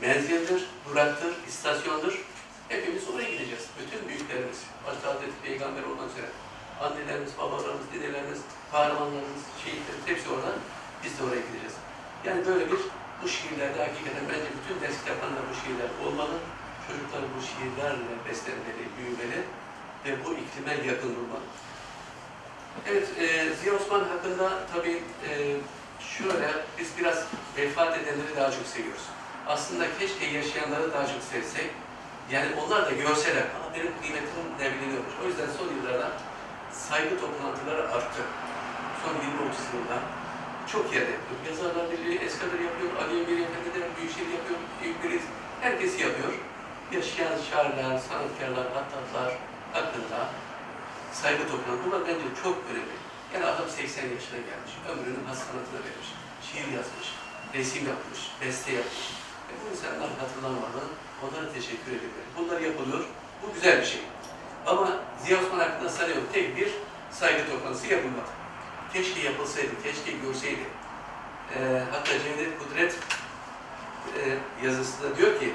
menzildir, 0.00 0.66
duraktır, 0.88 1.34
istasyondur. 1.48 2.24
Hepimiz 2.68 3.08
oraya 3.08 3.30
gideceğiz. 3.30 3.66
Bütün 3.80 4.08
büyüklerimiz, 4.08 4.58
başta 4.86 5.08
Hazreti 5.08 5.32
Peygamber 5.44 5.82
olmak 5.82 6.10
üzere, 6.10 6.26
annelerimiz, 6.80 7.38
babalarımız, 7.38 7.86
dedelerimiz, 7.94 8.38
kahramanlarımız, 8.72 9.42
şehitlerimiz 9.64 10.06
hepsi 10.06 10.30
orada. 10.30 10.52
Biz 11.04 11.18
de 11.18 11.22
oraya 11.24 11.40
gideceğiz. 11.40 11.74
Yani 12.24 12.46
böyle 12.46 12.72
bir 12.72 12.78
bu 13.22 13.28
şiirlerde 13.28 13.78
hakikaten 13.86 14.24
bence 14.30 14.48
bütün 14.58 14.76
ders 14.82 14.96
kitaplarında 15.00 15.42
bu 15.50 15.54
şiirler 15.60 15.90
olmalı. 16.04 16.36
Çocuklar 16.86 17.22
bu 17.34 17.40
şiirlerle 17.48 18.14
beslenmeli, 18.28 18.84
büyümeli 18.96 19.40
ve 20.04 20.10
bu 20.24 20.28
iklime 20.42 20.74
yakın 20.90 21.10
durmalı. 21.16 21.46
Evet, 22.88 23.08
e, 23.18 23.54
Ziya 23.54 23.74
Osman 23.74 24.00
hakkında 24.00 24.46
tabii 24.74 25.02
e, 25.28 25.30
şöyle, 26.00 26.48
biz 26.78 26.88
biraz 26.98 27.26
vefat 27.56 27.98
edenleri 27.98 28.36
daha 28.36 28.50
çok 28.50 28.66
seviyoruz. 28.66 29.06
Aslında 29.46 29.84
keşke 29.98 30.26
yaşayanları 30.26 30.92
daha 30.92 31.06
çok 31.06 31.22
sevsek, 31.32 31.70
yani 32.30 32.48
onlar 32.60 32.86
da 32.86 32.90
görseler, 32.90 33.46
ama 33.56 33.74
benim 33.74 33.92
kıymetim 34.00 34.44
ne 34.60 34.72
biliniyormuş. 34.72 35.14
O 35.24 35.28
yüzden 35.28 35.48
son 35.58 35.68
yıllarda 35.76 36.10
saygı 36.72 37.20
toplantıları 37.20 37.92
arttı. 37.92 38.22
Son 39.04 39.14
20-30 39.14 39.20
yılda 39.74 39.98
çok 40.72 40.84
yerde 40.94 41.12
yapıyor. 41.16 41.38
Yazarlar 41.48 41.90
Birliği, 41.92 42.18
Eskadır 42.18 42.60
yapıyor, 42.68 42.90
Ali 43.02 43.14
Emir 43.20 43.38
Efendi 43.46 43.70
de 43.74 43.80
Büyükşehir 43.96 44.30
yapıyor, 44.38 44.58
Büyükbiriz, 44.82 45.22
herkes 45.60 46.00
yapıyor. 46.00 46.32
Yaşayan 46.92 47.36
şairler, 47.50 47.98
sanatkarlar, 48.08 48.66
hattatlar 48.76 49.30
hakkında 49.72 50.18
saygı 51.12 51.42
toplantıları. 51.42 51.78
Bunlar 51.86 52.00
bence 52.08 52.26
çok 52.42 52.56
önemli. 52.70 52.96
Yani 53.34 53.44
adam 53.44 53.68
80 53.68 54.02
yaşına 54.02 54.40
gelmiş, 54.48 54.72
ömrünün 54.90 55.24
hasanatına 55.30 55.80
vermiş, 55.86 56.08
şiir 56.46 56.68
yazmış, 56.76 57.08
resim 57.54 57.88
yapmış, 57.92 58.20
beste 58.40 58.72
yapmış. 58.72 59.04
E 59.50 59.52
bu 59.60 59.64
insanlar 59.72 60.10
hatırlanmalı, 60.20 60.82
onlara 61.22 61.52
teşekkür 61.52 61.92
ediyorum. 61.96 62.30
Bunlar 62.38 62.60
yapılıyor, 62.60 63.04
bu 63.42 63.54
güzel 63.54 63.80
bir 63.80 63.86
şey. 63.86 64.00
Ama 64.66 64.88
Ziya 65.24 65.38
Osman 65.40 65.58
hakkında 65.58 65.88
sanıyorum 65.88 66.24
tek 66.32 66.56
bir 66.56 66.70
saygı 67.10 67.50
toplantısı 67.50 67.86
yapılmadı. 67.86 68.41
Keşke 68.92 69.20
yapılsaydı, 69.20 69.82
keşke 69.82 70.12
görseydi. 70.12 70.66
Ee, 71.54 71.82
hatta 71.92 72.12
Cevdet 72.18 72.58
Kudret 72.58 72.98
e, 74.18 74.20
yazısında 74.66 75.16
diyor 75.16 75.40
ki, 75.40 75.52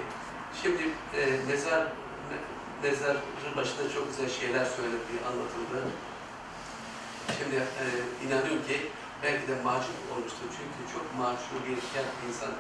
şimdi 0.62 0.84
e, 1.18 1.22
mezar 1.48 1.82
me- 2.30 2.46
mezarı 2.84 3.18
başında 3.58 3.94
çok 3.94 4.10
güzel 4.10 4.30
şeyler 4.30 4.66
söylendiği 4.66 5.20
anlatıldı. 5.30 5.78
Şimdi 7.38 7.56
e, 7.56 7.86
inanıyorum 8.26 8.64
ki 8.68 8.78
belki 9.24 9.48
de 9.48 9.56
mahcup 9.64 9.98
olmuştur. 10.14 10.48
Çünkü 10.58 10.80
çok 10.94 11.06
mahcubiyetkar 11.22 12.06
bir 12.18 12.28
insan. 12.30 12.54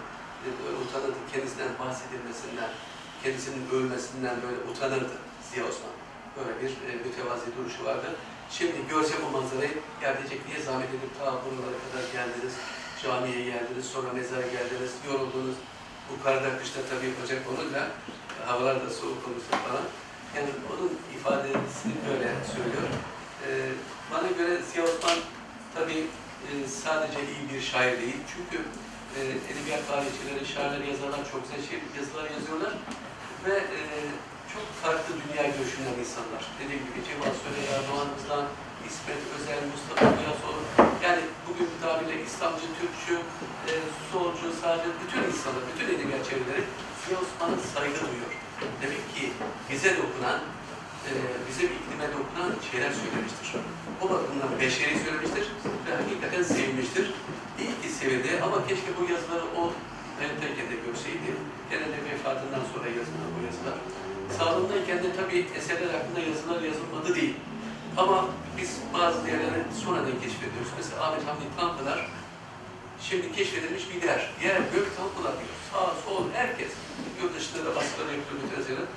E, 0.45 0.47
böyle 0.63 0.78
utanırdı 0.84 1.19
kendisinden 1.34 1.71
bahsedilmesinden, 1.80 2.69
kendisinin 3.23 3.63
ölmesinden 3.75 4.36
böyle 4.45 4.59
utanırdı 4.71 5.15
Ziya 5.49 5.65
Osman. 5.65 5.95
Böyle 6.38 6.53
bir 6.61 6.71
e, 6.88 6.91
mütevazi 7.05 7.47
duruşu 7.57 7.86
vardı. 7.86 8.09
Şimdi 8.52 8.88
görse 8.89 9.14
bu 9.24 9.38
manzarayı, 9.38 9.78
ya 10.04 10.18
diyecek 10.18 10.48
niye 10.48 10.60
zahmet 10.62 10.89
edip 10.89 11.20
ta 11.20 11.26
buralara 11.26 11.78
kadar 11.84 12.06
geldiniz, 12.14 12.54
camiye 13.04 13.41
geldiniz, 13.52 13.86
sonra 13.86 14.14
mezara 14.14 14.41
geldiniz, 14.41 14.91
yoruldunuz. 15.08 15.56
Bu 16.10 16.24
karda, 16.24 16.58
kışta 16.60 16.80
tabii 16.89 17.14
Ocak 17.24 17.43
olunca 17.52 17.88
havalar 18.45 18.76
da 18.86 18.89
soğuk 18.89 19.22
olursa 19.28 19.54
falan. 19.68 19.86
Yani 20.36 20.50
onun 20.72 20.91
ifadesini 21.16 21.93
böyle 22.10 22.30
söylüyor. 22.54 22.88
Ee, 23.43 23.72
bana 24.12 24.28
göre 24.38 24.62
Ziya 24.72 24.84
Osman 24.84 25.18
tabii 25.76 26.08
e, 26.48 26.68
sadece 26.68 27.20
iyi 27.20 27.43
bir 27.54 27.62
şair 27.62 28.02
değil. 28.02 28.20
Çünkü 28.34 28.64
e, 29.18 29.20
edebiyat 29.52 29.88
tarihçileri, 29.88 30.45
şairler, 30.54 30.88
yazarlar 30.88 31.32
çok 31.32 31.41
güzel 31.43 31.70
şey, 31.70 31.80
yazılar 31.98 32.30
yazıyorlar. 32.36 32.74
Ve 33.45 33.56
e, 33.56 33.80
çok 34.54 34.66
farklı 34.84 35.12
dünya 35.22 35.45
görüşünden 35.56 35.98
insanlar. 36.04 36.41
Dediğim 36.60 36.84
gibi 36.88 37.00
Cemal 37.08 37.34
Süreya, 37.41 37.78
Doğan 37.88 38.10
Hızlan, 38.14 38.45
İsmet 38.89 39.22
Özel, 39.36 39.62
Mustafa 39.74 40.06
Kuyasoğlu. 40.18 40.62
Yani 41.06 41.24
bugün 41.48 41.70
tabirle 41.82 42.16
İslamcı, 42.28 42.68
Türkçü, 42.80 43.16
e, 43.72 43.74
solcu, 44.12 44.48
sağcı, 44.62 44.89
bütün 45.02 45.22
insanlar, 45.30 45.64
bütün 45.70 45.88
edebiyat 45.93 46.24
çevreleri 46.30 46.64
Ziya 47.00 47.18
Osman'a 47.24 47.58
saygı 47.74 48.00
duyuyor. 48.04 48.32
Demek 48.82 49.04
ki 49.14 49.24
bize 49.70 49.91
dokunan, 50.02 50.39
e, 51.10 51.12
bizim 51.48 51.70
iklime 51.78 52.08
dokunan 52.18 52.52
şeyler 52.70 52.91
söylemiştir. 53.02 53.48
O 54.02 54.04
bakımdan 54.14 54.52
beşeri 54.62 54.95
söylemiştir 55.06 55.45
ve 55.86 55.91
hakikaten 56.00 56.43
sevmiştir. 56.56 57.06
İyi 57.62 57.74
ki 57.82 57.89
sevildi 58.00 58.32
ama 58.45 58.58
keşke 58.68 58.91
bu 58.98 59.04
yazıları 59.14 59.45
o 59.60 59.62
hayattayken 60.18 60.68
de 60.72 60.76
görseydi. 60.86 61.30
Gene 61.70 61.88
de 61.93 62.00
vefatından 62.10 62.64
sonra 62.72 62.88
yazılan 63.00 63.30
bu 63.36 63.39
yazılar. 63.50 63.78
Sağlığındayken 64.38 64.97
de 65.03 65.15
tabii 65.15 65.45
eserler 65.57 65.93
hakkında 65.93 66.19
yazılar 66.19 66.61
yazılmadı 66.61 67.15
değil. 67.15 67.34
Ama 67.97 68.25
biz 68.57 68.78
bazı 68.93 69.28
yerleri 69.28 69.63
sonradan 69.84 70.17
keşfediyoruz. 70.23 70.71
Mesela 70.78 71.03
Ahmet 71.03 71.28
Hamdi 71.28 71.45
Tanpınar 71.59 72.09
şimdi 73.01 73.32
keşfedilmiş 73.32 73.84
bir 73.93 74.07
yer. 74.07 74.32
Yer 74.43 74.57
gök 74.73 74.97
Tanpınar 74.97 75.34
diyor. 75.39 75.55
Sağ, 75.71 75.93
sol, 76.05 76.23
herkes. 76.34 76.71
Yurt 77.21 77.36
dışında 77.36 77.65
da 77.65 77.75
baskıları 77.75 78.11
yapıyor 78.17 78.41
mütezeler. 78.43 78.88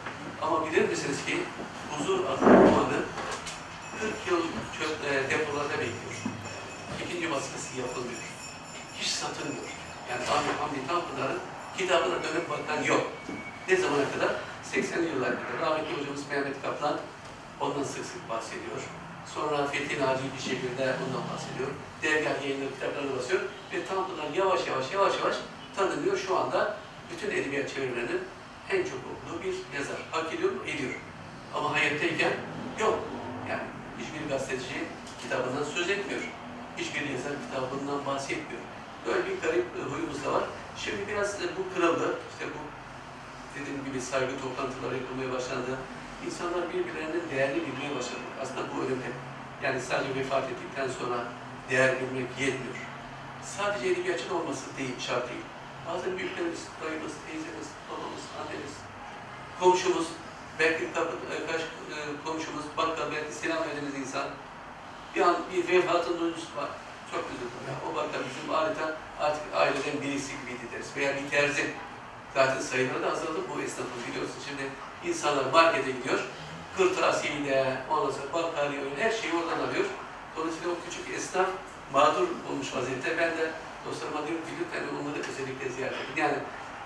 Ama 0.42 0.66
bilir 0.66 0.88
misiniz 0.88 1.18
ki 1.26 1.36
huzur 1.90 2.18
adlı 2.24 2.46
romanı 2.46 3.00
40 4.00 4.12
yıl 4.30 4.42
çöp, 4.78 4.94
e, 5.10 5.30
depolarda 5.30 5.72
bekliyor. 5.72 6.16
İkinci 7.04 7.30
baskısı 7.30 7.80
yapılmıyor. 7.80 8.22
Hiç 9.00 9.08
satılmıyor. 9.08 9.70
Yani 10.10 10.22
Ahmet 10.34 10.56
Hamdi 10.60 10.86
Tanpınar'ın 10.88 11.40
kitabına 11.78 12.14
dönüp 12.24 12.50
bakan 12.50 12.82
yok. 12.82 13.12
Ne 13.68 13.76
zamana 13.76 14.12
kadar? 14.12 14.30
80'li 14.72 15.08
yıllar 15.08 15.30
kadar. 15.30 15.60
Rahmetli 15.60 16.00
hocamız 16.00 16.22
Mehmet 16.30 16.62
Kaplan 16.62 16.96
ondan 17.60 17.82
sık 17.82 18.04
sık 18.04 18.28
bahsediyor. 18.28 18.80
Sonra 19.34 19.66
Fethi 19.66 20.00
Naci 20.00 20.22
bir 20.36 20.42
şekilde 20.42 20.82
ondan 20.82 21.24
bahsediyor. 21.32 21.70
Dergah 22.02 22.42
yayınları 22.42 22.74
kitaplarını 22.74 23.16
basıyor. 23.16 23.40
Ve 23.72 23.86
Tanpınar 23.86 24.30
yavaş 24.36 24.66
yavaş 24.66 24.92
yavaş 24.92 25.18
yavaş 25.18 25.36
tanınıyor. 25.76 26.16
Şu 26.18 26.38
anda 26.38 26.76
bütün 27.12 27.30
edebiyat 27.30 27.74
çevirilerinin 27.74 28.20
en 28.70 28.84
çok 28.84 29.00
okuduğu 29.10 29.42
bir 29.44 29.78
yazar. 29.78 29.96
Hak 30.10 30.34
ediyor 30.34 30.52
mu? 30.52 30.58
Ediyor. 30.66 30.94
Ama 31.54 31.72
hayattayken 31.72 32.32
yok. 32.80 32.98
Yani 33.50 33.62
hiçbir 33.98 34.28
gazeteci 34.28 34.84
kitabından 35.22 35.64
söz 35.64 35.90
etmiyor. 35.90 36.20
Hiçbir 36.76 37.00
yazar 37.00 37.32
kitabından 37.44 38.06
bahsetmiyor. 38.06 38.62
Böyle 39.06 39.26
bir 39.26 39.40
garip 39.42 39.66
e, 39.78 39.82
huyumuz 39.90 40.24
da 40.24 40.32
var. 40.32 40.44
Şimdi 40.76 41.08
biraz 41.08 41.34
e, 41.34 41.46
bu 41.56 41.74
kırıldı. 41.74 42.18
İşte 42.32 42.44
bu 42.54 42.79
dediğim 43.54 43.84
gibi 43.84 44.00
saygı 44.00 44.40
toplantıları 44.42 44.94
yapılmaya 44.96 45.32
başlandı. 45.32 45.72
İnsanlar 46.26 46.62
birbirlerinin 46.72 47.30
değerini 47.30 47.60
bilmeye 47.66 47.90
başladı. 47.96 48.24
Aslında 48.42 48.62
bu 48.72 48.76
önemli. 48.84 49.10
Yani 49.62 49.80
sadece 49.80 50.14
vefat 50.14 50.44
ettikten 50.44 50.88
sonra 50.98 51.18
değer 51.70 51.94
bilmek 52.00 52.30
yetmiyor. 52.40 52.76
Sadece 53.42 53.88
edebiyatçı 53.88 54.36
olması 54.36 54.64
değil, 54.78 54.94
şart 54.98 55.28
değil. 55.28 55.46
Bazen 55.88 56.18
büyüklerimiz, 56.18 56.62
dayımız, 56.82 57.12
teyzemiz, 57.26 57.68
babamız, 57.88 58.24
annemiz, 58.40 58.74
komşumuz, 59.60 60.08
belki 60.58 60.92
kapı, 60.94 61.16
e, 61.34 61.46
kaç, 61.46 61.60
e, 61.60 61.96
komşumuz, 62.24 62.64
bakkal, 62.76 63.12
belki 63.12 63.32
selam 63.32 63.58
verdiğimiz 63.58 63.94
insan 63.94 64.26
bir 65.14 65.20
an 65.20 65.36
bir 65.52 65.68
vefatın 65.68 66.20
duygusu 66.20 66.56
var. 66.56 66.70
Çok 67.10 67.24
üzüldüm 67.30 67.62
ya. 67.68 67.74
O 67.86 67.96
bakkal 67.96 68.20
bizim 68.28 68.54
adeta 68.54 68.96
artık 69.20 69.42
aileden 69.54 70.02
birisi 70.02 70.32
gibiydi 70.40 70.64
deriz. 70.72 70.96
Veya 70.96 71.16
bir 71.16 71.30
terzi. 71.30 71.74
Zaten 72.34 72.60
sayıları 72.60 73.02
da 73.02 73.12
azaldı 73.12 73.40
bu 73.48 73.62
esnafın 73.62 74.00
biliyorsun. 74.08 74.40
Şimdi 74.48 74.64
insanlar 75.10 75.44
markete 75.52 75.90
gidiyor, 75.90 76.20
kırtasiyeyi 76.76 77.44
de, 77.44 77.76
ondan 77.90 78.10
sonra 78.10 78.32
bakkaliye, 78.32 78.80
her 78.98 79.10
şeyi 79.10 79.32
oradan 79.34 79.68
alıyor. 79.68 79.84
Dolayısıyla 80.36 80.70
o 80.70 80.76
küçük 80.84 81.14
esnaf 81.14 81.48
mağdur 81.92 82.28
olmuş 82.48 82.76
vaziyette. 82.76 83.18
Ben 83.18 83.30
de 83.38 83.50
dostlarıma 83.86 84.26
diyorum 84.26 84.44
ki 84.46 84.52
lütfen 84.60 84.84
onları 84.96 85.18
özellikle 85.30 85.68
ziyaret 85.68 85.98
edin. 85.98 86.22
Yani 86.22 86.38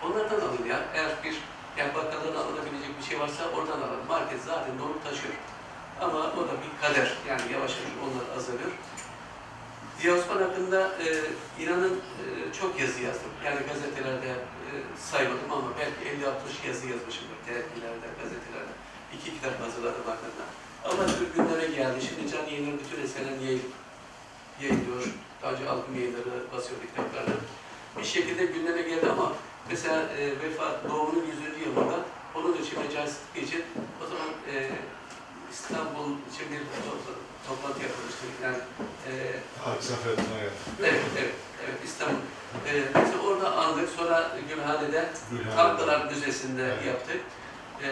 onlardan 0.05 0.41
alın 0.47 0.67
ya. 0.73 0.79
Eğer 0.95 1.11
bir 1.25 1.35
yani 1.79 1.95
bakkaldan 1.95 2.35
alınabilecek 2.43 2.99
bir 2.99 3.05
şey 3.09 3.21
varsa 3.21 3.43
oradan 3.57 3.81
alın. 3.87 4.03
Market 4.09 4.41
zaten 4.47 4.79
dolup 4.79 5.05
taşıyor. 5.05 5.35
Ama 6.01 6.19
o 6.19 6.41
da 6.49 6.55
bir 6.63 6.73
kader. 6.83 7.09
Yani 7.29 7.43
yavaş 7.53 7.73
yavaş 7.77 7.95
onlar 8.05 8.37
azalıyor. 8.37 8.71
Ziya 9.99 10.15
Osman 10.15 10.43
hakkında 10.43 10.81
e, 11.05 11.09
inanın 11.63 11.95
e, 12.21 12.25
çok 12.61 12.81
yazı 12.81 13.01
yazdım. 13.03 13.33
Yani 13.45 13.61
gazetelerde 13.69 14.31
saymadım 15.11 15.53
ama 15.53 15.69
belki 15.79 16.01
50-60 16.25 16.69
yazı 16.69 16.85
yazmışımdır. 16.93 17.39
Dergilerde, 17.47 18.07
gazetelerde. 18.21 18.75
İki 19.15 19.29
kitap 19.35 19.61
hazırladım 19.65 20.05
hakkında. 20.13 20.45
Ama 20.89 21.03
gündeme 21.35 21.67
geldi. 21.77 21.99
Şimdi 22.09 22.23
Can 22.33 22.45
Yayınları 22.51 22.79
bütün 22.83 23.03
eserlerini 23.05 23.45
yayın, 23.45 23.67
yayınlıyor. 24.63 25.03
Daha 25.43 25.53
önce 25.53 25.69
Alkım 25.69 25.95
Yayınları 25.99 26.33
basıyordu 26.53 26.85
kitaplarını. 26.91 27.37
Bir 27.99 28.05
şekilde 28.05 28.45
gündeme 28.45 28.83
geldi 28.83 29.07
ama 29.11 29.33
mesela 29.71 29.97
e, 30.19 30.23
vefat 30.43 30.85
doğumunun 30.89 31.25
100. 31.57 31.67
yılında 31.67 31.99
onun 32.35 32.55
için 32.63 32.79
Mecai 32.83 33.09
Sıtkı 33.09 33.39
için 33.41 33.65
o 34.03 34.05
zaman 34.11 34.29
e, 34.53 34.55
İstanbul 35.53 36.09
için 36.31 36.47
bir 36.53 36.59
to- 36.59 37.19
toplantı 37.49 37.83
yapılmıştı. 37.83 38.25
Yani 38.43 38.57
e, 39.09 39.13
Aksafer 39.71 40.13
evet, 40.81 41.01
evet, 41.19 41.35
evet 41.65 41.79
İstanbul. 41.85 42.21
E, 42.69 42.73
mesela 42.95 43.23
orada 43.29 43.57
andık. 43.57 43.89
Sonra 43.97 44.31
Gülhane'de 44.49 45.09
Gülhan. 45.31 45.57
Tanklar 45.57 46.05
Müzesi'nde 46.05 46.65
Evet. 46.65 46.87
yaptık. 46.87 47.21
Ee, 47.83 47.89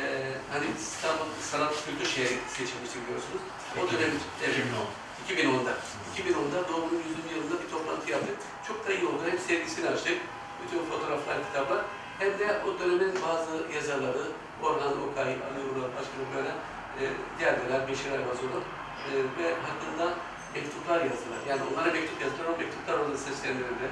hani 0.53 0.67
İstanbul 0.79 1.29
Sanat 1.51 1.75
Kültür 1.85 2.09
Şehri 2.15 2.37
seçilmişti 2.57 2.99
biliyorsunuz. 3.03 3.43
O 3.79 3.83
dönem 3.91 4.13
evet, 4.45 4.57
2010. 4.59 4.89
2010'da. 5.31 5.75
2010'da 6.19 6.59
doğumunun 6.69 7.03
100. 7.27 7.33
yılında 7.35 7.57
bir 7.63 7.69
toplantı 7.75 8.11
yaptık. 8.11 8.37
Çok 8.69 8.79
da 8.89 8.93
iyi 8.93 9.07
oldu. 9.07 9.23
Hem 9.31 9.39
sergisini 9.39 9.89
açtık. 9.89 10.19
Bütün 10.63 10.81
fotoğraflar, 10.91 11.37
kitaplar. 11.47 11.81
Hem 12.19 12.33
de 12.39 12.47
o 12.67 12.69
dönemin 12.79 13.15
bazı 13.27 13.53
yazarları, 13.77 14.25
Orhan 14.63 14.95
Okay, 15.07 15.33
Ali 15.47 15.61
Ural, 15.71 15.91
başka 15.99 16.17
böyle 16.35 16.53
e, 17.01 17.03
geldiler, 17.41 17.81
Beşir 17.89 18.11
Ayvazoğlu 18.17 18.61
e, 19.09 19.11
ve 19.39 19.47
hakkında 19.67 20.07
mektuplar 20.55 21.01
yazdılar. 21.11 21.41
Yani 21.51 21.63
onlara 21.69 21.91
mektup 21.93 22.19
yazdılar, 22.23 22.47
o 22.55 22.57
mektuplar 22.63 22.95
orada 23.03 23.19
seslendirildi. 23.27 23.87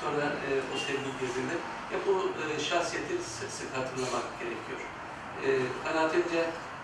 Sonra 0.00 0.24
e, 0.46 0.48
o 0.72 0.74
sevgi 0.86 1.12
gezildi. 1.20 1.56
Ya 1.92 1.98
bu 2.06 2.12
e, 2.40 2.44
şahsiyeti 2.68 3.14
sık 3.36 3.50
sık 3.58 3.70
hatırlamak 3.76 4.26
gerekiyor. 4.40 4.80
E, 5.44 5.48
kanaatimce 5.84 6.40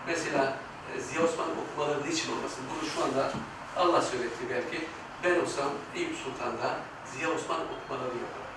mesela 0.07 0.43
e, 0.89 1.01
Ziya 1.01 1.23
Osman 1.23 1.47
okumaları 1.61 2.09
niçin 2.09 2.31
olmasın? 2.33 2.63
Bunu 2.69 2.89
şu 2.89 3.03
anda 3.03 3.31
Allah 3.77 4.01
söyletti 4.01 4.43
belki. 4.49 4.87
Ben 5.23 5.39
olsam 5.41 5.69
Eyüp 5.95 6.15
Sultan'da 6.23 6.69
Ziya 7.11 7.29
Osman 7.29 7.61
okumaları 7.73 8.15
yaparım. 8.23 8.49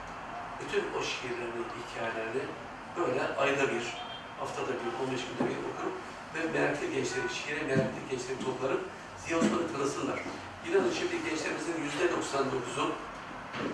Bütün 0.61 0.83
o 0.99 1.03
şiirlerini, 1.03 1.65
hikayelerini 1.79 2.43
böyle 2.97 3.37
ayda 3.37 3.65
bir, 3.73 3.85
haftada 4.41 4.73
bir, 4.81 4.91
15 5.07 5.21
günde 5.27 5.51
bir 5.51 5.59
okurum 5.69 5.95
ve 6.35 6.59
meraklı 6.59 6.87
gençleri, 6.87 7.29
şiire 7.35 7.63
meraklı 7.63 8.01
gençleri 8.11 8.39
toplarım. 8.45 8.81
Ziya 9.27 9.39
Osman'ı 9.39 9.73
tanısınlar. 9.73 10.19
İnanın 10.69 10.93
şimdi 10.99 11.17
gençlerimizin 11.29 11.77
yüzde 11.85 12.05
99'u 12.05 12.93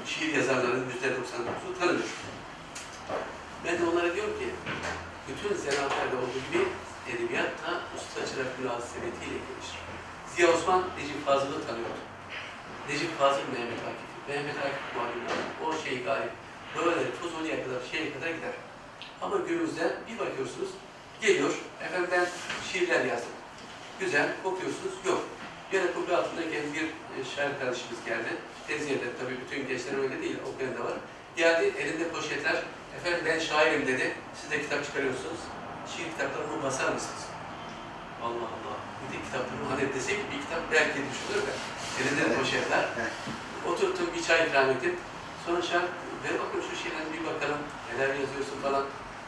şiir 0.06 0.34
yazarların 0.34 0.86
yüzde 0.92 1.06
99'u 1.06 1.78
tanımıyor. 1.78 2.08
Ben 3.64 3.78
de 3.78 3.84
onlara 3.90 4.14
diyorum 4.14 4.38
ki, 4.38 4.48
bütün 5.28 5.56
zanaatlerde 5.56 6.16
olduğu 6.16 6.40
gibi 6.46 6.64
edebiyat 7.10 7.50
da 7.62 7.70
usta 7.96 8.26
çırak 8.26 8.58
münasebetiyle 8.58 9.38
gelişir. 9.48 9.80
Ziya 10.34 10.48
Osman 10.48 10.82
Necip 10.98 11.26
Fazıl'ı 11.26 11.66
tanıyordu. 11.66 12.00
Necip 12.88 13.18
Fazıl 13.18 13.46
Mehmet 13.52 13.82
Akif. 13.88 14.10
Mehmet 14.28 14.58
Akif 14.58 14.86
muhalim 14.94 15.22
o 15.64 15.84
şey 15.84 16.04
galip. 16.04 16.32
Böyle 16.76 17.12
Fuzoli'ye 17.12 17.64
kadar, 17.64 17.80
şeye 17.90 18.12
kadar 18.12 18.30
gider. 18.30 18.52
Ama 19.22 19.36
günümüzde 19.36 19.96
bir 20.08 20.18
bakıyorsunuz, 20.18 20.68
geliyor, 21.20 21.54
efendim 21.84 22.08
ben 22.12 22.26
şiirler 22.72 23.04
yazdım. 23.04 23.32
Güzel, 24.00 24.28
okuyorsunuz, 24.44 24.94
yok. 25.06 25.20
Yine 25.72 25.92
kubbe 25.92 26.16
altındayken 26.16 26.62
bir 26.74 26.84
e, 26.84 27.16
şair 27.36 27.52
kardeşimiz 27.60 28.00
geldi. 28.06 28.30
Teziyede 28.68 29.08
tabii 29.20 29.36
bütün 29.40 29.68
gençler 29.68 29.98
öyle 30.02 30.22
değil, 30.22 30.36
okuyan 30.48 30.74
da 30.78 30.84
var. 30.84 30.98
Geldi, 31.36 31.72
elinde 31.78 32.08
poşetler, 32.08 32.56
efendim 32.96 33.20
ben 33.26 33.38
şairim 33.38 33.86
dedi, 33.86 34.14
siz 34.40 34.50
de 34.50 34.62
kitap 34.62 34.84
çıkarıyorsunuz. 34.84 35.40
Şiir 35.90 36.08
kitaplarımı 36.12 36.62
basar 36.62 36.92
mısınız? 36.92 37.22
Allah 38.22 38.48
Allah, 38.56 38.76
bir 39.00 39.08
de 39.12 39.22
kitaplarımı 39.24 39.66
hani 39.70 39.94
desek 39.94 40.18
bir 40.30 40.40
kitap 40.44 40.62
belki 40.72 40.98
düşünür 41.10 41.42
de. 41.46 41.52
Elinde 41.98 42.34
poşetler. 42.38 42.84
Oturttum, 43.68 44.08
bir 44.14 44.22
çay 44.22 44.46
ikram 44.46 44.70
ettim. 44.70 44.96
Sonra 45.46 45.62
şark, 45.62 45.88
ver 46.24 46.34
bakayım 46.42 46.66
şu 46.70 46.76
şiirlerine 46.80 47.12
bir 47.14 47.24
bakalım, 47.30 47.58
neler 47.88 48.08
yazıyorsun 48.08 48.58
falan. 48.62 48.84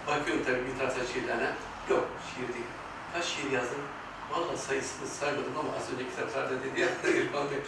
Bakıyorum 0.07 0.45
tabii 0.45 0.67
bir 0.67 0.79
taraftan 0.79 1.07
şiirlerine. 1.13 1.51
Yok, 1.91 2.05
şiir 2.29 2.49
değil. 2.55 2.71
Kaç 3.13 3.25
şiir 3.25 3.51
yazdım? 3.51 3.83
Valla 4.33 4.57
sayısını 4.57 5.09
saymadım 5.21 5.55
ama 5.61 5.69
az 5.77 5.93
önce 5.95 6.05
kitaplarda 6.11 6.55
dedi 6.65 6.81
ya 6.81 6.89
İrfan 7.23 7.47
Bey, 7.51 7.59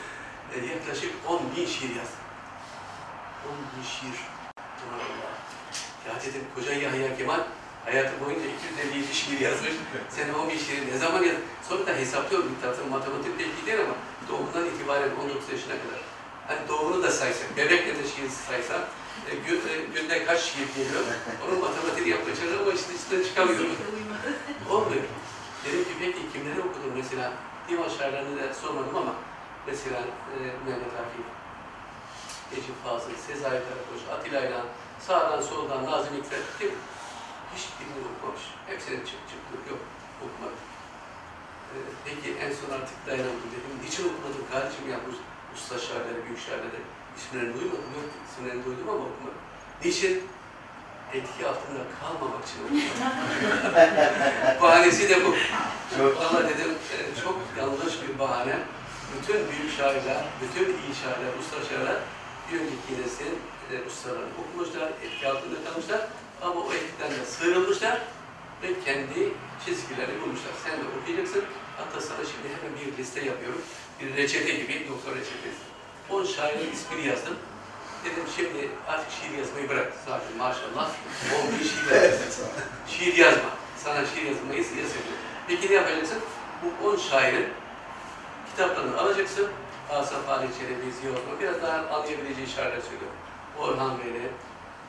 yaklaşık 0.75 1.11
10 1.29 1.41
bin 1.57 1.67
şiir 1.67 1.89
yazdım. 1.97 2.23
10 3.49 3.57
bin 3.77 3.85
şiir. 3.95 4.19
Ya 6.07 6.13
dedim 6.27 6.45
koca 6.55 6.73
Yahya 6.73 7.17
Kemal 7.17 7.41
hayatı 7.85 8.25
boyunca 8.25 8.47
257 8.81 9.15
şiir 9.15 9.41
yazmış. 9.41 9.73
Sen 10.11 10.35
10 10.35 10.49
bin 10.51 10.59
şiiri 10.59 10.87
ne 10.93 10.99
zaman 10.99 11.23
yazdın? 11.23 11.43
Sonra 11.69 11.87
da 11.87 11.93
hesaplıyorum 11.95 12.57
taraftan 12.63 12.89
matematik 12.89 13.39
belki 13.39 13.67
değil 13.67 13.79
ama 13.87 13.95
doğumundan 14.29 14.67
itibaren 14.67 15.11
19 15.23 15.49
yaşına 15.53 15.77
kadar. 15.83 16.01
Hani 16.49 16.69
doğumunu 16.69 17.03
da 17.03 17.11
saysak, 17.11 17.57
bebekle 17.57 17.95
de 17.99 18.05
şiir 18.17 18.29
saysak, 18.49 18.81
e, 19.31 19.33
gü- 19.47 19.69
e, 19.71 19.75
günde 19.95 20.25
kaç 20.25 20.41
şiir 20.41 20.67
geliyor? 20.77 21.03
Onun 21.49 21.61
matematiğini 21.61 22.09
yapmaya 22.11 22.35
çalışıyorum 22.37 22.63
ama 22.67 22.73
işte 22.73 22.91
içinden 22.95 23.25
çıkamıyorum. 23.29 23.77
Olmuyor. 24.71 25.03
Dedim 25.65 25.85
ki 25.85 25.95
peki 26.01 26.33
kimleri 26.33 26.61
okudum 26.61 26.93
mesela? 26.97 27.33
Divan 27.69 27.89
şairlerini 27.89 28.39
de 28.43 28.55
sormadım 28.55 28.97
ama 28.97 29.15
mesela 29.67 29.99
e, 30.01 30.37
Mehmet 30.67 30.95
Akif, 31.03 31.27
Necip 32.53 32.85
Fazıl, 32.85 33.17
Sezai 33.27 33.61
Karakoç, 33.67 34.03
Atilla 34.13 34.41
İlhan, 34.41 34.67
sağdan 35.07 35.41
soldan 35.41 35.85
Nazım 35.85 36.15
Hikmet 36.17 36.45
kim? 36.59 36.71
Hiçbirini 37.55 38.05
okumamış. 38.11 38.43
Hepsinin 38.67 39.05
çık 39.09 39.21
çıktı 39.31 39.71
yok 39.71 39.83
okumadım. 40.25 40.61
E, 41.75 41.77
peki 42.05 42.29
en 42.45 42.53
son 42.59 42.71
artık 42.77 43.07
dayanamadım 43.07 43.51
dedim. 43.55 43.73
Niçin 43.85 44.05
okumadım 44.11 44.45
kardeşim 44.53 44.91
ya 44.91 44.99
bu 45.07 45.11
usta 45.55 45.79
şairleri, 45.79 46.25
büyük 46.27 46.41
şairleri 46.47 46.81
isimlerini 47.17 47.55
duymadım. 47.55 47.91
Yok 47.97 48.11
isimlerini 48.29 48.65
duydum 48.65 48.89
ama 48.89 49.05
okumadım. 49.11 49.43
Niçin? 49.85 50.15
Etki 51.15 51.47
altında 51.47 51.83
kalmamak 52.01 52.45
için. 52.45 52.85
Bahanesi 54.63 55.09
de 55.09 55.25
bu. 55.25 55.35
Ama 56.29 56.49
dedim 56.49 56.71
e, 56.71 57.21
çok 57.25 57.41
yanlış 57.59 57.95
bir 58.03 58.19
bahane. 58.19 58.59
Bütün 59.17 59.35
büyük 59.35 59.77
şairler, 59.77 60.25
bütün 60.43 60.65
iyi 60.65 60.95
şairler, 61.03 61.33
usta 61.41 61.57
şairler 61.69 61.97
bir 62.49 62.61
önceki 62.61 62.93
neslin 63.03 63.39
e, 63.73 63.87
ustalarını 63.89 64.33
okumuşlar, 64.41 64.89
etki 65.05 65.29
altında 65.29 65.65
kalmışlar. 65.65 66.01
Ama 66.43 66.61
o 66.61 66.73
etkiden 66.73 67.11
de 67.11 67.25
sıyrılmışlar 67.27 68.01
ve 68.63 68.69
kendi 68.85 69.21
çizgilerini 69.65 70.21
bulmuşlar. 70.21 70.53
Sen 70.65 70.73
de 70.81 70.85
okuyacaksın. 71.01 71.45
Hatta 71.77 72.01
sana 72.01 72.23
şimdi 72.31 72.47
hemen 72.55 72.73
bir 72.81 72.99
liste 72.99 73.21
yapıyorum. 73.21 73.63
Bir 74.01 74.17
reçete 74.17 74.53
gibi, 74.55 74.87
doktor 74.91 75.13
reçetesi. 75.13 75.63
10 76.11 76.25
şairin 76.25 76.73
ismini 76.73 77.07
yazdım. 77.07 77.37
Dedim 78.05 78.24
şimdi 78.36 78.70
artık 78.88 79.11
şiir 79.11 79.38
yazmayı 79.38 79.68
bırak. 79.68 79.92
Zaten 80.07 80.36
maşallah 80.38 80.90
10 81.46 81.53
bin 81.53 81.64
şiir 81.64 82.03
yazacaksın. 82.03 82.46
Şiir 82.88 83.16
yazma. 83.16 83.50
Sana 83.84 84.07
şiir 84.07 84.22
yazmayı 84.30 84.59
yasaklıyor. 84.59 85.18
Peki 85.48 85.70
ne 85.70 85.74
yapacaksın? 85.74 86.18
Bu 86.62 86.88
10 86.88 86.96
şairin 86.96 87.48
kitaplarını 88.50 89.00
alacaksın. 89.00 89.48
Asaf 89.90 90.28
Ali 90.28 90.48
Çelebi, 90.59 90.92
Ziya 91.00 91.12
Osman, 91.12 91.40
biraz 91.40 91.62
daha 91.62 91.96
anlayabileceği 91.96 92.46
şairler 92.46 92.80
söylüyorum. 92.80 93.18
Orhan 93.59 93.98
Veli, 93.98 94.30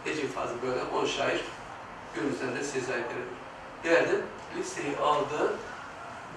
Necip 0.05 0.35
Fazıl 0.35 0.55
böyle 0.61 0.83
10 0.83 1.05
şair. 1.05 1.41
Günümüzden 2.15 2.55
de 2.55 2.63
Sezai 2.63 2.87
Karakoç. 3.01 3.37
Geldim, 3.83 4.21
listeyi 4.57 4.97
aldı. 4.97 5.53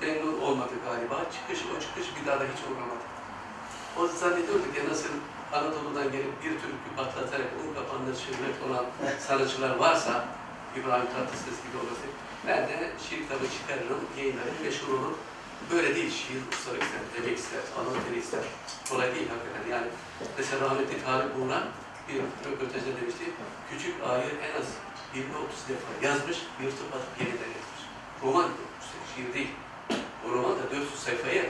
Memnun 0.02 0.40
olmadı 0.40 0.72
galiba. 0.88 1.16
Çıkış, 1.34 1.64
o 1.76 1.80
çıkış 1.80 2.06
bir 2.20 2.26
daha 2.26 2.40
da 2.40 2.44
hiç 2.44 2.60
uğramadı. 2.70 3.04
O 3.98 4.06
zannediyordu 4.06 4.74
ki 4.74 4.80
nasıl 4.90 5.08
Anadolu'dan 5.56 6.12
gelip 6.12 6.32
bir 6.42 6.50
türkü 6.50 6.88
patlatarak 6.96 7.50
un 7.62 7.74
kapanında 7.74 8.14
şöhret 8.14 8.58
olan 8.66 8.84
sanatçılar 9.26 9.76
varsa 9.76 10.24
İbrahim 10.76 11.06
Tatlıses 11.14 11.58
gibi 11.64 11.76
olması 11.80 12.06
ben 12.46 12.58
de 12.68 12.90
şiir 13.08 13.18
kitabı 13.22 13.44
çıkarırım, 13.56 14.02
yayınlarım, 14.18 14.56
meşhur 14.64 14.92
olur. 14.98 15.14
Böyle 15.70 15.94
değil, 15.94 16.10
şiir 16.10 16.40
ustalık 16.52 16.82
ister, 16.82 17.00
demek 17.16 17.38
ister, 17.38 17.60
anlatır 17.78 18.16
ister. 18.16 18.40
Kolay 18.90 19.14
değil 19.14 19.28
hakikaten 19.28 19.70
yani. 19.76 19.88
Mesela 20.38 20.66
rahmetli 20.66 21.04
Talip 21.04 21.30
Buğra 21.36 21.62
bir 22.08 22.16
röportajda 22.46 22.92
demişti, 23.00 23.24
küçük 23.70 23.94
A'yı 24.08 24.30
en 24.46 24.52
az 24.60 24.66
20-30 25.14 25.68
defa 25.68 25.90
yazmış, 26.08 26.38
yırtıp 26.62 26.88
atıp 26.96 27.12
yeniden 27.20 27.50
yazmış. 27.56 27.82
Roman 28.22 28.48
şiir 29.14 29.34
değil. 29.34 29.50
O 30.26 30.32
roman 30.32 30.58
da 30.58 30.70
400 30.70 30.94
sayfaya 30.94 31.44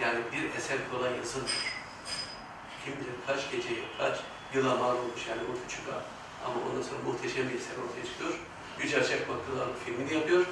yani 0.00 0.18
bir 0.32 0.58
eser 0.58 0.78
kolay 0.92 1.16
yazılmıyor. 1.16 1.79
Kim 2.84 2.94
bilir 2.94 3.16
kaç 3.26 3.50
geceye, 3.50 3.84
kaç 3.98 4.18
yıla 4.54 4.74
mal 4.76 4.96
olmuş 4.96 5.26
yani 5.28 5.42
o 5.50 5.52
küçük 5.62 5.88
ağa. 5.88 6.02
Ama 6.44 6.54
ondan 6.66 6.82
sonra 6.82 7.00
muhteşem 7.06 7.48
bir 7.48 7.54
eser 7.54 7.76
ortaya 7.84 8.04
çıkıyor. 8.10 8.34
Yücel 8.82 9.08
Çakmaklılar'ın 9.08 9.74
filmini 9.84 10.14
yapıyor. 10.14 10.46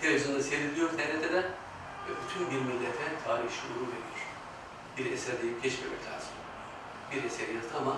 Televizyonda 0.00 0.42
seyrediliyor 0.42 0.90
TRT'de 0.90 1.42
ve 2.04 2.12
bütün 2.22 2.50
bir 2.50 2.60
millete 2.66 3.06
tarih 3.24 3.50
şuuru 3.58 3.86
veriyor. 3.92 4.22
Bir 4.98 5.12
eser 5.12 5.42
deyip 5.42 5.62
geçmemek 5.62 6.02
lazım. 6.06 6.34
Bir 7.12 7.24
eser 7.24 7.48
yazdı 7.48 7.74
ama 7.80 7.96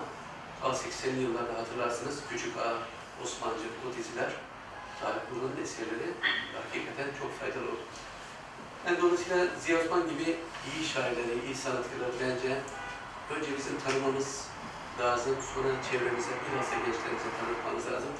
ta 0.60 0.68
80'li 0.68 1.22
yıllarda 1.22 1.54
hatırlarsınız 1.58 2.22
Küçük 2.30 2.56
Ağa, 2.56 2.78
Osmancı, 3.22 3.68
o 3.84 3.98
diziler 3.98 4.30
tarih 5.00 5.24
bunun 5.30 5.62
eserleri 5.62 6.10
hakikaten 6.56 7.08
çok 7.20 7.40
faydalı 7.40 7.64
oldu. 7.64 7.84
Yani 8.86 9.02
dolayısıyla 9.02 9.46
Ziya 9.60 9.78
Osman 9.78 10.02
gibi 10.10 10.36
iyi 10.70 10.84
şairleri, 10.92 11.34
iyi 11.46 11.54
sanatkarları 11.54 12.14
bence 12.22 12.50
önce 13.34 13.50
bizim 13.58 13.76
tanımamız 13.84 14.28
lazım, 15.00 15.36
sonra 15.54 15.70
çevremize, 15.88 16.32
bilhassa 16.42 16.76
gençlerimize 16.84 17.30
tanıtmamız 17.38 17.86
lazım. 17.92 18.14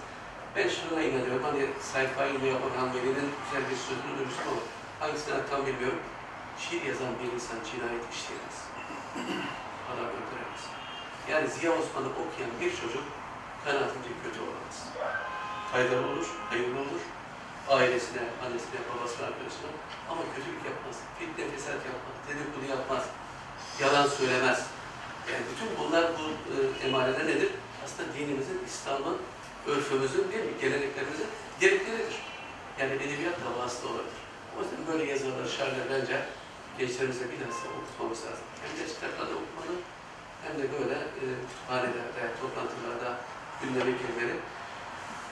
Ben 0.57 0.69
şuna 0.69 1.03
inanıyorum, 1.03 1.45
hani 1.49 1.63
sayfayı 1.93 2.35
ile 2.35 2.51
Orhan 2.65 2.89
Veli'nin 2.95 3.29
güzel 3.43 3.65
bir 3.71 3.79
sözünü 3.87 4.13
duymuştum 4.17 4.47
ama 4.53 4.63
hangisinden 5.01 5.43
tam 5.51 5.67
bilmiyorum. 5.67 6.03
Şiir 6.63 6.83
yazan 6.91 7.13
bir 7.21 7.29
insan 7.37 7.59
cinayet 7.69 8.05
işleyemez. 8.15 8.57
Adam 9.91 10.09
öldüremez. 10.17 10.63
Yani 11.31 11.47
Ziya 11.55 11.73
Osman'ı 11.79 12.11
okuyan 12.23 12.53
bir 12.61 12.71
çocuk 12.81 13.05
kanaatimce 13.65 14.11
kötü 14.23 14.39
olamaz. 14.45 14.77
Faydalı 15.73 16.07
olur, 16.13 16.29
hayırlı 16.51 16.79
olur. 16.85 17.03
Ailesine, 17.69 18.23
annesine, 18.45 18.79
babasına, 18.91 19.27
arkadaşına 19.27 19.71
ama 20.11 20.23
kötülük 20.35 20.65
yapmaz. 20.71 20.97
Fitne, 21.19 21.45
fesat 21.53 21.81
yapmaz, 21.91 22.15
dedikodu 22.29 22.67
yapmaz. 22.77 23.05
Yalan 23.81 24.07
söylemez. 24.19 24.61
Yani 25.31 25.45
bütün 25.51 25.69
bunlar 25.79 26.05
bu 26.19 26.25
e, 26.53 26.57
emareler 26.87 27.27
nedir? 27.27 27.51
Aslında 27.85 28.15
dinimizin, 28.15 28.61
İslam'ın, 28.67 29.19
örfümüzün 29.67 30.33
değil 30.33 30.45
mi, 30.45 30.55
geleneklerimizin 30.61 31.27
gerekleridir. 31.61 32.17
Yani 32.81 32.93
edebiyat 32.93 33.37
da 33.45 33.49
vasıta 33.63 33.89
olabilir. 33.89 34.21
O 34.57 34.63
yüzden 34.63 34.83
böyle 34.91 35.11
yazılar, 35.11 35.49
şairler 35.57 35.87
bence 35.91 36.17
gençlerimize 36.79 37.25
bilhassa 37.33 37.67
okutmamız 37.77 38.21
lazım. 38.27 38.47
Hem 38.63 38.71
gençlerle 38.79 39.35
okumalı 39.41 39.75
hem 40.45 40.55
de 40.59 40.65
böyle 40.73 40.97
e, 41.23 41.25
kütüphanelerde, 41.49 42.23
toplantılarda 42.41 43.11
gündeme 43.61 43.93
girmeli. 44.01 44.35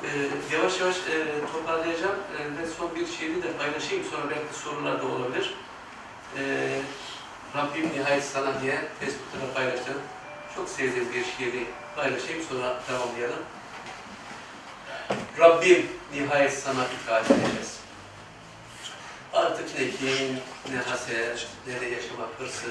E, 0.05 0.09
yavaş 0.57 0.81
yavaş 0.81 0.97
e, 0.97 1.27
toparlayacağım 1.53 2.17
e, 2.39 2.63
ve 2.63 2.67
son 2.79 2.95
bir 2.95 3.07
şiiri 3.07 3.43
de 3.43 3.53
paylaşayım. 3.53 4.05
Sonra 4.05 4.31
belki 4.31 4.59
sorular 4.59 5.03
da 5.03 5.07
olabilir. 5.07 5.55
E, 6.39 6.43
Rabbim 7.57 7.91
nihayet 7.99 8.25
sana 8.25 8.61
diye 8.63 8.85
Facebook'ta 9.01 9.55
paylaştım. 9.55 9.95
Çok 10.57 10.69
sevdiğim 10.69 11.13
bir 11.13 11.25
şiiri 11.25 11.67
paylaşayım 11.97 12.43
sonra 12.49 12.83
tamamlayalım. 12.87 13.43
Rabbim 15.39 15.87
nihayet 16.15 16.53
sana 16.53 16.87
itaat 17.03 17.31
edeceğiz. 17.31 17.79
Artık 19.33 19.79
ne 19.79 19.91
kin, 19.91 20.39
ne 20.73 20.77
haset, 20.91 21.47
ne 21.67 21.81
de 21.81 21.87
yaşamak 21.87 22.29
hırsı. 22.39 22.67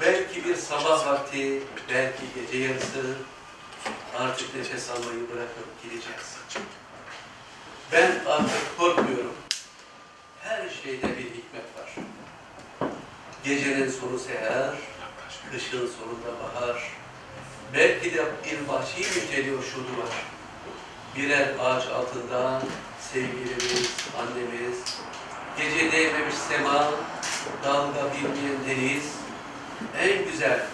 Belki 0.00 0.44
bir 0.44 0.56
sabah 0.56 1.06
vakti, 1.06 1.62
belki 1.88 2.22
gece 2.34 2.58
yarısı. 2.58 3.16
Artık 4.18 4.54
nefes 4.54 4.90
almayı 4.90 5.30
bırakıp 5.30 5.82
gideceğiz. 5.82 6.36
Ben 7.92 8.10
artık 8.26 8.78
korkmuyorum. 8.78 9.34
Her 10.42 10.68
şeyde 10.82 11.08
bir 11.08 11.24
hikmet 11.24 11.64
var. 11.78 11.94
Gecenin 13.44 13.90
sonu 13.90 14.18
seher, 14.18 14.70
kışın 15.52 15.90
sonunda 15.98 16.32
bahar. 16.42 16.92
Belki 17.74 18.14
de 18.14 18.24
bir 18.44 18.68
vahşi 18.68 19.00
müjdeliyor 19.00 19.62
şu 19.62 19.76
duvar. 19.76 20.12
Birer 21.16 21.48
ağaç 21.60 21.86
altında 21.86 22.62
sevgilimiz, 23.12 23.90
annemiz, 24.18 24.78
gece 25.58 25.92
değmemiş 25.92 26.34
sema, 26.34 26.90
dalga 27.64 28.14
bilmeyen 28.14 28.58
deniz, 28.68 29.04
en 29.98 30.24
güzel, 30.24 30.66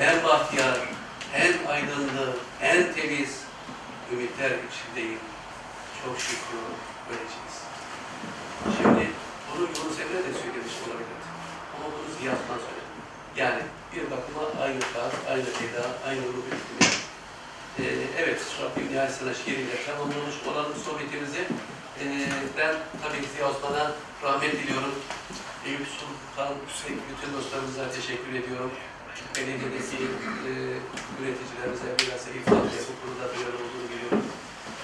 en 0.00 0.24
bahtiyar, 0.24 0.78
en 1.34 1.54
aydınlı, 1.68 2.36
en 2.62 2.92
temiz 2.92 3.40
ümitler 4.12 4.50
içindeyim. 4.50 5.18
Çok 6.04 6.20
şükür 6.20 6.62
öleceğiz. 7.10 7.56
Şimdi 8.76 9.10
bunu 9.50 9.62
Yunus 9.62 10.00
Emre 10.00 10.20
de 10.28 10.32
söylemiş 10.42 10.76
olabilir. 10.84 11.20
Ama 11.74 11.86
bunu 11.94 12.18
Ziya 12.18 12.32
Aslan 12.32 12.60
söyledi. 12.66 12.92
Yani 13.36 13.62
bir 13.92 14.04
bakıma 14.10 14.62
aynı 14.64 14.80
tarz, 14.80 15.14
aynı 15.30 15.48
eda, 15.64 15.84
aynı 16.08 16.20
ruh 16.20 16.44
hükmü. 16.50 16.88
Ee, 17.78 17.84
evet, 18.22 18.40
Rabbim 18.62 18.92
nihayet 18.92 19.14
sana 19.14 19.34
şiiriyle 19.34 19.84
tamamlamış 19.86 20.36
olalım 20.48 20.74
sohbetimizi. 20.84 21.42
Ee, 22.00 22.28
ben 22.58 22.74
tabii 23.02 23.26
Ziya 23.36 23.50
Osman'a 23.50 23.92
rahmet 24.22 24.52
diliyorum. 24.52 24.94
Eyüp 25.66 25.86
Sultan 25.98 26.54
Hüseyin 26.68 27.02
bütün 27.10 27.34
dostlarımıza 27.36 27.90
teşekkür 27.90 28.34
ediyorum. 28.34 28.70
Belediyedeki 29.36 29.96
e, 30.48 30.52
üreticilerimize 31.20 31.88
biraz 31.98 32.22
ifade 32.36 32.78
bu 32.88 32.94
konuda 33.00 33.24
duyarlı 33.34 33.58
olduğunu 33.64 33.86
biliyorum. 33.92 34.22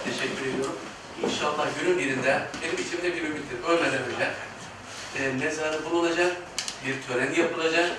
Teşekkür 0.04 0.46
ediyorum. 0.50 0.76
İnşallah 1.24 1.66
günün 1.80 1.98
birinde 1.98 2.42
benim 2.62 2.86
içimde 2.86 3.16
bir 3.16 3.22
ümittir. 3.22 3.58
Ölmeden 3.68 4.02
önce 4.10 4.26
e, 5.18 5.32
mezarı 5.32 5.84
bulunacak, 5.84 6.36
bir 6.86 7.02
tören 7.02 7.32
yapılacak 7.34 7.90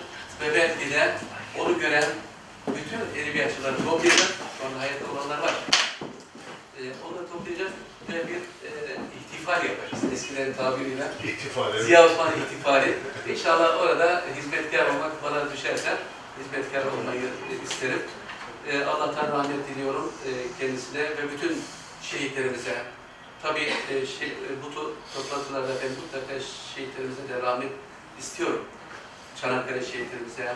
ve 0.41 0.55
belki 0.55 0.91
de 0.91 1.15
onu 1.59 1.79
gören 1.79 2.05
bütün 2.67 3.21
edebiyatçıları 3.21 3.77
toplayacak. 3.85 4.31
Şu 4.57 4.67
anda 4.67 4.79
hayatta 4.79 5.11
olanlar 5.11 5.39
var. 5.39 5.53
E, 6.77 6.81
onları 7.05 7.29
toplayacak 7.31 7.71
ve 8.09 8.27
bir 8.27 8.41
e, 8.67 8.71
ihtifal 9.19 9.65
yapacağız. 9.65 10.13
Eskilerin 10.13 10.53
tabiriyle. 10.53 11.07
İhtifal 11.23 11.79
Ziya 11.79 12.05
Osman 12.05 12.31
ihtifali. 12.31 12.97
İnşallah 13.29 13.81
orada 13.81 14.23
hizmetkar 14.37 14.85
olmak 14.85 15.23
bana 15.23 15.53
düşerse 15.53 15.97
hizmetkar 16.39 16.85
olmayı 16.91 17.21
isterim. 17.63 18.01
Ee, 18.67 18.83
Allah'tan 18.83 19.31
rahmet 19.31 19.69
diliyorum 19.69 20.11
e, 20.25 20.29
kendisine 20.59 20.99
ve 20.99 21.31
bütün 21.33 21.61
şehitlerimize. 22.03 22.83
Tabii 23.43 23.69
e, 23.89 24.05
şey, 24.05 24.27
e, 24.27 24.49
bu 24.63 24.79
to- 24.79 24.93
toplantılarda 25.15 25.73
ben 25.83 25.91
mutlaka 25.91 26.43
şehitlerimize 26.75 27.29
de 27.29 27.41
rahmet 27.41 27.71
istiyorum. 28.19 28.65
Çanakkale 29.41 29.85
şehitlerimize, 29.85 30.53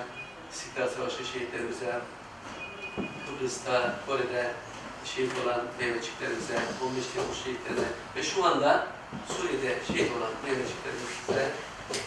İstiklal 0.53 0.89
Savaşı 0.89 1.26
şehitlerimize, 1.26 1.99
Kıbrıs'ta, 3.28 3.95
Kore'de 4.07 4.51
şehit 5.05 5.32
olan 5.45 5.61
Mehmetçiklerimize, 5.80 6.53
15 6.53 7.05
Temmuz 7.15 7.43
şehitlerine 7.43 7.88
ve 8.15 8.23
şu 8.23 8.45
anda 8.45 8.88
Suriye'de 9.28 9.76
şehit 9.88 10.11
olan 10.17 10.32
Mehmetçiklerimize 10.45 11.51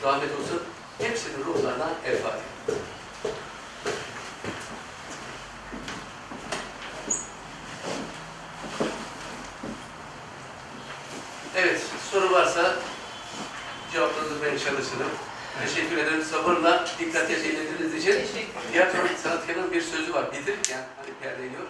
rahmet 0.04 0.30
olsun. 0.40 0.62
Hepsinin 0.98 1.44
ruhlarına 1.44 1.90
el 2.06 2.16
Fatiha. 2.22 2.78
Evet, 11.56 11.80
soru 12.12 12.32
varsa 12.32 12.76
cevaplarınızı 13.92 14.34
ben 14.44 14.50
çalışırım. 14.50 15.10
Teşekkür 15.66 15.96
ederim. 15.96 16.24
Sabırla 16.24 16.86
dikkate 16.98 17.44
dinlediğiniz 17.44 17.94
için. 17.94 18.46
Tiyatro 18.72 18.98
sanatkarının 19.22 19.72
bir 19.72 19.82
sözü 19.82 20.14
var. 20.14 20.32
Bitirirken 20.32 20.80
hani 20.96 21.14
perdeliyor. 21.22 21.66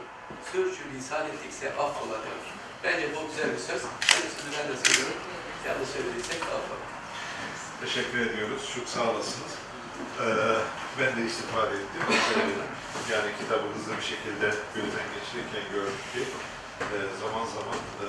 Sürçü 0.52 0.82
lisan 0.94 1.26
ettikse 1.26 1.68
affola 1.72 2.12
diyor. 2.12 2.38
Bence 2.84 3.08
bu 3.16 3.30
güzel 3.30 3.52
bir 3.52 3.58
söz. 3.58 3.82
Aynı 3.84 4.28
sözü 4.36 4.50
ben 4.58 4.72
de 4.72 4.76
söylüyorum. 4.84 5.20
Yanlış 5.66 5.88
söylediysek 5.88 6.42
affola. 6.42 6.78
Teşekkür 7.80 8.18
ediyoruz. 8.18 8.62
Çok 8.74 8.88
sağ 8.88 9.10
olasınız. 9.10 9.52
Ee, 10.22 10.26
ben 10.98 11.10
de 11.16 11.20
istifade 11.30 11.74
ettim. 11.80 12.02
Ee, 12.10 12.14
yani 13.12 13.30
kitabı 13.40 13.66
hızlı 13.74 13.92
bir 14.00 14.08
şekilde 14.12 14.48
gözden 14.76 15.08
geçirirken 15.16 15.64
gördüm 15.74 16.02
ki 16.12 16.22
e, 16.94 16.96
zaman 17.22 17.46
zaman 17.56 17.78
e, 18.04 18.06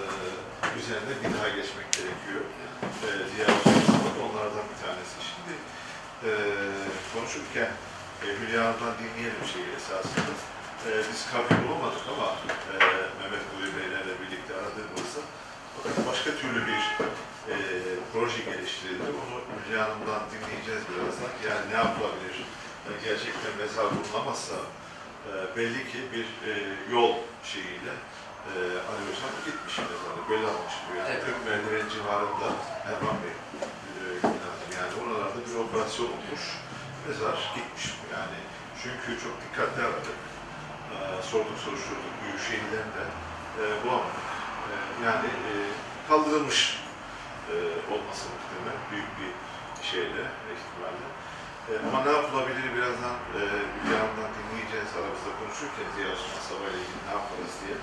üzerine 0.79 1.13
bir 1.21 1.29
daha 1.35 1.49
geçmek 1.59 1.87
gerekiyor. 1.97 2.43
E, 3.07 3.09
diğer 3.31 3.51
onlardan 4.25 4.65
bir 4.71 4.79
tanesi. 4.85 5.15
Şimdi 5.31 5.53
e, 6.27 6.31
konuşurken 7.13 7.71
e, 8.23 8.27
Hülya'dan 8.39 8.93
dinleyelim 8.99 9.45
şeyi 9.53 9.69
esasında. 9.79 10.33
Biz 11.11 11.21
kabul 11.31 11.57
bulamadık 11.63 12.03
ama 12.13 12.27
Mehmet 13.19 13.45
Ulu 13.53 13.67
Beylerle 13.77 14.13
birlikte 14.21 14.53
aradığımızda 14.59 15.21
başka 16.09 16.31
türlü 16.39 16.67
bir 16.67 16.79
e, 17.53 17.55
proje 18.13 18.41
geliştirildi. 18.49 19.09
Onu 19.21 19.37
Hülya 19.57 19.81
Hanım'dan 19.85 20.21
dinleyeceğiz 20.31 20.83
birazdan. 20.89 21.31
Yani 21.49 21.63
ne 21.73 21.77
yapılabilir? 21.85 22.37
E, 22.87 22.91
gerçekten 23.07 23.53
mezar 23.61 23.87
bulunamazsa 23.95 24.57
e, 25.27 25.31
belli 25.57 25.81
ki 25.91 25.99
bir 26.13 26.27
e, 26.49 26.51
yol 26.95 27.13
şeyiyle 27.51 27.95
e, 28.49 28.57
Ali 28.89 29.01
Hocam 29.07 29.33
gitmiş 29.45 29.75
mezarı. 29.89 30.21
Böyle 30.29 30.47
almış 30.53 30.75
bu 30.85 30.89
yani. 30.97 31.09
Evet. 31.11 31.25
Kök 31.25 31.37
merdiven 31.47 31.89
civarında 31.93 32.47
Erman 32.91 33.17
Bey 33.23 33.35
e, 33.35 34.39
operasyon 35.59 36.05
olmuş. 36.05 36.43
Mezar 37.07 37.37
gitmiş 37.55 37.85
yani. 38.13 38.39
Çünkü 38.81 39.21
çok 39.23 39.33
dikkatli 39.43 39.81
aradık. 39.81 40.19
Ee, 40.91 41.21
sorduk 41.31 41.57
soruşturduk 41.65 42.13
büyük 42.23 42.39
şehirlerinde 42.47 43.03
e, 43.59 43.63
bulamadık. 43.83 44.19
E, 44.69 44.73
yani 45.05 45.27
e, 45.27 45.53
kaldırılmış 46.07 46.79
e, 47.53 47.55
olması 47.93 48.23
muhtemelen 48.33 48.79
büyük 48.91 49.11
bir 49.19 49.31
şeyle 49.89 50.23
ihtimalle. 50.55 51.07
E, 51.69 51.71
ama 51.87 51.99
ne 52.07 52.11
yapılabilir 52.19 52.65
birazdan 52.75 53.15
e, 53.37 53.41
bir 53.81 53.91
yandan 53.99 54.29
dinleyeceğiz 54.37 54.89
aramızda 54.99 55.31
konuşurken 55.39 55.87
Ziya 55.93 56.09
Osman 56.15 56.41
Sabah 56.49 56.67
ile 56.71 56.79
ilgili 56.83 57.01
ne 57.07 57.13
yaparız 57.19 57.53
diye. 57.61 57.75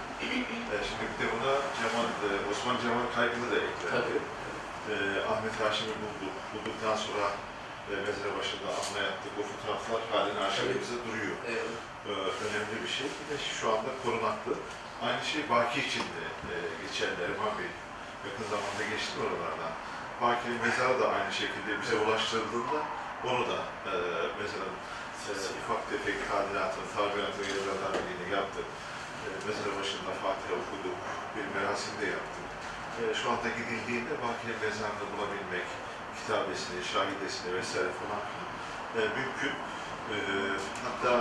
E, 0.73 0.77
şimdi 0.89 1.05
bir 1.11 1.17
de 1.21 1.27
buna 1.35 1.53
Cemal, 1.79 2.09
e, 2.27 2.29
Osman 2.51 2.77
Cemal 2.83 3.07
Kaygılı 3.17 3.47
da 3.55 3.59
eklendi. 3.69 4.17
E, 4.93 4.95
Ahmet 5.33 5.55
Haşim'i 5.62 5.95
bulduk. 6.03 6.35
Bulduktan 6.53 6.97
sonra 7.07 7.27
e, 7.91 7.93
mezara 8.07 8.33
başında 8.39 8.67
anma 8.81 8.99
yaptık. 9.09 9.33
O 9.41 9.43
fotoğraflar 9.51 10.01
halen 10.12 10.39
arşivimizde 10.47 10.99
duruyor. 11.07 11.37
E, 11.53 11.57
E, 12.07 12.12
önemli 12.47 12.77
bir 12.85 12.93
şey. 12.99 13.07
Bir 13.19 13.27
de 13.31 13.37
şu 13.61 13.64
anda 13.75 13.91
korunaklı. 14.05 14.53
Aynı 15.07 15.23
şey 15.33 15.43
Baki 15.51 15.81
için 15.89 16.05
de 16.17 16.25
e, 16.53 16.55
geçerli. 16.83 17.21
Erman 17.27 17.55
Bey 17.59 17.71
yakın 18.27 18.47
zamanda 18.53 18.83
geçti 18.93 19.16
oralardan. 19.24 19.72
Baki'nin 20.22 20.61
mezarı 20.66 20.97
da 21.03 21.07
aynı 21.16 21.33
şekilde 21.43 21.70
bize 21.81 21.97
ulaştırıldığında 22.05 22.81
onu 23.31 23.45
da 23.53 23.59
e, 23.91 23.95
mezarın 24.41 24.77
e, 25.31 25.33
ufak 25.61 25.83
tefek 25.91 26.18
tadilatını, 26.29 26.87
tamiratı 26.97 27.39
ve 27.43 27.49
yazarlar 27.57 27.93
birliğini 27.99 28.29
yaptık. 28.41 28.66
E, 29.24 29.27
mezar 29.47 29.70
başında 29.79 30.12
Fatiha 30.22 30.55
okuduk, 30.62 30.99
bir 31.35 31.47
merasim 31.57 31.95
de 32.01 32.07
yaptık. 32.16 32.47
E, 33.01 33.03
şu 33.20 33.27
anda 33.33 33.49
gidildiğinde 33.59 34.14
Baki'nin 34.24 34.59
mezarını 34.64 35.07
bulabilmek, 35.12 35.68
kitabesini, 36.18 36.81
şahidesini 36.93 37.51
vesaire 37.59 37.93
falan 38.01 38.22
e, 38.99 39.01
mümkün. 39.18 39.55
E, 40.14 40.16
hatta 40.85 41.12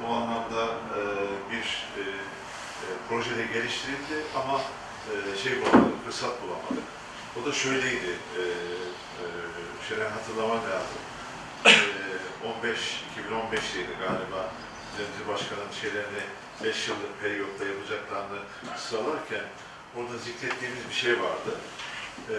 bu 0.00 0.06
anlamda 0.18 0.64
e, 0.98 1.02
bir 1.50 1.66
e, 2.00 2.02
e, 2.84 2.86
projede 3.08 3.46
geliştirildi 3.54 4.16
ama 4.40 4.60
e, 5.12 5.38
şey 5.42 5.62
bulamadık, 5.62 6.04
fırsat 6.04 6.42
bulamadık. 6.42 6.88
O 7.42 7.46
da 7.46 7.52
şöyleydi, 7.52 8.12
e, 8.38 8.42
e, 8.42 9.26
Şeren 9.88 10.10
hatırlaman 10.10 10.56
lazım. 10.56 11.00
E, 11.66 11.72
15, 12.58 12.78
2015'teydi 13.16 13.98
galiba. 14.00 14.50
Devlet 14.98 15.28
Başkan'ın 15.28 15.72
şeylerini 15.80 16.22
5 16.64 16.88
yıllık 16.88 17.20
periyotta 17.22 17.64
yapacaklarını 17.64 18.38
sıralarken 18.76 19.44
orada 19.96 20.18
zikrettiğimiz 20.18 20.88
bir 20.88 20.94
şey 20.94 21.12
vardı. 21.20 21.60
E, 22.30 22.36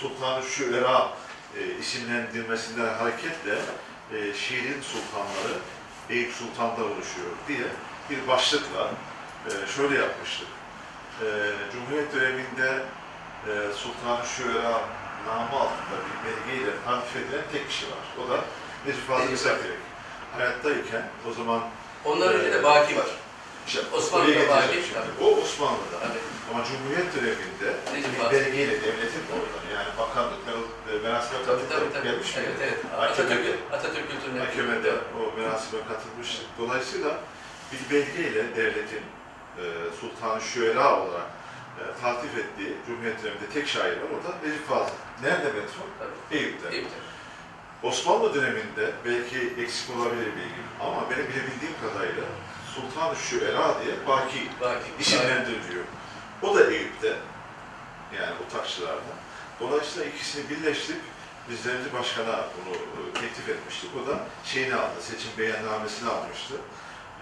Sultan-ı 0.00 0.42
Şüera 0.42 1.12
e, 1.58 1.78
isimlendirmesinden 1.78 2.94
hareketle 2.94 3.58
e, 4.12 4.34
şiirin 4.34 4.82
sultanları 4.82 5.58
Eyüp 6.10 6.32
Sultan'da 6.32 6.84
oluşuyor 6.84 7.30
diye 7.48 7.66
bir 8.10 8.28
başlıkla 8.28 8.90
e, 9.46 9.50
şöyle 9.76 9.98
yapmıştık. 9.98 10.48
E, 11.22 11.26
Cumhuriyet 11.72 12.14
döneminde 12.14 12.82
e, 13.48 13.50
Sultan-ı 13.76 14.26
Şüera 14.26 14.80
namı 15.26 15.60
altında 15.60 15.96
bir 16.06 16.16
belgeyle 16.26 16.70
tarif 16.84 17.16
edilen 17.16 17.44
tek 17.52 17.68
kişi 17.68 17.86
var. 17.86 18.04
O 18.24 18.30
da 18.30 18.40
Necip 18.86 19.08
Fazıl 19.08 19.30
Kısakürek. 19.30 19.78
Hayattayken 20.36 21.02
o 21.30 21.32
zaman 21.32 21.60
Ondan 22.04 22.32
önce 22.32 22.52
de 22.52 22.62
Baki 22.64 22.96
var. 22.96 23.06
işte 23.66 23.80
Osmanlı'da 23.92 24.48
Baki. 24.48 24.82
O 25.20 25.26
Osmanlı'da. 25.42 25.98
Tabii. 26.02 26.18
Ama 26.54 26.64
Cumhuriyet 26.64 27.14
döneminde 27.16 27.68
Necip 27.94 28.14
bir 28.14 28.36
belgeyle 28.36 28.82
devletin 28.82 29.24
oradan 29.34 29.64
yani 29.74 29.88
bakanlık 29.98 30.38
ve 30.88 31.08
merasime 31.08 31.38
katılıp 31.46 32.02
gelmiş 32.04 32.34
Evet 32.36 32.56
evet. 32.62 32.78
Hakemede. 32.96 33.32
Atatürk, 33.32 33.56
Atatürk 33.72 34.10
kültürüne. 34.10 34.38
Mahkemede 34.40 34.92
o 34.92 35.40
merasime 35.40 35.80
katılmıştık. 35.88 36.46
Dolayısıyla 36.58 37.10
bir 37.72 37.94
belgeyle 37.94 38.56
devletin 38.56 39.02
e, 39.58 39.62
Sultan-ı 40.00 40.40
Şüera 40.40 41.00
olarak 41.00 41.26
e, 41.80 42.02
tatif 42.02 42.38
ettiği 42.38 42.76
Cumhuriyet 42.86 43.22
döneminde 43.22 43.46
tek 43.54 43.68
şair 43.68 43.96
var. 43.96 44.08
O 44.20 44.28
da 44.28 44.48
Necip 44.48 44.68
Fazıl. 44.68 44.92
Nerede 45.22 45.44
metro? 45.44 45.82
Tabii. 45.98 46.38
Eyüp'te. 46.38 46.70
Mi? 46.80 46.86
Osmanlı 47.82 48.34
döneminde 48.34 48.92
belki 49.04 49.54
eksik 49.62 49.96
olabilir 49.96 50.26
bilgim 50.26 50.64
ama 50.80 51.10
benim 51.10 51.24
bilebildiğim 51.28 51.74
kadarıyla 51.82 52.24
Sultan-ı 52.74 53.16
Şüera 53.16 53.74
diye 53.84 53.94
Baki 54.06 54.48
Baki. 54.60 54.90
isimlendiriliyor. 55.00 55.84
O 56.42 56.54
da 56.54 56.70
Eyüp'te, 56.70 57.16
yani 58.18 58.34
o 58.46 58.58
taşçılarda. 58.58 59.12
Dolayısıyla 59.60 60.08
ikisini 60.08 60.50
birleştirip 60.50 61.00
biz 61.50 61.64
Devlet 61.64 61.94
Başkan'a 61.94 62.44
bunu 62.56 62.74
e, 62.76 63.12
teklif 63.20 63.48
etmiştik. 63.48 63.90
O 64.04 64.06
da 64.08 64.20
şeyini 64.44 64.74
aldı, 64.74 65.00
seçim 65.00 65.30
beyannamesini 65.38 66.08
almıştı. 66.10 66.54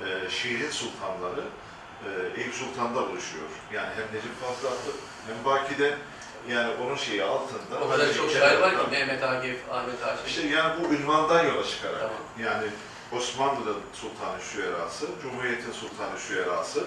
Ee, 0.05 0.31
şiirin 0.31 0.71
sultanları 0.71 1.41
e, 2.05 2.41
Eyüp 2.41 2.55
Sultan'da 2.55 2.99
oluşuyor. 3.01 3.49
Yani 3.73 3.89
hem 3.97 4.05
Necip 4.17 4.41
Fazıl 4.43 4.77
hem 5.27 5.45
Baki'de 5.45 5.95
yani 6.49 6.73
onun 6.85 6.97
şeyi 6.97 7.23
altında. 7.25 7.81
O 7.87 7.89
kadar 7.91 8.15
çok 8.15 8.31
şair 8.31 8.61
var 8.61 8.71
ki 8.71 8.91
Mehmet 8.91 9.23
Akif, 9.23 9.59
Ahmet 9.73 10.03
Haşim. 10.03 10.27
İşte 10.27 10.47
yani 10.47 10.73
bu 10.85 10.95
ünvandan 10.95 11.45
yola 11.45 11.67
çıkarak 11.67 12.01
Tamam. 12.01 12.17
yani 12.53 12.71
Osmanlı'nın 13.13 13.77
Sultanı 13.93 14.41
Şüerası, 14.53 15.07
Cumhuriyet'in 15.23 15.73
Sultanı 15.73 16.19
Şüerası, 16.29 16.85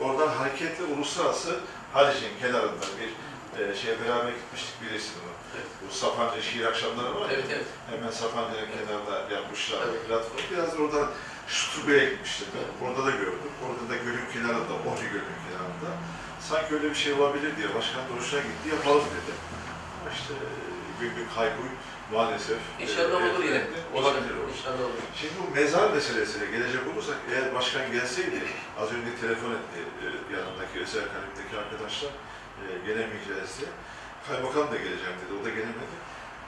oradan 0.00 0.28
hareketle 0.28 0.84
uluslararası 0.84 1.58
Haliç'in 1.92 2.38
kenarında 2.40 2.86
bir 3.00 3.10
e, 3.62 3.74
şeye 3.76 3.96
beraber 4.00 4.32
gitmiştik 4.32 4.74
bilirsin 4.82 5.12
bunu. 5.22 5.32
Evet. 5.56 5.66
Bu 5.88 5.94
Sapanca 5.94 6.42
şiir 6.42 6.64
akşamları 6.66 7.14
var 7.20 7.30
ya, 7.30 7.34
Evet 7.34 7.44
evet. 7.52 7.66
hemen 7.90 8.10
Sapanca'nın 8.10 8.66
kenarında 8.66 9.34
yapmışlar 9.34 9.78
Evet. 9.90 10.06
platform. 10.08 10.38
Biraz 10.52 10.78
da 10.78 10.82
oradan 10.82 11.10
Şuturbe'ye 11.48 12.04
gitmiştim. 12.10 12.46
Orada 12.82 13.06
da 13.06 13.10
gördüm. 13.10 13.52
Orada 13.66 13.84
da 13.92 13.96
gölün 14.04 14.26
kenarında, 14.32 14.74
Ohri 14.88 15.06
Gölü'nün 15.12 15.40
kenarında. 15.48 15.90
Sanki 16.40 16.74
öyle 16.74 16.90
bir 16.90 16.94
şey 16.94 17.12
olabilir 17.12 17.56
diye 17.56 17.74
başkan 17.74 18.00
da 18.08 18.10
hoşuna 18.18 18.40
gitti, 18.40 18.68
yapalım 18.76 19.04
dedi. 19.16 19.32
Ama 20.00 20.10
işte 20.18 20.34
bir 21.00 21.34
kaygı 21.34 21.62
maalesef. 22.12 22.58
İnşallah 22.80 23.20
e, 23.26 23.30
olur 23.30 23.44
yine. 23.44 23.56
e, 23.56 23.98
Olabilir 23.98 24.34
o. 24.42 24.50
İnşallah 24.56 24.80
olur. 24.88 25.02
Şimdi 25.20 25.32
bu 25.40 25.54
mezar 25.54 25.90
meselesine 25.90 26.46
gelecek 26.50 26.80
olursak, 26.92 27.16
eğer 27.32 27.54
başkan 27.54 27.92
gelseydi, 27.92 28.40
az 28.80 28.88
önce 28.96 29.10
telefon 29.20 29.50
etti 29.58 29.78
e, 30.04 30.06
yanındaki 30.36 30.76
özel 30.84 31.04
kalemdeki 31.14 31.54
arkadaşlar, 31.62 32.10
e, 32.62 32.64
gelemeyeceğiz 32.86 33.50
diye. 33.58 33.70
Kaymakam 34.28 34.66
da 34.72 34.76
geleceğim 34.76 35.16
dedi, 35.22 35.32
o 35.40 35.44
da 35.44 35.50
gelemedi. 35.58 35.96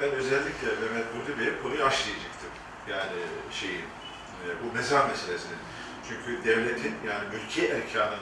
Ben 0.00 0.10
özellikle 0.20 0.66
Mehmet 0.82 1.06
Burdi 1.14 1.32
Bey'e 1.38 1.52
konuyu 1.62 1.84
aç 1.84 1.98
diyecektim. 2.06 2.52
Yani 2.92 3.18
şeyi, 3.60 3.78
e, 3.78 3.95
bu 4.64 4.76
mezar 4.76 5.08
meselesini. 5.08 5.56
Çünkü 6.08 6.44
devletin, 6.44 6.94
yani 7.06 7.24
mülki 7.32 7.68
erkanın 7.68 8.18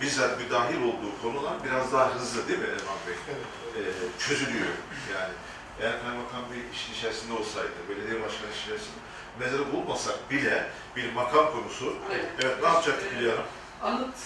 bizzat 0.00 0.38
müdahil 0.38 0.82
olduğu 0.82 1.22
konular 1.22 1.54
biraz 1.64 1.92
daha 1.92 2.14
hızlı 2.14 2.48
değil 2.48 2.58
mi 2.58 2.64
Erman 2.64 2.98
Bey? 3.06 3.14
E, 3.14 3.80
çözülüyor 4.18 4.66
yani. 5.14 5.32
Eğer 5.80 6.02
kaymakam 6.02 6.42
bir 6.52 6.76
işin 6.76 6.92
içerisinde 6.92 7.32
olsaydı, 7.32 7.70
belediye 7.88 8.22
başkanı 8.22 8.50
işin 8.50 8.64
içerisinde, 8.64 8.96
mezarı 9.40 9.72
bulmasak 9.72 10.30
bile 10.30 10.70
bir 10.96 11.12
makam 11.12 11.52
konusu. 11.52 11.96
Evet. 12.12 12.24
Evet, 12.42 12.56
ne 12.62 12.68
yapacaktık 12.68 13.12
Hülya 13.12 13.32
Hanım? 13.32 13.44
Anıt 13.82 14.16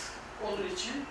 onun 0.45 0.67
için. 0.67 1.07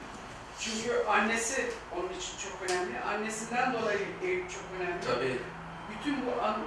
Çünkü 0.60 1.06
annesi 1.08 1.72
onun 1.98 2.10
için 2.10 2.34
çok 2.50 2.70
önemli. 2.70 3.00
Annesinden 3.00 3.74
dolayı 3.74 4.00
Eyüp 4.24 4.52
çok 4.52 4.64
önemli. 4.80 5.02
Tabii. 5.08 5.40
Bütün 5.90 6.26
bu 6.26 6.42
an, 6.42 6.58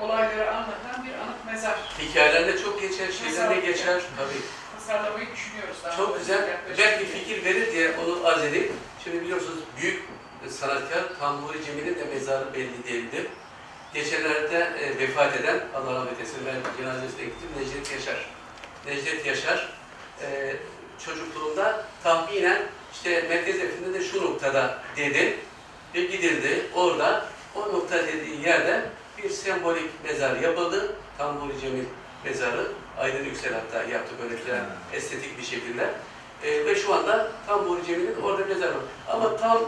olayları 0.00 0.50
anlatan 0.50 1.06
bir 1.06 1.14
anıt 1.14 1.44
mezar 1.46 1.78
Hikayelerinde 1.98 2.62
çok 2.62 2.80
geçer, 2.80 3.12
şeylerinde 3.12 3.66
geçer. 3.66 4.02
Tabii. 4.16 4.42
tasarlamayı 4.76 5.26
düşünüyoruz. 5.32 5.76
Daha 5.84 5.96
Çok 5.96 6.18
güzel. 6.18 6.58
Belki 6.78 7.04
fikir 7.06 7.44
verir 7.44 7.72
diye 7.72 7.92
onu 7.96 8.26
arz 8.26 8.44
edeyim. 8.44 8.72
Şimdi 9.04 9.22
biliyorsunuz 9.22 9.58
büyük 9.80 10.04
sanatkar 10.48 11.18
Tamburi 11.20 11.64
Cemil'in 11.64 11.94
de 11.94 12.04
mezarı 12.04 12.54
belli 12.54 12.84
değildi. 12.84 13.26
Geçenlerde 13.94 14.58
e, 14.80 14.98
vefat 14.98 15.36
eden, 15.40 15.60
Allah 15.74 15.94
rahmet 15.94 16.12
eylesin, 16.12 16.38
ben 16.46 16.82
cenazesine 16.82 17.24
gittim, 17.24 17.48
Necdet 17.58 17.92
Yaşar. 17.92 18.26
Necdet 18.86 19.26
Yaşar, 19.26 19.72
e, 20.22 20.56
çocukluğunda 21.04 21.84
tahminen 22.02 22.62
işte 22.92 23.24
merkez 23.28 23.56
evinde 23.56 24.00
de 24.00 24.04
şu 24.04 24.24
noktada 24.24 24.78
dedi 24.96 25.38
ve 25.94 26.00
gidildi. 26.00 26.66
Orada 26.74 27.24
o 27.54 27.60
nokta 27.60 28.06
dediği 28.06 28.46
yerde 28.46 28.82
bir 29.22 29.30
sembolik 29.30 30.04
mezar 30.04 30.36
yapıldı. 30.36 30.94
Tamburi 31.18 31.60
Cemil 31.60 31.84
mezarı. 32.24 32.72
Aydın 32.98 33.24
Yüksel 33.24 33.54
hatta 33.54 33.82
yaptı 33.82 34.14
böyle 34.22 34.34
güzel 34.34 34.64
estetik 34.92 35.38
bir 35.38 35.44
şekilde. 35.44 35.94
E, 36.44 36.66
ve 36.66 36.74
şu 36.74 36.94
anda 36.94 37.30
Tamburi 37.46 37.86
Cemil'in 37.86 38.22
orada 38.22 38.46
mezarı 38.46 38.74
var. 38.74 38.82
Ama 39.08 39.36
tam 39.36 39.58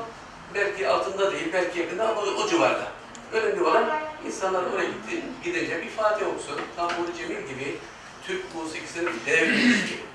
belki 0.54 0.88
altında 0.88 1.32
değil, 1.32 1.48
belki 1.52 1.78
yakında 1.78 2.08
ama 2.08 2.20
o, 2.20 2.48
civarda. 2.48 2.86
Önemli 3.32 3.62
olan 3.62 3.84
insanlar 4.26 4.62
oraya 4.74 4.88
gitti, 4.88 5.22
gidince 5.44 5.82
bir 5.82 5.88
Fatih 5.88 6.26
okusun. 6.26 6.60
Tamburi 6.76 7.16
Cemil 7.18 7.48
gibi 7.48 7.76
Türk 8.26 8.54
musikisinin 8.54 9.12
dev 9.26 9.48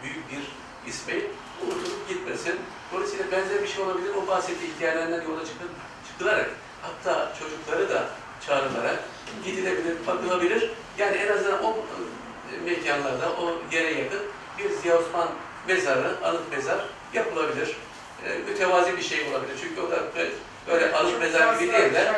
büyük 0.04 0.32
bir 0.32 0.42
ismi 0.90 1.22
unutulup 1.64 2.10
gitmesin. 2.10 2.56
Dolayısıyla 2.94 3.32
benzer 3.32 3.64
bir 3.64 3.68
şey 3.68 3.84
olabilir. 3.84 4.10
O 4.24 4.28
bahsettiği 4.28 4.72
hikayelerden 4.76 5.22
yola 5.30 5.46
çıkıp, 5.46 5.70
çıkılarak 6.08 6.50
hatta 6.82 7.34
çocukları 7.40 7.90
da 7.90 8.06
çağrılarak 8.48 9.04
gidilebilir, 9.46 9.96
bakılabilir. 10.08 10.72
Yani 10.98 11.18
en 11.18 11.34
azından 11.34 11.64
o 11.64 11.70
e, 11.72 12.72
mekanlarda, 12.72 13.30
o 13.42 13.54
yere 13.72 13.94
yakın 13.94 14.20
bir 14.58 14.70
Ziya 14.70 14.98
Osman 14.98 15.28
mezarı, 15.68 16.16
anıt 16.24 16.52
mezar 16.52 16.86
yapılabilir. 17.14 17.78
E, 18.26 18.38
mütevazi 18.38 18.98
bir 18.98 19.02
şey 19.04 19.22
olabilir. 19.22 19.54
Çünkü 19.62 19.82
o 19.82 19.92
da 19.92 20.04
böyle- 20.16 20.32
böyle 20.68 20.94
anıt 20.94 21.12
Çok 21.12 21.20
mezar 21.22 21.54
gibi 21.60 21.74
değil 21.74 21.94
de 21.94 22.14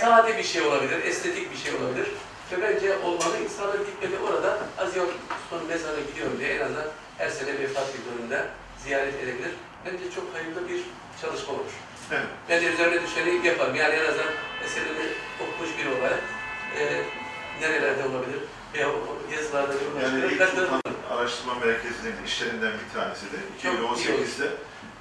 sade 0.00 0.38
bir 0.38 0.42
şey 0.42 0.62
olabilir, 0.62 1.04
estetik 1.04 1.52
bir 1.52 1.56
şey 1.56 1.74
olabilir. 1.74 2.06
Ve 2.52 2.62
bence 2.62 2.96
olmalı. 2.98 3.38
İnsanlar 3.44 3.74
gitmedi 3.74 4.14
orada 4.28 4.58
Aziz 4.78 4.96
Osman 5.02 5.66
mezarına 5.68 6.00
gidiyorum 6.00 6.36
diye 6.40 6.50
en 6.54 6.60
azından 6.60 6.86
her 7.18 7.28
sene 7.28 7.58
vefat 7.58 7.86
yıllarında 7.94 8.46
ziyaret 8.84 9.14
edebilir. 9.14 9.50
Bence 9.86 10.04
çok 10.14 10.24
hayırlı 10.34 10.68
bir 10.68 10.80
çalışma 11.20 11.52
olur. 11.54 11.72
Evet. 12.12 12.22
Ben 12.48 12.62
de 12.62 12.66
üzerine 12.66 13.00
düşeni 13.06 13.46
yaparım. 13.46 13.74
Yani 13.74 13.94
en 13.94 14.04
azından 14.08 14.32
meseleni 14.62 15.06
okumuş 15.42 15.70
biri 15.78 15.88
olarak 16.00 16.20
e, 16.78 17.02
nerelerde 17.60 18.02
olabilir 18.08 18.40
veya 18.74 18.88
yazılarda 19.36 19.72
bir 19.72 20.02
Yani 20.02 20.32
ilk 20.32 20.42
Sultan 20.42 20.80
Araştırma 21.10 21.54
Merkezi'nin 21.54 22.24
işlerinden 22.26 22.72
bir 22.72 22.94
tanesi 22.94 23.26
de 23.26 23.36
Çok 23.62 23.72
iyi 23.74 24.08
2018'de 24.08 24.48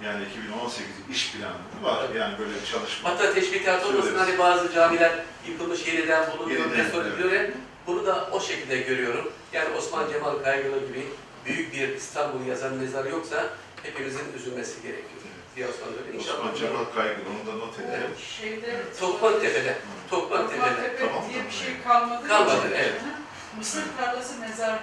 yani 0.04 0.24
2018 0.26 0.88
iş 1.12 1.32
planı 1.32 1.84
var. 1.84 2.04
Evet. 2.06 2.16
Yani 2.16 2.40
böyle 2.40 2.52
bir 2.62 2.66
çalışma. 2.72 3.10
Hatta 3.10 3.34
teşvikat 3.34 3.86
olmasın 3.86 4.16
hani 4.18 4.40
bazı 4.40 4.74
camiler 4.74 5.12
yıkılmış 5.48 5.88
yeniden 5.88 6.32
bulunuyor, 6.32 6.60
Yeniden, 6.60 6.86
evet. 6.96 7.34
ya. 7.34 7.50
Bunu 7.88 8.06
da 8.06 8.30
o 8.32 8.40
şekilde 8.40 8.78
görüyorum. 8.78 9.32
Yani 9.54 9.76
Osman 9.78 10.10
Cemal 10.12 10.44
Kaygılı 10.44 10.88
gibi 10.88 11.08
büyük 11.46 11.74
bir 11.74 11.88
İstanbul 11.90 12.46
yazan 12.46 12.74
mezar 12.74 13.06
yoksa 13.06 13.50
hepimizin 13.84 14.34
üzülmesi 14.38 14.82
gerekiyor. 14.82 15.22
Öyle. 15.58 16.18
İnşallah. 16.18 16.40
Osman 16.40 16.56
Cemal 16.56 16.86
Kaygılı 16.96 17.26
onu 17.30 17.54
da 17.54 17.66
not 17.66 17.80
edelim. 17.80 17.94
Evet. 17.94 18.18
Şeyde 18.42 18.82
Toplantepe'de. 19.00 19.00
Toplantepe'de. 19.00 19.76
Toplantepe 20.12 20.58
Tamam, 20.62 20.74
diye 20.80 20.90
bir 20.94 21.00
tamam. 21.00 21.52
şey 21.52 21.82
kalmadı. 21.88 22.28
Kalmadı, 22.28 22.58
için. 22.58 22.72
evet. 22.76 22.94
Mısır 23.58 23.84
tarlası 23.98 24.40
mezarlığına 24.40 24.78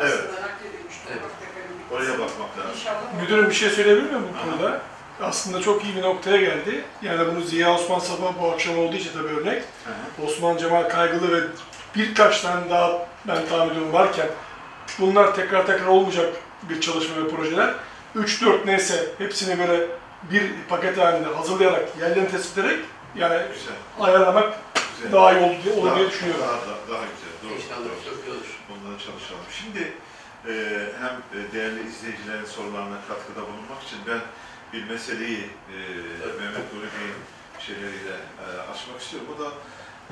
Evet. 0.00 0.12
aslında 0.12 0.40
nakledilmiş 0.46 0.94
Evet. 1.10 1.22
Toplantepe'nin 1.22 1.78
bir 1.90 1.96
Oraya 1.96 2.12
bakmak 2.12 2.58
lazım. 2.58 2.72
İnşallah 2.74 3.20
Müdürüm 3.22 3.48
bir 3.50 3.54
şey 3.54 3.70
söyleyebilir 3.70 4.10
miyim 4.10 4.22
bu 4.34 4.38
Aha. 4.38 4.44
konuda? 4.58 4.80
Aslında 5.22 5.60
çok 5.60 5.84
iyi 5.84 5.96
bir 5.96 6.02
noktaya 6.02 6.36
geldi. 6.36 6.84
Yani 7.02 7.26
bunu 7.34 7.40
Ziya 7.44 7.74
Osman 7.74 7.98
Sabah 7.98 8.32
bu 8.42 8.50
akşam 8.50 8.78
olduğu 8.78 8.96
için 8.96 9.10
tabii 9.12 9.28
örnek. 9.40 9.62
Hı 9.84 10.22
hı. 10.22 10.26
Osman 10.26 10.56
Cemal 10.56 10.88
Kaygılı 10.88 11.32
ve 11.42 11.46
birkaç 11.96 12.40
tane 12.40 12.70
daha 12.70 13.06
ben 13.28 13.46
tahmin 13.48 13.70
ediyorum 13.70 13.92
varken 13.92 14.26
bunlar 14.98 15.34
tekrar 15.34 15.66
tekrar 15.66 15.86
olmayacak 15.86 16.34
bir 16.62 16.80
çalışma 16.80 17.24
ve 17.24 17.28
projeler. 17.28 17.74
3-4 18.16 18.66
neyse 18.66 19.04
hepsini 19.18 19.58
böyle 19.58 19.86
bir 20.30 20.52
paket 20.68 20.98
halinde 20.98 21.28
hazırlayarak, 21.28 21.88
yerlerini 22.00 22.30
tespit 22.30 22.58
ederek 22.58 22.78
yani 23.16 23.42
Güzel. 23.54 23.74
ayarlamak 24.00 24.58
Güzel. 24.96 25.12
daha 25.12 25.32
iyi 25.32 25.44
olur 25.44 25.64
diye, 25.64 25.74
olur 25.74 25.96
diye 25.96 26.08
düşünüyorum. 26.10 26.42
Daha, 26.42 26.52
daha, 26.52 26.78
daha 26.90 27.04
güzel. 27.12 27.34
Doğru. 27.42 27.54
İnşallah 27.54 27.84
doğru. 27.84 28.04
çok 28.14 28.18
iyi 28.26 28.30
olur. 28.36 28.50
Bunlara 28.68 28.98
çalışalım. 28.98 29.46
Şimdi 29.60 29.82
e, 30.48 30.52
hem 31.02 31.14
e, 31.40 31.52
değerli 31.52 31.88
izleyicilerin 31.88 32.44
sorularına 32.44 32.98
katkıda 33.08 33.42
bulunmak 33.42 33.82
için 33.86 33.98
ben 34.08 34.20
bir 34.72 34.82
meseleyi 34.90 35.42
e, 35.74 35.76
Mehmet 36.40 36.66
Nuri 36.74 36.88
Bey'in 36.96 37.20
şeyleriyle 37.66 38.16
e, 38.42 38.46
açmak 38.72 39.00
istiyorum. 39.00 39.28
Bu 39.32 39.44
da 39.44 39.48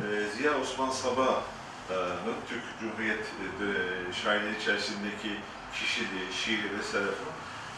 e, 0.02 0.04
Ziya 0.36 0.52
Osman 0.60 0.90
Sabah'ın 0.90 2.34
Türk 2.48 2.62
Cumhuriyet 2.80 3.24
e, 3.66 3.68
şairliği 4.24 4.58
içerisindeki 4.60 5.32
kişiliği, 5.74 6.26
şiiri 6.44 6.78
vesaire 6.78 7.12
falan 7.20 7.36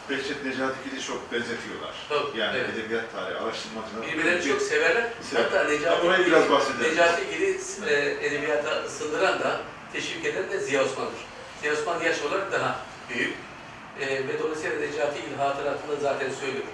Behçet 0.09 0.45
Necatigil'i 0.45 1.01
çok 1.01 1.31
benzetiyorlar. 1.31 1.93
Tabii, 2.09 2.39
Yani 2.39 2.57
evet. 2.57 2.69
edebiyat 2.69 3.11
tarihi 3.11 3.37
araştırmacılar. 3.39 4.07
Birbirlerini 4.07 4.47
çok 4.47 4.61
severler. 4.61 5.07
Sever. 5.21 5.43
Hatta 5.43 5.63
Necati 5.63 6.07
Oraya 6.07 6.25
biraz 6.25 6.49
bahsedelim. 6.49 6.91
Necati 6.91 7.23
Gil'i 7.29 7.59
e, 7.89 8.25
edebiyata 8.27 8.83
ısındıran 8.83 9.39
da, 9.39 9.61
teşvik 9.93 10.25
eden 10.25 10.51
de 10.51 10.59
Ziya 10.59 10.83
Osman'dır. 10.83 11.21
Ziya 11.61 11.73
Osman 11.73 12.01
yaş 12.01 12.21
olarak 12.21 12.51
daha 12.51 12.79
büyük. 13.09 13.33
E, 13.99 14.07
ve 14.27 14.39
dolayısıyla 14.39 14.79
Necati 14.79 15.21
Gil 15.21 15.37
hatıratında 15.37 15.95
zaten 16.01 16.29
söylüyor. 16.39 16.65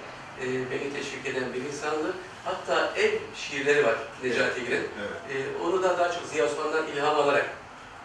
E, 0.41 0.45
beni 0.45 0.93
teşvik 0.93 1.25
eden 1.25 1.53
bir 1.53 1.61
insandı. 1.61 2.13
Hatta 2.45 2.93
ev 2.97 3.11
şiirleri 3.35 3.85
var 3.85 3.95
Necati 4.23 4.61
Gil'in. 4.65 4.87
Evet. 4.99 5.47
E, 5.59 5.63
onu 5.63 5.83
da 5.83 5.97
daha 5.97 6.11
çok 6.11 6.23
Ziya 6.31 6.45
Osman'dan 6.45 6.87
ilham 6.87 7.15
alarak 7.15 7.49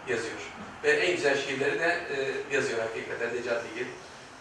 yazıyor. 0.09 0.37
Ve 0.85 0.91
en 0.91 1.17
güzel 1.17 1.39
şiirleri 1.43 1.79
de 1.79 2.07
e, 2.17 2.17
yazıyor 2.57 2.79
hakikaten 2.81 3.29
Necati 3.37 3.75
Gil. 3.75 3.87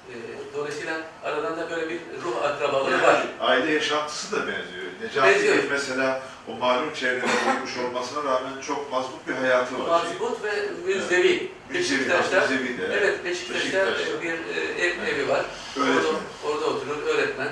E, 0.10 0.16
dolayısıyla 0.58 0.98
aralarında 1.24 1.70
böyle 1.70 1.90
bir 1.90 2.00
ruh 2.24 2.44
akrabalığı 2.44 3.02
var. 3.02 3.14
Yani 3.14 3.26
aile 3.40 3.72
yaşantısı 3.74 4.32
da 4.36 4.40
benziyor. 4.40 4.86
Necati 5.02 5.28
Benziyor. 5.36 5.56
Mesela 5.72 6.22
o 6.48 6.54
malum 6.54 6.94
çevrede 6.94 7.26
bulunmuş 7.46 7.78
olmasına 7.78 8.24
rağmen 8.24 8.62
çok 8.62 8.92
mazbut 8.92 9.28
bir 9.28 9.34
hayatı 9.34 9.80
var. 9.80 9.88
Mazbut 9.88 10.44
ve 10.44 10.52
müzevi. 10.86 11.52
Müzevi, 11.70 12.00
Beşiktaş'ta, 12.00 12.42
müzevi 12.42 12.78
de. 12.78 12.86
evet 12.94 13.26
Beşiktaş'ta 13.26 13.86
Beşiktaş'ta. 13.86 14.22
bir 14.22 14.32
e, 14.32 14.86
ev, 14.86 14.92
Evet. 15.00 15.14
evi 15.14 15.30
var. 15.30 15.46
Öğretmen. 15.78 15.96
Orada, 15.96 16.18
orada 16.46 16.66
oturur, 16.66 16.98
öğretmen. 17.08 17.48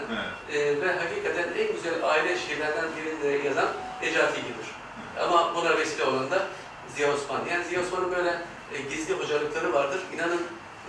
Evet. 0.49 0.61
E, 0.61 0.81
ve 0.81 0.87
hakikaten 0.93 1.47
en 1.57 1.75
güzel 1.75 1.93
aile 2.03 2.37
şiirlerden 2.37 2.85
birini 2.97 3.45
yazan 3.45 3.67
Necati 4.01 4.35
Gil'dir. 4.41 4.67
Ama 5.19 5.55
buna 5.55 5.77
vesile 5.77 6.03
olan 6.03 6.31
da 6.31 6.47
Ziya 6.95 7.13
Osman. 7.13 7.41
Yani 7.51 7.63
Ziya 7.65 7.81
Osman'ın 7.81 8.11
böyle 8.11 8.29
e, 8.73 8.81
gizli 8.89 9.13
hocalıkları 9.13 9.73
vardır. 9.73 9.99
İnanın 10.15 10.41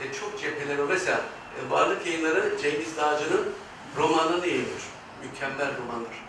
e, 0.03 0.13
çok 0.21 0.41
cepheleri. 0.41 0.83
Mesela 0.89 1.21
e, 1.59 1.71
Varlık 1.71 2.07
Yayınları 2.07 2.53
Cengiz 2.63 2.97
Dağcı'nın 2.97 3.53
romanını 3.97 4.47
yayınlıyor. 4.47 4.83
Mükemmel 5.23 5.69
romandır. 5.79 6.25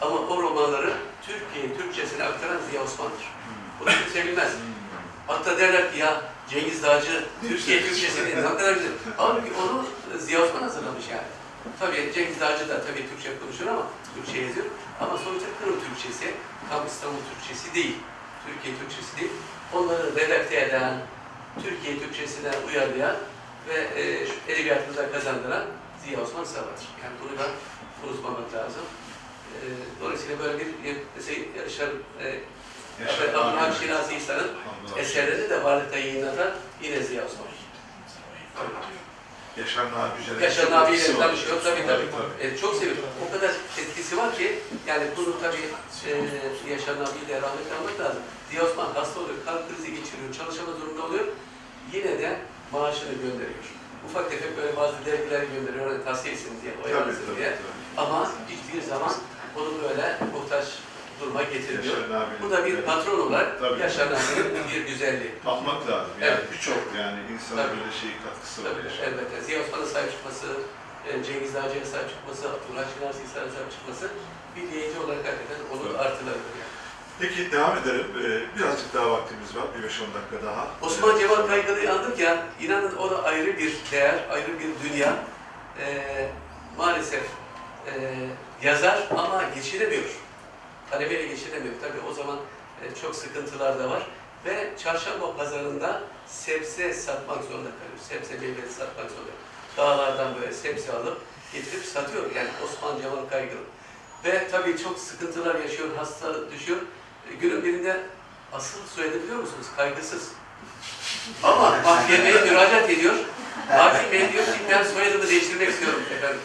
Ama 0.00 0.14
o 0.16 0.42
romanları 0.42 0.92
Türkiye 1.26 1.76
Türkçesine 1.76 2.24
aktaran 2.24 2.58
Ziya 2.70 2.82
Osman'dır. 2.82 3.24
Bunu 3.80 3.88
kimse 3.88 4.26
bilmez. 4.26 4.52
Hatta 5.26 5.58
derler 5.58 5.92
ki 5.92 5.98
ya 5.98 6.22
Cengiz 6.50 6.82
Dağcı 6.82 7.24
Türkiye 7.48 7.82
Türkçesini 7.82 8.36
ne 8.36 8.42
kadar 8.42 8.72
güzel. 8.72 8.92
Halbuki 9.16 9.50
onu 9.62 9.86
Ziya 10.18 10.42
Osman 10.42 10.62
hazırlamış 10.62 11.04
yani. 11.10 11.28
Tabii 11.80 12.12
Cengiz 12.14 12.40
Dağcı 12.40 12.68
da 12.68 12.82
tabii 12.86 13.08
Türkçe 13.08 13.38
konuşuyor 13.38 13.70
ama 13.70 13.86
Türkçe 14.14 14.40
yazıyor. 14.40 14.66
Ama 15.00 15.18
sonuçta 15.18 15.48
Kırım 15.60 15.76
Türkçesi, 15.80 16.34
tam 16.70 16.86
İstanbul 16.86 17.18
Türkçesi 17.30 17.74
değil. 17.74 17.96
Türkiye 18.46 18.74
Türkçesi 18.78 19.16
değil. 19.20 19.30
Onları 19.72 20.16
redakte 20.16 20.60
eden, 20.60 20.92
Türkiye 21.62 21.98
Türkçesine 21.98 22.50
uyarlayan 22.68 23.16
ve 23.70 24.00
e, 24.02 24.26
edebiyatımıza 24.52 25.12
kazandıran 25.12 25.64
Ziya 26.04 26.20
Osman 26.20 26.44
Sabahtır. 26.44 26.86
Yani 27.04 27.14
bunu 27.22 27.38
da 27.38 27.46
unutmamak 28.06 28.54
lazım. 28.54 28.82
E, 29.54 29.58
dolayısıyla 30.00 30.38
böyle 30.38 30.58
bir 30.58 30.66
Yaşar 31.64 31.88
e, 32.20 32.40
Yaşar 33.00 33.28
Abdülhamid 33.28 33.62
Nabi. 33.62 33.74
Şinasi 33.80 34.14
İhsan'ın 34.14 34.38
Hamdullah. 34.66 34.98
eserlerini 34.98 35.50
de 35.50 35.64
varlıkta 35.64 35.98
yayınlatan 35.98 36.50
yine 36.82 37.00
Ziya 37.00 37.24
Osman. 37.26 37.46
Yaşar 39.56 39.84
Nabi 39.92 40.20
Yücel'in 40.20 40.40
Yaşar 40.40 40.62
çok 40.62 40.72
Nabi 40.72 40.90
ile 40.90 40.96
etkisi 40.96 41.18
var. 41.18 41.26
tanışıyor 41.26 41.62
tabii 41.64 41.86
tabii. 41.86 42.06
tabii. 42.10 42.46
E, 42.46 42.56
çok 42.56 42.74
seviyorum. 42.74 43.04
O 43.28 43.32
kadar 43.32 43.50
etkisi 43.78 44.16
var 44.16 44.36
ki 44.36 44.58
yani 44.86 45.04
bunu 45.16 45.40
tabii 45.40 45.64
e, 46.06 46.72
Yaşar 46.72 46.94
Nabi'yi 46.94 47.28
de 47.28 47.42
rahmetle 47.42 47.74
almak 47.80 48.00
lazım. 48.00 48.22
Ziya 48.50 48.64
Osman 48.64 48.94
hasta 48.94 49.20
oluyor, 49.20 49.36
kalp 49.44 49.68
krizi 49.68 49.90
geçiriyor, 49.90 50.34
çalışamaz 50.38 50.80
durumda 50.80 51.02
oluyor. 51.06 51.24
Yine 51.92 52.18
de 52.18 52.38
maaşını 52.72 53.12
gönderiyor. 53.22 53.64
Ufak 54.06 54.30
tefek 54.30 54.56
böyle 54.56 54.76
bazı 54.76 54.94
dergiler 55.06 55.42
gönderiyor, 55.54 55.90
hani 55.90 56.04
tavsiye 56.04 56.34
etsin 56.34 56.50
diye, 56.62 56.72
oyalansın 56.84 57.36
diye. 57.36 57.48
tabii. 57.50 57.80
Ama 58.06 58.30
hiçbir 58.48 58.82
zaman 58.88 59.12
onu 59.56 59.70
böyle 59.82 60.18
muhtaç 60.34 60.66
duruma 61.20 61.42
Nabi'nin- 62.10 62.42
Bu 62.42 62.50
da 62.50 62.66
bir 62.66 62.74
Evet. 62.74 62.86
patron 62.86 63.18
olarak 63.26 63.60
Tabii. 63.60 63.80
Yaşar 63.80 64.08
bir 64.74 64.80
güzelliği. 64.86 65.32
Bakmak 65.46 65.80
lazım. 65.90 66.12
Yani 66.20 66.30
Evet. 66.38 66.52
birçok 66.52 66.80
yani 67.02 67.18
insana 67.32 67.62
Tabii. 67.62 67.76
böyle 67.80 67.92
şey 68.02 68.10
katkısı 68.24 68.64
var. 68.64 68.70
Tabii, 68.72 68.84
Yaşar. 68.88 69.04
elbette. 69.08 69.36
Ziya 69.46 69.58
Osman'a 69.62 69.86
sahip 69.94 70.10
çıkması, 70.14 70.46
e, 71.08 71.10
Cengiz 71.26 71.52
Dağcı'ya 71.54 71.84
sahip 71.92 72.08
çıkması, 72.14 72.42
Abdullah 72.54 72.84
İhsan'a 73.26 73.48
sahip 73.54 73.70
çıkması 73.76 74.04
bir 74.56 74.64
yayıncı 74.76 74.98
olarak 75.04 75.22
hakikaten 75.30 75.60
onun 75.72 75.88
Evet. 75.90 76.00
artılarıdır 76.04 76.52
yani. 76.62 76.69
Peki 77.20 77.52
devam 77.52 77.78
edelim. 77.78 78.06
Ee, 78.24 78.58
birazcık 78.58 78.94
daha 78.94 79.10
vaktimiz 79.10 79.56
var. 79.56 79.64
Bir 79.74 79.88
5-10 79.88 79.90
dakika 79.90 80.46
daha. 80.46 80.66
Osman 80.82 81.16
Ee, 81.16 81.20
Cemal 81.20 81.46
Kaygılı'yı 81.46 81.92
andık 81.92 82.18
ya, 82.18 82.46
inanın 82.60 82.96
o 82.96 83.10
da 83.10 83.22
ayrı 83.24 83.58
bir 83.58 83.76
değer, 83.92 84.18
ayrı 84.30 84.48
bir 84.58 84.90
dünya. 84.90 85.16
Ee, 85.80 86.28
maalesef 86.78 87.22
e, 87.86 88.14
yazar 88.62 89.08
ama 89.10 89.44
geçinemiyor. 89.54 90.04
Talebeyle 90.90 91.26
geçinemiyor. 91.26 91.74
Tabii 91.82 92.08
o 92.10 92.12
zaman 92.12 92.36
e, 92.84 93.00
çok 93.00 93.16
sıkıntılar 93.16 93.78
da 93.78 93.90
var. 93.90 94.02
Ve 94.46 94.70
çarşamba 94.82 95.36
pazarında 95.36 96.00
sebze 96.26 96.94
satmak 96.94 97.44
zorunda 97.44 97.68
kalıyor. 97.70 97.98
Sebze 98.08 98.34
meyvesi 98.46 98.74
satmak 98.74 99.10
zorunda. 99.10 99.30
Dağlardan 99.76 100.34
böyle 100.40 100.52
sebze 100.52 100.92
alıp 100.92 101.20
getirip 101.52 101.84
satıyor. 101.84 102.34
Yani 102.36 102.48
Osman 102.64 103.00
Cemal 103.02 103.28
Kaygılı. 103.30 103.60
Ve 104.24 104.48
tabii 104.50 104.78
çok 104.78 104.98
sıkıntılar 104.98 105.54
yaşıyor, 105.54 105.88
hasta 105.96 106.50
düşüyor. 106.50 106.78
E, 107.30 107.34
Günün 107.40 107.64
birinde 107.64 108.00
asıl 108.52 108.78
soyadı 108.94 109.22
biliyor 109.22 109.38
musunuz? 109.38 109.66
Kaygısız. 109.76 110.28
Ama 111.42 111.76
mahkemeye 111.84 112.32
müracaat 112.44 112.90
ediyor. 112.90 113.14
Hakim 113.68 114.12
bey 114.12 114.32
diyor 114.32 114.44
ki 114.44 114.52
ben 114.70 114.84
soyadımı 114.84 115.28
değiştirmek 115.28 115.68
istiyorum 115.68 116.02
efendim. 116.16 116.40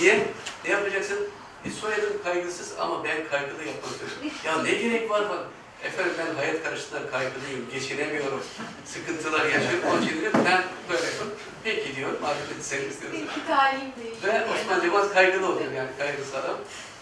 Niye? 0.00 0.26
Ne 0.64 0.70
yapacaksın? 0.70 1.18
E, 1.64 1.70
soyadım 1.70 2.22
kaygısız 2.24 2.72
ama 2.78 3.04
ben 3.04 3.16
kaygılı 3.30 3.64
yapmak 3.64 3.90
istiyorum. 3.90 4.16
Ya 4.44 4.62
ne 4.62 4.70
gerek 4.72 5.10
var 5.10 5.28
bak. 5.30 5.38
Efendim 5.84 6.12
ben 6.18 6.34
hayat 6.34 6.64
karşısında 6.64 7.10
kaygılıyım, 7.10 7.70
geçinemiyorum, 7.72 8.42
sıkıntılar 8.84 9.44
yaşıyorum. 9.44 9.88
Onun 9.92 10.02
için 10.02 10.22
ben 10.34 10.62
böyle 10.90 11.04
yapıyorum. 11.04 11.34
Peki 11.64 11.96
diyor, 11.96 12.10
madem 12.22 12.36
sen 12.60 12.76
istiyorsun. 12.80 13.20
Peki 13.34 13.46
talim 13.48 13.80
değil. 13.80 14.16
Ve 14.24 14.46
Osman 14.54 14.80
Cemal 14.80 15.08
kaygılı 15.08 15.46
oluyor 15.52 15.72
yani 15.72 15.88
kaygısı 15.98 16.38
adam. 16.38 16.56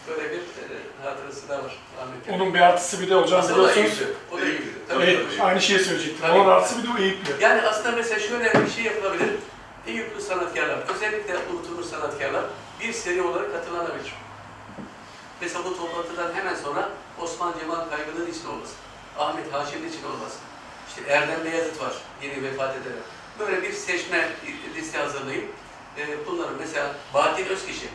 Böyle 0.08 0.30
bir 0.30 0.36
e, 0.36 1.04
hatırası 1.04 1.48
da 1.48 1.64
var. 1.64 1.76
Rahmetli. 2.00 2.32
Onun 2.32 2.54
bir 2.54 2.60
artısı 2.60 3.00
bir 3.00 3.10
de 3.10 3.14
hocam 3.14 3.40
Aslında 3.40 3.62
o 3.62 3.64
da 3.64 3.70
biliyorsunuz. 3.70 4.10
O 4.32 4.38
da 4.38 4.44
Eyüplü. 4.44 4.72
Tabii, 4.88 5.26
tabii. 5.30 5.42
aynı 5.42 5.60
şeyi 5.60 5.78
söyleyecektim. 5.78 6.20
Tabii. 6.20 6.38
Onun 6.38 6.50
artısı 6.50 6.82
bir 6.82 6.88
de 6.88 6.92
o 6.92 6.98
Eyüplü. 6.98 7.32
Yani 7.40 7.62
aslında 7.62 7.96
mesela 7.96 8.20
şöyle 8.20 8.52
bir 8.64 8.70
şey 8.70 8.84
yapılabilir. 8.84 9.30
Eyüplü 9.86 10.20
sanatkarlar, 10.20 10.78
özellikle 10.94 11.36
unutulmuş 11.52 11.86
sanatkarlar 11.86 12.44
bir 12.80 12.92
seri 12.92 13.22
olarak 13.22 13.52
katılanabilir. 13.52 14.14
Mesela 15.40 15.64
bu 15.64 15.76
toplantıdan 15.76 16.34
hemen 16.34 16.54
sonra 16.54 16.88
Osman 17.20 17.54
Cemal 17.60 17.88
Kaygılı'nın 17.90 18.30
için 18.30 18.46
olmasın. 18.46 18.76
Ahmet 19.18 19.52
Haşim'in 19.52 19.88
için 19.88 20.04
olmasın. 20.04 20.40
İşte 20.88 21.12
Erdem 21.12 21.44
Beyazıt 21.44 21.80
var, 21.80 21.92
yeni 22.22 22.42
vefat 22.42 22.70
eden. 22.70 22.92
Böyle 23.38 23.62
bir 23.62 23.72
seçme 23.72 24.28
liste 24.76 24.98
hazırlayıp 24.98 25.44
e, 25.98 26.26
bunların 26.26 26.54
mesela 26.58 26.94
Bahattin 27.14 27.46
Özkişi, 27.46 27.88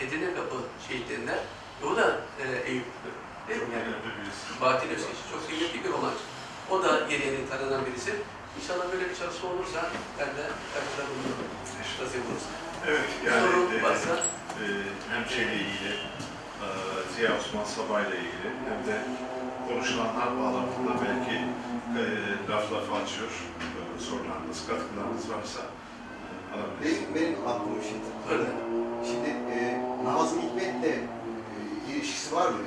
Edirne 0.00 0.34
Kapı 0.34 0.56
şehitlerinden, 0.88 1.38
o 1.86 1.96
da 1.96 2.20
e, 2.42 2.44
Eyüplü. 2.70 3.10
Değil 3.48 3.62
mi? 3.62 3.68
Yani 3.74 3.82
Önemli 3.82 4.10
birisi. 4.18 4.60
Bahattin 4.60 4.88
Özkeş 4.88 5.16
çok 5.32 5.48
kıymetli 5.48 5.84
bir 5.84 5.90
romancı. 5.92 6.24
O 6.70 6.82
da 6.82 6.90
yeni 7.10 7.24
yeni 7.26 7.48
tanınan 7.50 7.86
birisi. 7.86 8.12
İnşallah 8.60 8.92
böyle 8.92 9.10
bir 9.10 9.16
çalışma 9.16 9.46
olursa 9.50 9.80
ben 10.18 10.30
de 10.38 10.44
katkıda 10.74 11.02
bulunurum. 11.08 11.48
Nasip 12.00 12.22
olursa. 12.30 12.50
Evet, 12.88 13.10
yani 13.26 13.40
Sorun 13.52 13.78
e, 13.78 13.82
varsa 13.82 14.12
e, 14.60 14.64
hem 15.12 15.22
şeyle 15.34 15.54
ilgili, 15.54 15.92
e, 16.64 16.66
Ziya 17.14 17.30
Osman 17.38 17.64
Sabah 17.64 18.00
ile 18.00 18.16
ilgili 18.24 18.48
hem 18.68 18.80
de 18.88 18.96
konuşulanlar 19.68 20.28
bağlamında 20.38 20.92
belki 21.04 21.36
e, 21.98 22.02
laf 22.50 22.72
laf 22.72 22.88
açıyor. 23.02 23.32
E, 23.66 23.80
sorularınız, 24.06 24.58
katkılarınız 24.68 25.24
varsa. 25.34 25.60
Benim, 26.84 27.14
benim 27.14 27.48
aklım 27.48 27.78
şimdi. 27.88 28.34
öyle. 28.34 28.50
Şimdi 29.06 29.28
e, 29.28 29.80
Nazım 30.04 30.42
Hikmet'le 30.42 30.84
e, 30.84 30.98
ilişkisi 31.92 32.34
var 32.34 32.48
mı? 32.48 32.58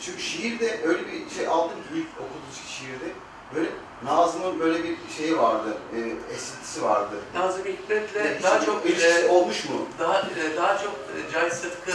Çünkü 0.00 0.22
şiirde 0.22 0.80
öyle 0.84 1.00
bir 1.06 1.30
şey 1.36 1.46
aldım 1.46 1.76
ki 1.76 1.88
ilk 1.94 2.06
okuduğum 2.14 2.68
şiirde 2.68 3.12
böyle 3.54 3.68
Nazım'ın 4.04 4.60
böyle 4.60 4.84
bir 4.84 4.96
şeyi 5.16 5.38
vardı, 5.38 5.76
e, 5.96 5.98
esintisi 6.34 6.82
vardı. 6.82 7.14
Nazım 7.34 7.64
Hikmet'le 7.64 8.16
Yani 8.16 8.42
daha 8.42 8.60
çok 8.64 8.86
ilişkisi 8.86 9.26
e, 9.26 9.28
olmuş 9.28 9.64
mu? 9.64 9.74
daha 9.98 10.20
e, 10.20 10.56
daha 10.56 10.78
çok 10.78 10.92
e, 10.92 11.32
Cahit 11.32 11.52
Sıtkı 11.52 11.92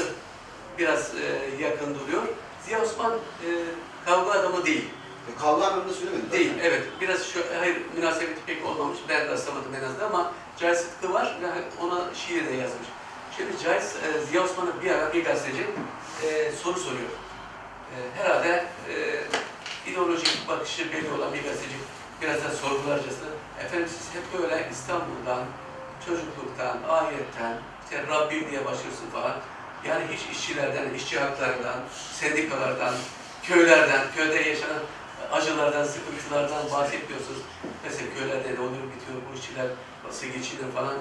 biraz 0.78 1.12
e, 1.16 1.64
yakın 1.64 1.96
duruyor. 1.96 2.24
Ziya 2.66 2.82
Osman 2.82 3.12
e, 3.14 3.50
kavga 4.06 4.32
adamı 4.32 4.66
değil. 4.66 4.86
E, 5.36 5.40
kavga 5.42 5.66
anlamında 5.66 5.94
söylemedim. 5.94 6.32
Değil, 6.32 6.52
evet. 6.62 6.84
Biraz 7.02 7.26
şu, 7.28 7.40
hayır 7.60 7.82
münasebeti 7.96 8.40
pek 8.46 8.66
olmamış. 8.66 8.98
Ben 9.10 9.28
rastlamadım 9.28 9.76
en 9.76 9.84
azından 9.84 10.06
ama 10.10 10.32
Cahit 10.60 10.78
Sıtkı 10.78 11.14
var 11.14 11.38
ve 11.42 11.48
ona 11.86 12.14
şiir 12.14 12.48
de 12.48 12.52
yazmış. 12.54 12.88
Şimdi 13.38 13.64
Cahit, 13.64 13.84
e, 13.84 14.26
Ziya 14.26 14.44
Osman'a 14.44 14.82
bir 14.82 14.92
ara 14.92 15.14
bir 15.14 15.26
gazeteci 15.26 15.66
e, 16.24 16.52
soru 16.52 16.80
soruyor. 16.80 17.10
E, 17.94 17.96
herhalde 18.22 18.66
e, 18.90 19.24
ideolojik 19.92 20.48
bakışı 20.48 20.92
belli 20.92 21.12
olan 21.12 21.34
bir 21.34 21.44
gazeteci 21.44 21.76
biraz 22.22 22.44
da 22.44 22.50
sorgularcasına 22.50 23.30
efendim 23.66 23.90
siz 23.98 24.10
hep 24.16 24.42
böyle 24.42 24.70
İstanbul'dan, 24.72 25.44
çocukluktan, 26.06 26.78
ahiretten, 26.90 27.58
işte 27.84 28.08
Rabbim 28.08 28.52
diye 28.52 28.66
başlıyorsun 28.66 29.10
falan. 29.14 29.38
Yani 29.88 30.04
hiç 30.12 30.38
işçilerden, 30.38 30.94
işçi 30.94 31.20
haklarından, 31.20 31.80
sendikalardan, 32.14 32.94
köylerden, 33.44 34.02
köyde 34.16 34.50
yaşanan 34.50 34.82
acılardan, 35.32 35.84
sıkıntılardan 35.84 36.72
bahsetmiyorsunuz. 36.72 37.42
Mesela 37.84 38.14
köylerde 38.14 38.56
ne 38.56 38.60
oluyor, 38.60 38.84
bitiyor, 38.84 39.18
bu 39.32 39.40
işçiler 39.40 39.68
nasıl 40.06 40.28
geçinir 40.28 40.72
falan. 40.76 40.96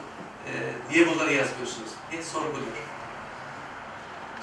E, 0.49 0.53
niye 0.91 1.07
bunları 1.09 1.33
yazmıyorsunuz 1.33 1.91
diye 2.11 2.23
sorguluyor. 2.23 2.77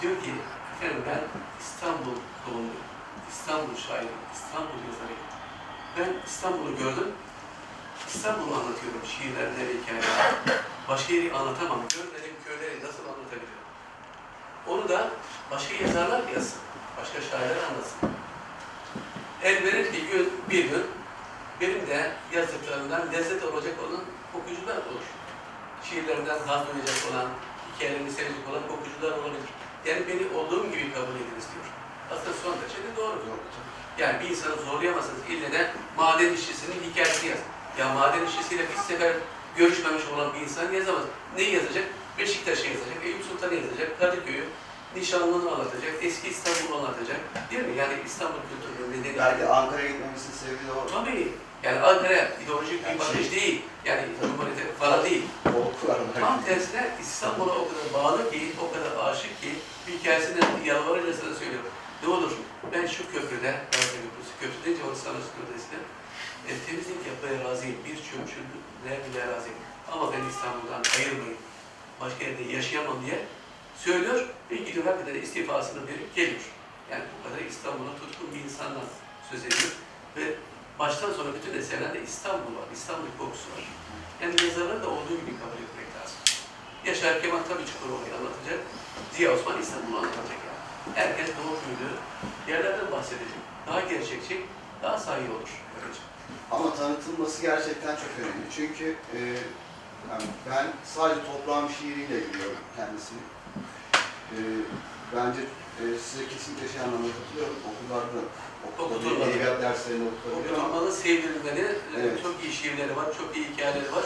Diyor 0.02 0.16
ki, 0.16 0.32
efendim 0.76 1.04
ben 1.08 1.22
İstanbul 1.62 2.18
doğumluyum, 2.46 2.88
İstanbul 3.32 3.76
şairim, 3.88 4.18
İstanbul 4.34 4.80
yazarıyım. 4.90 5.26
Ben 5.98 6.28
İstanbul'u 6.28 6.78
gördüm, 6.78 7.12
İstanbul'u 8.08 8.54
anlatıyorum 8.54 9.02
şiirlerimde 9.06 9.68
ve 9.68 9.74
hikayelerinde. 9.82 10.54
Başka 10.90 11.14
yeri 11.14 11.34
anlatamam. 11.34 11.80
Görmedim 11.96 12.36
köyleri 12.46 12.84
nasıl 12.84 13.04
anlatabilirim? 13.04 13.64
Onu 14.68 14.90
da 14.90 15.10
başka 15.52 15.74
yazarlar 15.84 16.28
yazsın, 16.36 16.60
başka 16.98 17.22
şairler 17.22 17.64
anlatsın. 17.64 18.23
El 19.44 19.64
verir 19.64 19.92
ki 19.92 20.06
gün, 20.12 20.34
bir 20.50 20.64
gün 20.70 20.86
benim 21.62 21.88
de 21.88 22.12
yazdıklarımdan 22.34 23.14
lezzet 23.14 23.44
olacak 23.44 23.74
olan 23.88 24.02
okuyucular 24.34 24.76
olur. 24.76 25.06
Şiirlerimden 25.84 26.40
haz 26.48 26.62
duyacak 26.68 27.12
olan, 27.12 27.28
hikayelerimi 27.76 28.12
sevecek 28.12 28.50
olan 28.52 28.64
okuyucular 28.64 29.12
olabilir. 29.12 29.50
Yani 29.86 30.02
beni 30.08 30.38
olduğum 30.38 30.72
gibi 30.72 30.94
kabul 30.94 31.16
ediniz 31.16 31.46
diyor. 31.52 31.68
Aslında 32.12 32.36
son 32.44 32.54
derece 32.62 32.78
de 32.78 32.98
doğru. 32.98 33.20
Yani 33.98 34.24
bir 34.24 34.30
insanı 34.30 34.56
zorlayamazsınız. 34.56 35.22
İlle 35.30 35.52
de 35.52 35.72
maden 35.98 36.34
işçisinin 36.34 36.84
hikayesini 36.90 37.30
yaz. 37.30 37.40
Ya 37.80 37.94
maden 37.94 38.26
işçisiyle 38.26 38.64
bir 38.70 38.78
sefer 38.88 39.14
görüşmemiş 39.58 40.04
olan 40.14 40.34
bir 40.34 40.40
insan 40.40 40.72
yazamaz. 40.72 41.04
Neyi 41.38 41.54
yazacak? 41.54 41.86
Beşiktaş'ı 42.18 42.68
yazacak, 42.68 43.06
Eyüp 43.06 43.26
Sultan'ı 43.26 43.56
yazacak, 43.56 44.00
Kadıköy'ü, 44.00 44.44
Nişanlı'nı 44.96 45.52
anlatacak, 45.52 45.94
eski 46.02 46.28
İstanbul'u 46.30 46.78
anlatacak. 46.78 47.20
Değil 47.52 47.66
mi? 47.66 47.76
Yani 47.78 47.94
İstanbul 48.06 48.40
kültürünün 48.50 49.02
nedeni. 49.02 49.18
Belki 49.18 49.46
Ankara'ya 49.46 49.88
gitmemesinin 49.88 50.36
sebebi 50.42 50.68
de 50.68 50.72
o. 50.72 50.88
Tabii. 50.88 51.28
Yani 51.64 51.80
Ankara'ya 51.80 52.28
ideolojik 52.44 52.90
bir 52.90 53.00
bakış 53.00 53.32
değil. 53.32 53.62
Yani 53.86 54.02
Cumhuriyeti 54.22 54.64
falan 54.80 55.06
değil. 55.06 55.24
Tam 56.20 56.44
tersine 56.46 56.92
İstanbul'a 57.02 57.54
o 57.54 57.68
kadar 57.70 57.88
bağlı 57.94 58.32
ki, 58.32 58.52
o 58.62 58.74
kadar 58.74 59.12
aşık 59.12 59.42
ki 59.42 59.50
bir 59.88 59.94
hikayesini 59.94 60.40
yalvarırcasına 60.66 61.36
söylüyor. 61.36 61.64
Ne 62.04 62.10
olur 62.10 62.32
ben 62.74 62.86
şu 62.88 63.12
köprüde, 63.12 63.52
Gazi 63.72 63.98
Köprüsü, 64.04 64.34
köprü 64.42 64.66
deyince 64.66 64.84
orası 64.84 65.10
anlaşılıyor 65.10 65.48
eskiden. 65.58 65.86
E, 66.48 66.52
temizlik 66.66 67.08
yapmaya 67.08 67.50
razıyım, 67.50 67.76
bir 67.86 67.96
çöpçülüğe 67.96 68.98
bile 69.06 69.22
razıyım. 69.32 69.60
Ama 69.92 70.14
ben 70.14 70.30
İstanbul'dan 70.30 70.84
ayırmayın, 70.98 71.38
başka 72.02 72.26
yerde 72.26 72.44
yaşayamam 72.44 72.98
diye 73.06 73.20
söylüyor 73.86 74.26
ve 74.52 74.56
gidiyor 74.56 74.86
hakikaten 74.86 75.22
istifasını 75.22 75.88
verip 75.88 76.16
geliyor. 76.16 76.42
Yani 76.92 77.04
bu 77.14 77.30
kadar 77.30 77.46
İstanbul'a 77.46 77.96
tutkun 78.02 78.28
bir 78.34 78.40
insandan 78.40 78.88
söz 79.32 79.46
ediyor 79.46 79.72
ve 80.18 80.36
baştan 80.80 81.14
sona 81.14 81.30
bütün 81.34 81.60
eserlerde 81.60 82.04
İstanbul 82.04 82.54
var, 82.60 82.68
İstanbul 82.74 83.12
kokusu 83.20 83.48
var. 83.52 83.64
Yani 84.22 84.34
yazarları 84.46 84.84
da 84.84 84.90
olduğu 84.90 85.18
gibi 85.22 85.34
kabul 85.42 85.60
etmek 85.66 85.90
lazım. 85.98 86.20
Yaşar 86.86 87.22
Kemal 87.22 87.44
tabii 87.50 87.66
Çukurova'yı 87.72 88.14
anlatacak. 88.20 88.60
Ziya 89.14 89.32
Osman 89.32 89.62
İstanbul'u 89.62 89.98
anlatacak 89.98 90.40
yani. 90.48 90.62
Herkes 90.96 91.28
doğu 91.28 91.56
büyüdüğü 91.64 91.96
yerlerden 92.52 92.92
bahsedecek. 92.92 93.42
Daha 93.68 93.80
gerçekçi, 93.82 94.46
daha 94.84 94.98
sahi 94.98 95.30
olur. 95.36 95.50
Ama 96.52 96.76
tanıtılması 96.76 97.42
gerçekten 97.42 97.96
çok 97.96 98.12
önemli. 98.20 98.46
Çünkü 98.56 98.96
e, 99.16 99.20
yani 100.10 100.24
ben 100.50 100.68
sadece 100.86 101.22
toprağım 101.26 101.70
şiiriyle 101.70 102.30
biliyorum 102.30 102.58
kendisini. 102.78 103.20
E, 104.38 104.42
bence 105.16 105.42
e, 105.82 105.84
size 106.06 106.24
kesinlikle 106.32 106.68
şey 106.74 106.82
anlamda 106.82 107.10
katılıyorum. 107.18 107.58
Okullarda 107.70 108.20
okutulmalı. 108.82 109.30
Edebiyat 109.32 109.62
derslerinde 109.62 110.06
okutulabiliyor 110.12 110.56
ama 110.56 110.64
Okutulmalı, 110.68 110.92
sevdirilmeli. 111.04 111.62
Ee, 111.66 112.00
Evet. 112.00 112.24
Çok 112.24 112.36
iyi 112.44 112.54
şiirleri 112.54 112.96
var, 113.00 113.08
çok 113.20 113.30
iyi 113.38 113.46
hikayeleri 113.52 113.92
var. 113.98 114.06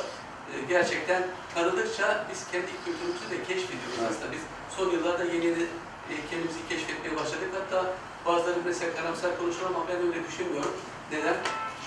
Ee, 0.51 0.55
Gerçekten 0.73 1.21
tanıdıkça 1.55 2.25
biz 2.31 2.39
kendi 2.51 2.71
kültürümüzü 2.85 3.25
de 3.33 3.37
keşfediyoruz 3.49 3.99
Evet. 4.01 4.11
aslında. 4.11 4.31
Biz 4.35 4.43
son 4.77 4.87
yıllarda 4.95 5.23
yeni 5.33 5.45
yeni 5.45 5.63
e, 6.11 6.13
kendimizi 6.29 6.61
keşfetmeye 6.69 7.15
başladık. 7.21 7.49
Hatta 7.59 7.79
bazıları 8.25 8.59
mesela 8.65 8.95
karamsar 8.95 9.31
konuşur 9.39 9.65
ama 9.71 9.79
ben 9.89 9.97
öyle 10.07 10.19
düşünmüyorum. 10.27 10.73
Neden? 11.11 11.37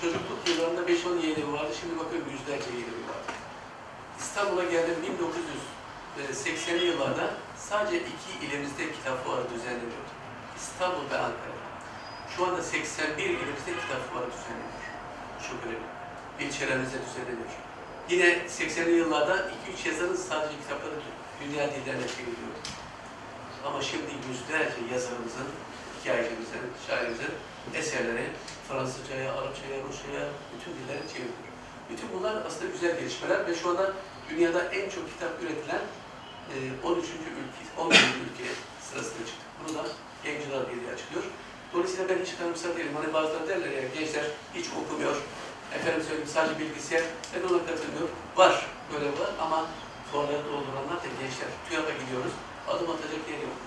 Çocukluk 0.01 0.39
yıllarında 0.47 0.81
5-10 0.81 1.21
yeğenim 1.25 1.53
vardı. 1.53 1.71
Şimdi 1.81 1.93
bakıyorum 1.99 2.27
yüzlerce 2.35 2.69
yeğenim 2.77 3.01
var. 3.11 3.21
İstanbul'a 4.19 4.63
geldim 4.63 4.95
1980'li 6.19 6.85
yıllarda 6.85 7.25
sadece 7.69 7.97
iki 7.97 8.45
ilimizde 8.45 8.91
kitap 8.91 9.25
fuarı 9.25 9.43
düzenleniyordu. 9.53 10.11
İstanbul 10.57 11.09
ve 11.11 11.17
Ankara. 11.17 11.57
Şu 12.35 12.45
anda 12.45 12.61
81 12.63 13.23
ilimizde 13.23 13.71
kitap 13.81 14.01
fuarı 14.09 14.29
düzenleniyor. 14.35 14.81
Çok 15.47 15.59
önemli. 15.65 15.89
İlçelerimizde 16.39 16.97
düzenleniyor. 17.05 17.51
Yine 18.09 18.29
80'li 18.57 18.91
yıllarda 18.91 19.35
2-3 19.85 19.87
yazarın 19.87 20.15
sadece 20.15 20.55
kitapları 20.61 20.95
dünya 21.41 21.65
dillerine 21.73 22.07
çevriliyordu. 22.07 22.61
Ama 23.65 23.81
şimdi 23.81 24.11
yüzlerce 24.29 24.93
yazarımızın, 24.93 25.49
hikayecimizin, 25.99 26.65
şairimizin 26.87 27.33
eserleri 27.73 28.29
Fransızcaya, 28.67 29.33
Arapçaya, 29.33 29.77
Rusçaya, 29.87 30.25
bütün 30.53 30.71
dillere 30.77 31.07
çevriliyor. 31.07 31.51
Bütün 31.89 32.07
bunlar 32.13 32.45
aslında 32.45 32.71
güzel 32.71 32.99
gelişmeler 32.99 33.47
ve 33.47 33.55
şu 33.55 33.69
anda 33.69 33.93
dünyada 34.29 34.63
en 34.63 34.89
çok 34.89 35.13
kitap 35.13 35.43
üretilen 35.43 35.81
e, 36.55 36.87
13. 36.87 37.05
ülke, 37.05 37.81
11. 37.81 37.95
ülke 37.97 38.47
sırasında 38.87 39.23
çıktık. 39.27 39.49
Bunu 39.59 39.77
da 39.77 39.83
Gençler 40.23 40.69
Birliği 40.69 40.91
açıklıyor. 40.95 41.23
Dolayısıyla 41.73 42.09
ben 42.09 42.19
hiç 42.25 42.37
karamsar 42.37 42.77
değilim. 42.77 42.95
Hani 42.99 43.13
bazıları 43.13 43.47
derler 43.49 43.71
ya 43.71 43.81
gençler 43.97 44.25
hiç 44.55 44.65
okumuyor. 44.79 45.15
Efendim 45.75 46.01
söyleyeyim 46.07 46.29
sadece 46.33 46.59
bilgisayar. 46.59 47.03
Ben 47.33 47.41
ona 47.49 47.59
katılmıyorum. 47.65 48.15
Var. 48.35 48.65
Böyle 48.93 49.05
var 49.05 49.29
ama 49.41 49.65
fuarları 50.11 50.45
dolduranlar 50.45 50.97
da 51.03 51.09
gençler. 51.21 51.49
TÜYAP'a 51.69 51.91
gidiyoruz. 52.01 52.33
Adım 52.71 52.89
atacak 52.91 53.21
yer 53.31 53.39
yok. 53.47 53.57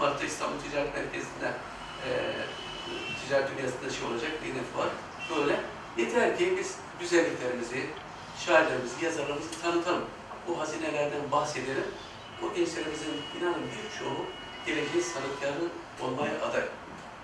Mart'ta 0.00 0.24
İstanbul 0.24 0.58
Ticaret 0.62 0.94
Merkezi'nde 0.96 1.50
eee 2.06 2.46
ticaret 3.20 3.48
dünyasında 3.50 3.90
şey 3.90 4.04
olacak. 4.08 4.32
Yine 4.46 4.62
fuar. 4.72 4.88
Böyle. 5.30 5.60
Yeter 5.98 6.38
ki 6.38 6.54
biz 6.58 6.74
güzelliklerimizi, 7.00 7.86
şairlerimizi, 8.46 9.04
yazarlarımızı 9.04 9.60
tanıtalım. 9.62 10.04
Bu 10.48 10.60
hazinelerden 10.60 11.30
bahsedelim. 11.32 11.86
Bu 12.42 12.54
gençlerimizin 12.54 13.22
inanın 13.40 13.62
birçoğu 13.74 14.26
geleceğin 14.66 15.04
sanatkarı 15.14 15.64
olmaya 16.02 16.34
aday. 16.46 16.64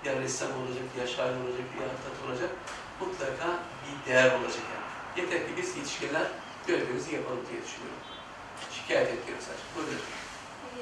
Ya 0.05 0.15
ressam 0.21 0.49
olacak, 0.61 0.85
ya 0.99 1.07
şair 1.07 1.35
olacak, 1.43 1.67
ya 1.79 1.85
atat 1.93 2.17
olacak. 2.27 2.49
Mutlaka 2.99 3.47
bir 3.83 3.95
değer 4.11 4.31
olacak 4.39 4.63
yani. 4.73 4.87
Yeter 5.17 5.39
ki 5.47 5.53
biz 5.57 5.77
yetişkinler 5.77 6.27
görevimizi 6.67 7.15
yapalım 7.15 7.43
diye 7.49 7.59
düşünüyorum. 7.65 8.01
Şikayet 8.75 9.09
etmiyorum 9.13 9.43
sadece. 9.47 9.65
Buyurun. 9.75 10.01
Ee, 10.67 10.81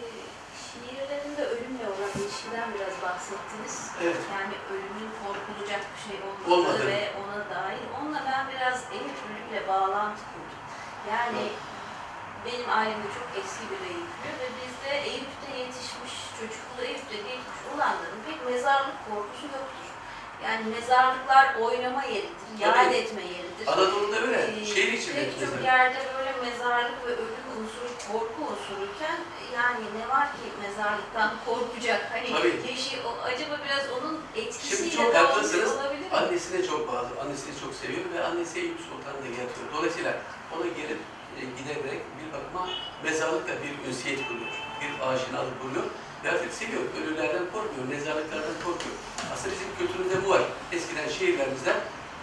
Şiirlerinde 0.66 1.44
ölümle 1.53 1.86
olan 1.94 2.11
ilişkiden 2.20 2.68
biraz 2.76 2.95
bahsettiniz. 3.06 3.76
Evet. 4.03 4.22
Yani 4.36 4.56
ölümün 4.74 5.10
korkulacak 5.24 5.82
bir 5.91 6.02
şey 6.07 6.18
olmadığı 6.28 6.53
Olmadı. 6.53 6.88
ve 6.88 6.99
ona 7.22 7.40
dair. 7.56 7.84
Onunla 7.98 8.22
ben 8.32 8.44
biraz 8.53 8.78
Eyüp 8.95 9.18
ölümüyle 9.26 9.68
bağlantı 9.68 10.22
kurdum. 10.32 10.60
Yani 11.14 11.44
benim 12.45 12.70
ailemde 12.80 13.10
çok 13.18 13.28
eski 13.40 13.64
bir 13.72 13.82
Eyüplü 13.90 14.30
ve 14.41 14.48
bizde 14.60 14.91
Eyüp'te 15.10 15.49
yetişmiş, 15.61 16.14
çocukluğu 16.38 16.84
Eyüp'te 16.90 17.18
geçmiş 17.28 17.60
olanların 17.76 18.22
pek 18.28 18.40
mezarlık 18.49 18.98
korkusu 19.07 19.45
yoktur. 19.57 19.88
Yani 20.45 20.64
mezarlıklar 20.76 21.56
oynama 21.66 22.03
yeridir, 22.03 22.49
yad 22.60 22.94
etme 22.94 23.22
yeridir. 23.22 23.66
Anadolu'da 23.68 24.18
öyle. 24.22 24.61
Ee, 24.61 24.66
Şehir 24.66 24.94
içinde. 24.94 25.16
Pek 25.16 25.40
çok 25.40 25.41
mesela. 25.41 25.72
yerde 25.72 25.99
böyle 26.18 26.32
mezarlık 26.49 26.98
ve 27.06 27.11
ölüm 27.11 27.45
unsuru, 27.57 27.90
korku 28.11 28.41
unsuruyken 28.52 29.18
yani 29.56 29.86
ne 29.99 30.10
var 30.10 30.26
ki 30.32 30.45
mezarlıktan 30.61 31.32
korkacak? 31.45 32.02
Hani 32.14 32.32
Tabii. 32.32 32.68
kişi 32.68 32.95
o, 33.07 33.10
acaba 33.24 33.56
biraz 33.66 33.84
onun 33.98 34.22
etkisiyle 34.36 34.76
Şimdi 34.78 34.95
çok 34.95 35.16
haklısınız. 35.16 35.72
Annesine 36.11 36.66
çok 36.68 36.88
bağlı, 36.88 37.10
annesini 37.22 37.60
çok 37.61 37.74
seviyor 37.74 38.06
ve 38.14 38.24
annesi 38.24 38.60
Eyüp 38.60 38.80
Sultan'da 38.80 39.28
yatıyor. 39.28 39.68
Dolayısıyla 39.74 40.14
ona 40.57 40.68
gelip 40.68 40.99
giderek 41.57 42.02
bir 42.18 42.28
bakıma 42.34 42.70
mezarlıkla 43.03 43.53
bir 43.64 43.90
ünsiyet 43.90 44.28
kuruyor, 44.28 44.53
bir 44.82 44.91
aşinalık 45.07 45.61
kuruyor. 45.61 45.86
Ve 46.24 46.32
artık 46.32 46.53
seviyor, 46.53 46.82
ölülerden 47.02 47.45
korkmuyor, 47.53 47.88
mezarlıklardan 47.90 48.57
korkmuyor. 48.66 48.98
Aslında 49.34 49.56
bizim 49.56 49.70
kültürümüzde 49.78 50.26
bu 50.26 50.30
var. 50.30 50.41
Eskiden 50.72 51.10
şehirlerimizde 51.10 51.74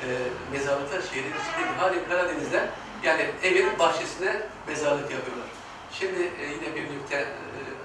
e, 0.05 0.07
mezarlıklar 0.53 1.01
şehrin 1.03 1.35
içindeydi. 1.39 1.73
Hali 1.79 2.09
Karadeniz'de 2.09 2.71
yani 3.05 3.25
evin 3.43 3.79
bahçesine 3.79 4.43
mezarlık 4.69 5.11
yapıyorlar. 5.11 5.49
Şimdi 5.93 6.21
e, 6.41 6.45
yine 6.55 6.69
bir 6.77 6.85
nükte 6.95 7.17
e, 7.17 7.27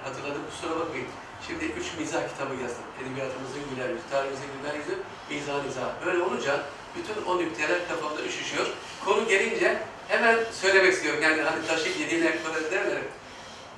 hatırladım, 0.03 0.41
kusura 0.49 0.79
bakmayın. 0.79 1.07
Şimdi 1.47 1.65
üç 1.65 1.87
mizah 1.99 2.23
kitabı 2.29 2.53
yazdım. 2.63 2.85
Edebiyatımızın 3.01 3.63
güler 3.69 3.89
yüzü, 3.89 4.05
tarihimizin 4.11 4.51
güler 4.57 4.75
yüzü, 4.79 4.95
mizah 5.29 5.65
mizah. 5.65 5.89
Böyle 6.05 6.23
olunca 6.23 6.53
bütün 6.95 7.25
o 7.29 7.37
nükteler 7.37 7.87
kafamda 7.87 8.21
üşüşüyor. 8.23 8.67
Konu 9.05 9.27
gelince 9.27 9.77
hemen 10.11 10.39
söylemek 10.51 10.93
istiyorum. 10.93 11.23
Yani 11.23 11.41
hani 11.41 11.67
taşı 11.67 11.89
yediğine 11.89 12.43
kadar 12.43 12.71
derler. 12.71 13.01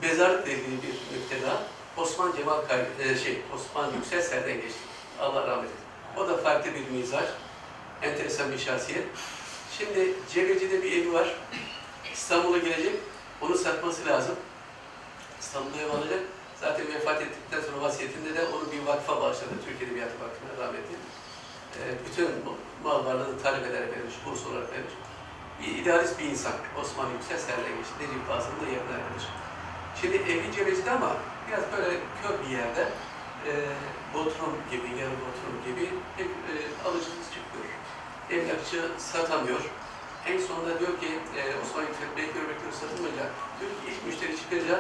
Mezarlıkla 0.01 0.51
ilgili 0.51 0.77
bir 0.81 1.47
daha. 1.47 1.64
Osman 1.97 2.34
Cemal 2.38 2.61
Kay 2.68 2.80
e, 2.80 3.15
şey, 3.18 3.41
Osman 3.55 3.93
Yüksel 3.95 4.22
Serden 4.22 4.61
geçti. 4.61 4.80
Allah 5.19 5.47
rahmet 5.47 5.69
eylesin. 5.69 5.84
O 6.18 6.27
da 6.27 6.38
farklı 6.38 6.72
bir 6.73 6.97
mizaj. 6.97 7.26
Enteresan 8.01 8.51
bir 8.51 8.57
şahsiyet. 8.57 9.03
Şimdi 9.77 10.14
Cebeci'de 10.34 10.84
bir 10.84 10.91
evi 10.91 11.14
var. 11.14 11.35
İstanbul'a 12.14 12.57
gelecek. 12.57 12.95
Onu 13.41 13.57
satması 13.57 14.05
lazım. 14.05 14.35
İstanbul'a 15.39 15.81
ev 15.81 15.89
alacak. 15.89 16.19
Zaten 16.61 16.88
vefat 16.93 17.22
ettikten 17.22 17.61
sonra 17.61 17.81
vasiyetinde 17.81 18.35
de 18.35 18.45
onu 18.45 18.72
bir 18.72 18.88
vakfa 18.88 19.22
bağışladı. 19.22 19.53
Türk 19.65 19.81
Edebiyatı 19.81 20.14
Vakfı'na 20.14 20.65
rahmetli. 20.65 20.95
Ee, 21.76 22.10
bütün 22.10 22.30
mal 22.84 23.05
varlığını 23.05 23.43
talebelere 23.43 23.91
vermiş, 23.91 24.15
burs 24.26 24.47
olarak 24.47 24.72
vermiş. 24.72 24.93
Bir 25.62 25.76
idealist 25.82 26.20
bir 26.20 26.26
insan. 26.26 26.54
Osman 26.82 27.10
Yüksel 27.10 27.38
Serlengeç. 27.38 27.88
Necip 28.00 28.28
Fazıl'ın 28.28 28.62
da 28.62 28.70
yakın 28.78 28.94
arkadaşı. 29.00 29.30
Şimdi 30.02 30.16
evli 30.16 30.56
Cebeci'de 30.56 30.92
ama 30.92 31.12
biraz 31.48 31.64
böyle 31.72 32.00
kör 32.22 32.34
bir 32.44 32.52
yerde. 32.58 32.84
E, 33.48 33.52
Bodrum 34.14 34.56
gibi, 34.72 34.88
yarı 35.00 35.16
Bodrum 35.24 35.56
gibi 35.68 35.86
hep 36.18 36.32
e, 36.52 36.54
alıcımız 36.88 37.28
çıkıyor. 37.34 37.66
Emlakçı 38.30 38.80
satamıyor. 38.98 39.62
En 40.28 40.40
sonunda 40.40 40.80
diyor 40.80 41.00
ki 41.00 41.10
e, 41.38 41.42
Osman 41.62 41.82
Yüksel 41.82 42.10
bekliyor 42.18 42.46
bekliyor 42.50 42.74
satılmayacak. 42.82 43.32
Diyor 43.60 43.72
ki 43.72 43.84
ilk 43.90 44.06
müşteri 44.08 44.38
çıkınca 44.38 44.80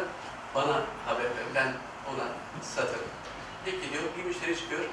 bana 0.55 0.75
haber 1.05 1.29
ver, 1.35 1.47
ben 1.55 1.69
ona 2.09 2.27
satarım. 2.61 3.11
Peki 3.65 3.93
diyor, 3.93 4.03
bir 4.17 4.23
müşteri 4.23 4.57
çıkıyor. 4.57 4.85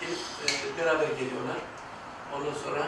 Gelip 0.00 0.18
e, 0.44 0.48
beraber 0.78 1.08
geliyorlar. 1.20 1.60
Ondan 2.34 2.54
sonra 2.64 2.82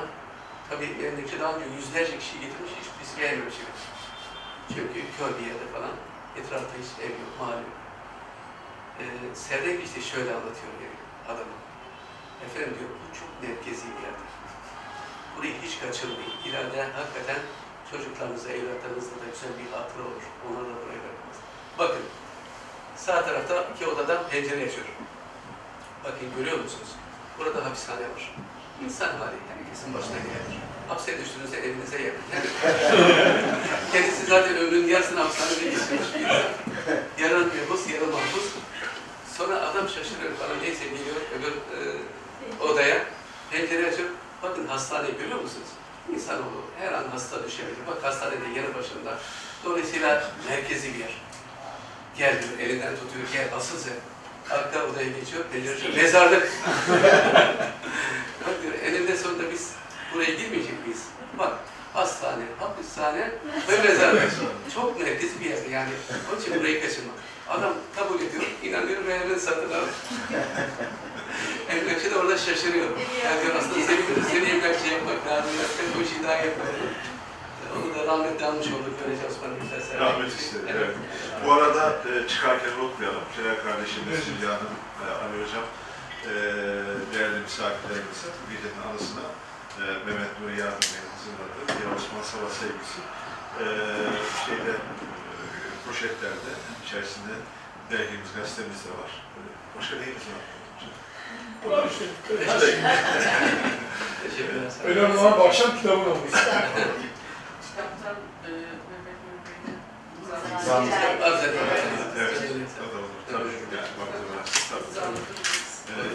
tabii 0.72 1.06
emlakçı 1.06 1.40
daha 1.40 1.52
önce 1.56 1.66
yüzlerce 1.76 2.18
kişi 2.18 2.34
getirmiş, 2.40 2.72
hiçbirisi 2.80 3.20
beğenmemiş. 3.20 3.56
gibi. 3.60 3.72
Çünkü 4.74 5.00
kör 5.18 5.30
bir 5.38 5.46
yerde 5.50 5.66
falan. 5.74 5.94
Etrafta 6.38 6.74
hiç 6.82 6.90
ev 7.06 7.14
yok, 7.22 7.32
yok. 7.40 7.72
Ee, 9.00 9.34
Serdar 9.34 9.74
işte 9.86 10.00
şöyle 10.12 10.30
anlatıyor 10.38 10.72
yani 10.84 10.98
adamı. 11.30 11.56
Efendim 12.46 12.74
diyor, 12.78 12.90
bu 13.00 13.06
çok 13.18 13.30
merkezi 13.42 13.86
bir 13.94 14.02
yerdir. 14.06 14.30
Burayı 15.36 15.54
hiç 15.62 15.80
kaçırmayın. 15.80 16.36
İleride 16.46 16.82
hakikaten 16.98 17.40
çocuklarınıza, 17.90 18.48
evlatlarınızla 18.50 19.16
da 19.22 19.26
güzel 19.32 19.52
bir 19.58 19.68
hatıra 19.76 20.02
olur. 20.10 20.24
Onlar 20.44 20.64
da 20.70 20.74
buraya 20.82 21.00
bırakmaz. 21.04 21.38
Bakın, 21.78 22.04
sağ 22.96 23.24
tarafta 23.26 23.54
iki 23.74 23.86
odadan 23.86 24.28
pencere 24.30 24.64
açıyor. 24.68 24.86
Bakın 26.04 26.28
görüyor 26.36 26.58
musunuz? 26.58 26.90
Burada 27.38 27.64
hapishane 27.64 28.06
var. 28.14 28.34
İnsan 28.84 29.10
hali, 29.18 29.36
herkesin 29.72 29.94
başına 29.94 30.16
gelir. 30.16 30.60
Hapse 30.88 31.18
düştüğünüzde 31.18 31.58
evinize 31.58 32.02
yakın. 32.02 32.22
Kendisi 33.92 34.26
zaten 34.26 34.56
ömrünün 34.56 34.88
yarısını 34.88 35.20
hapishanede 35.20 35.64
geçirmiş 35.64 36.14
bir 36.14 36.20
insan. 36.20 36.42
Yarın 37.18 37.46
mebus, 37.46 37.90
yarın 37.90 38.10
mahpus. 38.12 38.44
Sonra 39.36 39.60
adam 39.60 39.88
şaşırıyor 39.88 40.32
falan. 40.34 40.62
Neyse 40.62 40.84
geliyor 40.84 41.16
öbür 41.38 41.52
e, 41.52 41.78
odaya. 42.62 43.04
Pencere 43.50 43.88
açıp, 43.88 44.10
bakın 44.42 44.66
hastaneyi 44.66 45.16
görüyor 45.16 45.40
musunuz? 45.40 45.68
İnsanoğlu 46.14 46.62
her 46.78 46.92
an 46.92 47.04
hasta 47.12 47.44
düşebilir. 47.46 47.86
Bak 47.86 48.04
hastanede 48.04 48.44
yanı 48.56 48.74
başında. 48.74 49.18
Dolayısıyla 49.64 50.30
merkezi 50.48 50.94
bir 50.94 50.98
yer. 50.98 51.22
Gel 52.18 52.42
diyor, 52.42 52.68
elinden 52.68 52.94
tutuyor, 52.96 53.26
gel 53.32 53.48
asıl 53.56 53.78
sen. 53.78 53.94
Arka 54.52 54.86
odaya 54.86 55.08
geçiyor, 55.08 55.44
pencere 55.52 55.74
açıyor. 55.74 55.94
Mezarlık. 55.96 56.48
Bak 58.46 58.62
diyor, 58.62 58.74
eninde 58.84 59.16
sonunda 59.16 59.42
biz 59.52 59.70
buraya 60.14 60.30
girmeyecek 60.30 60.86
miyiz? 60.86 61.02
Bak, 61.38 61.52
hastane, 61.92 62.44
hapishane 62.58 63.30
ve 63.68 63.88
mezarlık. 63.88 64.30
Çok 64.74 65.00
merkezi 65.00 65.40
bir 65.40 65.50
yer 65.50 65.66
yani. 65.70 65.90
Onun 66.32 66.40
için 66.40 66.60
burayı 66.60 66.82
kaçırmak. 66.82 67.14
Adam 67.48 67.72
kabul 67.96 68.20
ediyor, 68.20 68.42
inanıyor 68.62 69.06
ve 69.06 69.20
hemen 69.20 69.38
satın 69.38 69.66
alıyor. 69.68 69.88
Emlakçı 71.70 72.10
da 72.14 72.18
orada 72.18 72.38
şaşırıyor. 72.38 72.86
Yani 73.24 73.42
diyor, 73.42 73.54
aslında 73.58 73.74
seni, 73.86 74.00
seni 74.30 74.50
emlakçı 74.50 74.88
yapmak 74.88 75.26
lazım. 75.26 75.50
Sen 75.76 75.86
bu 76.00 76.04
işi 76.04 76.22
daha 76.22 76.32
yapmadın. 76.32 76.90
Onu 77.76 77.88
da 77.94 78.12
rahmetli 78.12 78.46
almış 78.46 78.66
olduk 78.66 78.94
böylece 79.00 79.26
Osman 79.30 79.50
Güzel. 79.60 80.00
Rahmet 80.00 80.32
istedi. 80.40 80.66
Evet. 80.76 80.94
Bu 81.44 81.52
arada 81.52 81.84
e, 82.10 82.28
çıkarken 82.28 82.72
unutmayalım. 82.80 83.24
Celal 83.36 83.56
kardeşimiz, 83.66 84.20
Hülya 84.28 84.50
Hanım, 84.56 84.74
e, 85.02 85.04
Ali 85.22 85.36
Hocam, 85.42 85.66
e, 86.30 86.32
değerli 87.12 87.40
misafirlerimize 87.46 88.28
bu 88.38 88.44
gecenin 88.52 88.82
anısına 88.88 89.26
e, 89.80 89.82
Mehmet 90.06 90.32
Nuri 90.40 90.56
Yardım 90.62 90.88
Bey'in 90.92 91.08
hazırladığı 91.14 91.64
bir 91.78 91.86
Osman 91.96 92.24
Sava 92.30 92.48
sevgisi 92.60 93.00
e, 93.62 93.64
şeyde 94.44 94.72
e, 94.72 95.12
poşetlerde 95.86 96.50
içerisinde 96.84 97.34
dergimiz, 97.90 98.30
gazetemiz 98.36 98.80
de 98.86 98.90
var. 99.00 99.10
Başka 99.76 99.94
neyimiz 99.96 100.26
var? 100.32 100.42
Bunlar 101.64 101.86
işte. 101.90 102.04
Önemli 104.84 105.18
olan 105.18 105.38
bu 105.38 105.44
akşam 105.44 105.76
kitabın 105.76 106.10
olması. 106.10 106.36
Kitaptan 107.66 108.16
e, 108.46 108.50
Mehmet 108.90 109.18
Nur 109.24 109.38
Bey'in 109.46 109.78
Zamanı. 110.66 110.94
Az 111.24 111.44
evet. 111.44 111.58
Tabii, 113.32 113.50
tabii. 114.94 115.12
E. 115.92 116.12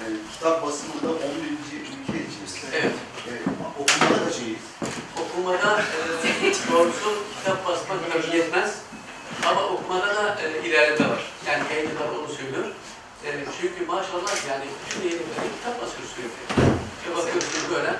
E, 0.00 0.16
kitap 0.32 0.62
basımında 0.66 1.08
11. 1.08 1.20
ülke 1.76 2.18
içerisinde. 2.28 2.76
Evet. 2.78 2.92
E, 3.28 3.32
okumada 3.80 4.26
da 4.26 4.32
şeyiz. 4.32 4.64
Okumada 5.20 5.80
e, 5.80 6.72
doğrusu 6.72 7.24
kitap 7.38 7.66
basmak 7.66 7.98
tabii 8.12 8.36
yetmez. 8.36 8.78
okumada 9.72 10.14
da 10.16 10.38
e, 10.42 10.68
ilerleme 10.68 11.10
var. 11.10 11.22
Yani 11.48 11.62
yayıncılar 11.74 12.08
onu 12.08 12.28
söylüyor. 12.28 12.66
E, 13.24 13.28
çünkü 13.60 13.86
maşallah 13.86 14.48
yani 14.48 14.64
bütün 14.86 15.00
yayıncılar 15.08 15.44
kitap 15.58 15.82
basıyor 15.82 16.08
sürekli. 16.14 16.70
Bakıyorsunuz 17.16 17.70
böyle 17.70 17.96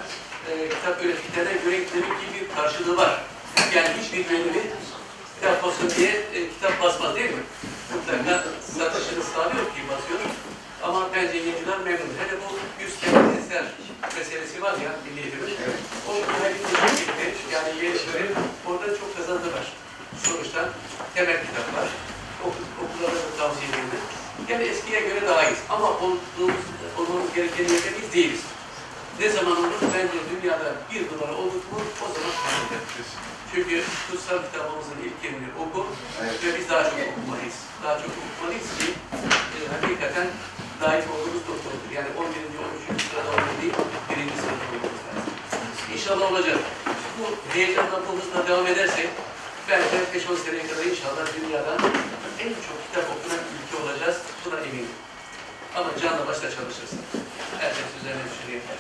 e, 0.51 0.69
kitap 0.69 1.05
ürettiklerine 1.05 1.53
göre 1.65 1.77
demek 1.95 2.21
ki 2.21 2.27
bir 2.35 2.57
karşılığı 2.57 2.97
var. 2.97 3.21
Yani 3.75 3.89
hiçbir 4.01 4.31
yayıncı 4.31 4.63
kitap 5.35 5.63
basın 5.63 5.91
diye 5.97 6.11
e, 6.11 6.49
kitap 6.55 6.83
basmaz 6.83 7.17
değil 7.17 7.31
mi? 7.31 7.43
Mutlaka 7.95 8.45
satışını 8.77 9.25
sağlıyor 9.35 9.65
ki 9.75 9.81
basıyor. 9.91 10.21
Ama 10.83 11.09
bence 11.15 11.39
yayıncılar 11.39 11.79
memnun. 11.79 12.13
Hele 12.21 12.35
bu 12.43 12.49
yüz 12.83 13.01
kere 13.01 13.19
eser 13.39 13.65
meselesi 14.19 14.63
var 14.63 14.73
ya 14.73 14.91
milli 15.05 15.21
eğitimin. 15.21 15.57
O 16.09 16.13
özellikle 16.13 16.91
gitti. 17.01 17.27
Yani 17.53 17.69
yayıncıları 17.79 18.29
orada 18.67 18.87
çok 18.99 19.17
kazandılar. 19.17 19.73
Sonuçta 20.25 20.69
temel 21.15 21.41
kitaplar, 21.47 21.89
okul, 22.45 22.65
okullarda 22.83 23.17
da 23.17 23.37
tavsiye 23.39 23.69
edildi. 23.71 23.99
Yani 24.49 24.65
eskiye 24.65 25.01
göre 25.01 25.27
daha 25.27 25.43
iyiyiz. 25.43 25.59
Ama 25.69 25.91
olduğumuz, 25.91 26.61
olmamız 26.99 27.35
gereken 27.35 27.63
yerde 27.63 27.91
biz 28.03 28.13
değiliz. 28.13 28.41
Ne 29.21 29.29
zaman 29.29 29.57
olur? 29.57 29.81
Bence 29.95 30.19
dünyada 30.33 30.69
bir 30.91 31.03
numara 31.11 31.35
olduk 31.43 31.65
mu 31.73 31.79
o 32.05 32.07
zaman 32.15 32.35
kazanacak. 32.43 32.83
Çünkü 33.53 33.77
kutsal 34.11 34.39
kitabımızın 34.47 34.99
ilk 35.07 35.19
emri 35.29 35.51
oku 35.63 35.87
Evet. 36.23 36.45
ve 36.45 36.59
biz 36.59 36.67
daha 36.71 36.83
çok 36.91 36.99
okumalıyız. 37.11 37.59
Daha 37.85 37.95
çok 38.03 38.13
okumalıyız 38.23 38.69
ki 38.79 38.87
e, 39.57 39.59
hakikaten 39.75 40.27
layık 40.83 41.07
olduğumuz 41.15 41.43
doktordur. 41.51 41.91
Yani 41.99 42.09
11. 42.19 42.27
13. 42.97 43.03
sırada 43.09 43.31
olmalı 43.35 43.57
değil, 43.63 43.77
birinci 44.09 44.37
sırada 44.43 44.65
olmamız 44.67 45.03
lazım. 45.07 45.35
İnşallah 45.95 46.27
olacak. 46.33 46.59
Bu 47.19 47.25
heyecanla 47.55 47.99
hızla 48.09 48.49
devam 48.49 48.67
edersek 48.67 49.09
belki 49.69 49.97
5-10 50.15 50.37
seneye 50.45 50.67
kadar 50.71 50.85
inşallah 50.93 51.25
dünyada 51.37 51.73
en 52.45 52.53
çok 52.67 52.77
kitap 52.85 53.07
okunan 53.15 53.43
ülke 53.57 53.75
olacağız. 53.83 54.19
Buna 54.45 54.59
eminim. 54.61 54.95
Ama 55.77 55.89
canla 56.03 56.27
başla 56.27 56.49
çalışırsın. 56.57 57.01
Herkes 57.59 57.89
üzerine 58.01 58.23
düşeni 58.31 58.55
yapar. 58.57 58.79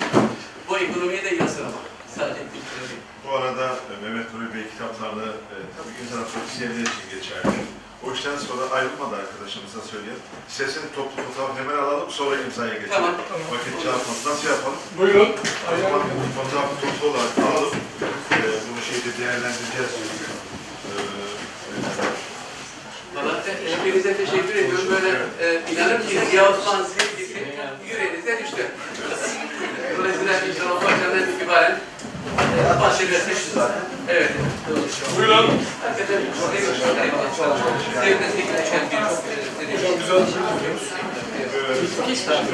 Bu 0.68 0.78
ekonomiye 0.78 1.24
de 1.24 1.34
yansıramak. 1.40 1.86
Sadece 2.16 2.40
kültüre 2.52 2.84
değil. 2.90 3.02
Bu 3.24 3.30
arada 3.38 3.66
e, 3.90 3.92
Mehmet 4.02 4.28
Nuri 4.34 4.54
Bey 4.54 4.64
kitaplarını 4.72 5.28
e, 5.54 5.56
tabii 5.76 5.92
ki 5.96 6.00
insan 6.04 6.24
pratisyenler 6.30 6.84
için 6.90 7.06
geçerli. 7.14 7.58
O 8.04 8.12
işten 8.16 8.36
sonra 8.48 8.64
ayrılmadı 8.76 9.14
arkadaşımıza 9.22 9.80
söyleyelim. 9.90 10.22
Sesini 10.48 10.88
toplu 10.96 11.18
fotoğraf 11.26 11.58
hemen 11.60 11.78
alalım 11.84 12.10
sonra 12.10 12.34
imzaya 12.44 12.74
geçelim. 12.74 12.94
Tamam. 12.96 13.14
Vakit 13.52 13.74
çarpmasın. 13.84 14.30
Nasıl 14.30 14.48
yapalım? 14.54 14.80
Buyurun. 14.98 15.30
O 15.70 15.74
zaman 15.82 16.00
fotoğrafı 16.36 16.74
toplu 16.84 17.04
olarak 17.10 17.34
alalım. 17.46 17.74
E, 18.36 18.38
bunu 18.66 18.80
şeyde 18.88 19.10
değerlendireceğiz 19.18 19.92
çünkü. 19.98 20.26
E, 20.90 20.94
Valla 23.14 23.42
hepinize 23.78 24.16
teşekkür 24.16 24.54
ediyorum. 24.54 24.84
Böyle 24.90 25.08
e, 25.40 25.72
inanın 25.72 25.98
ki 26.08 26.18
Ziya 26.30 26.50
Osman 26.50 26.84
sevgisi 26.84 27.38
yüreğinize 27.90 28.38
düştü. 28.42 28.66
Dolayısıyla 29.98 30.32
inşallah 30.40 30.84
başlarından 30.84 31.32
itibaren 31.32 31.78
e, 32.78 32.80
başlayacak. 32.80 33.22
Evet. 34.08 34.30
Buyurun. 35.16 35.50
Hakikaten 35.82 36.22
sevmesi 38.02 38.44
gereken 38.46 38.80
bir 38.90 39.86
Çok 39.86 39.98
güzel 39.98 40.20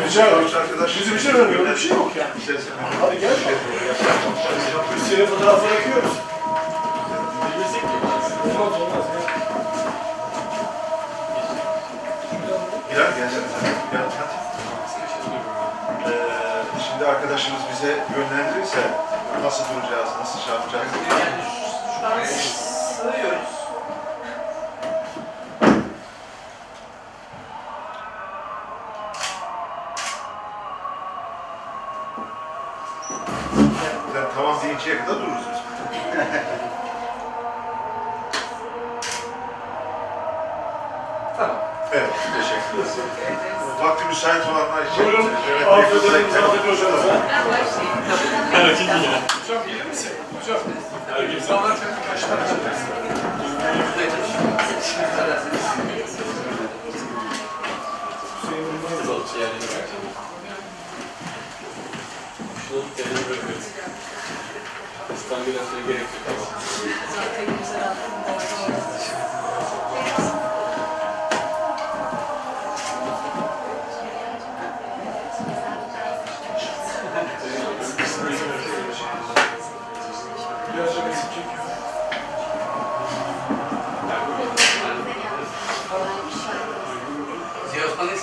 Rica 0.05 0.27
ederim. 0.27 0.91
Bizim 1.01 1.17
için 1.17 1.31
önemli. 1.31 1.59
Öyle 1.59 1.71
bir 1.71 1.77
şey 1.77 1.91
yok. 1.91 2.13
İstersen. 2.39 2.73
Hadi 3.01 3.21
gel. 3.21 3.31
Biz 4.97 5.03
senin 5.09 5.27
fotoğrafını 5.27 5.75
yapıyoruz. 5.75 6.13
Olmaz 8.45 8.81
olmaz. 8.81 8.96
Şimdi 16.89 17.07
arkadaşımız 17.07 17.61
bize 17.73 17.89
yönlendirirse 18.17 18.91
nasıl 19.43 19.65
duracağız, 19.65 20.09
nasıl 20.21 20.39
şey 20.41 20.55
yapacağız? 20.55 20.87
Şu 22.01 22.07
an 22.07 22.25
sığıyoruz. 22.25 23.57
Sen 34.13 34.25
tamam 34.35 34.57
deyinceye 34.63 35.05
kadar 35.05 35.26
müsait 44.17 44.47
olanlar 44.47 44.83
için. 44.87 45.05
Buyurun. 45.05 45.31
Evet, 45.51 45.69
Afiyet 45.69 46.05
evet, 46.11 46.27
olsun. 46.27 46.43
Afiyet 46.43 46.67
hocanıza. 46.67 47.15
Ben 47.33 47.45
başlayayım. 47.49 49.23
Hocam 49.43 49.67
gelir 49.67 49.87
misin? 49.87 50.13
Hocam. 50.41 50.59
Herkes 51.11 51.47
zaman 51.47 51.71
kaç 52.11 52.21
tane 52.21 52.43
İstanbul'a 65.17 65.53
gerek 65.87 66.01
yok 66.01 66.27
ama. 66.29 66.45
Zaten 67.15 67.47
güzel 67.59 67.83
anladım. 67.83 68.17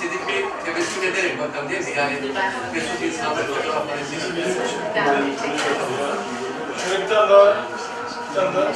İstediği 0.03 0.27
bir 0.27 0.65
tebessüm 0.65 1.03
ederek 1.03 1.39
bakalım 1.39 1.69
değil 1.69 1.84
mi? 1.84 1.91
Yani 1.97 2.15
Mesut 2.73 3.01
insanlar 3.01 3.47
fotoğrafları 3.47 3.99
Şöyle 6.89 7.03
bir 7.03 7.09
tane 7.09 7.30
daha. 7.30 7.55
Bir 8.30 8.35
tane 8.35 8.55
daha. 8.55 8.73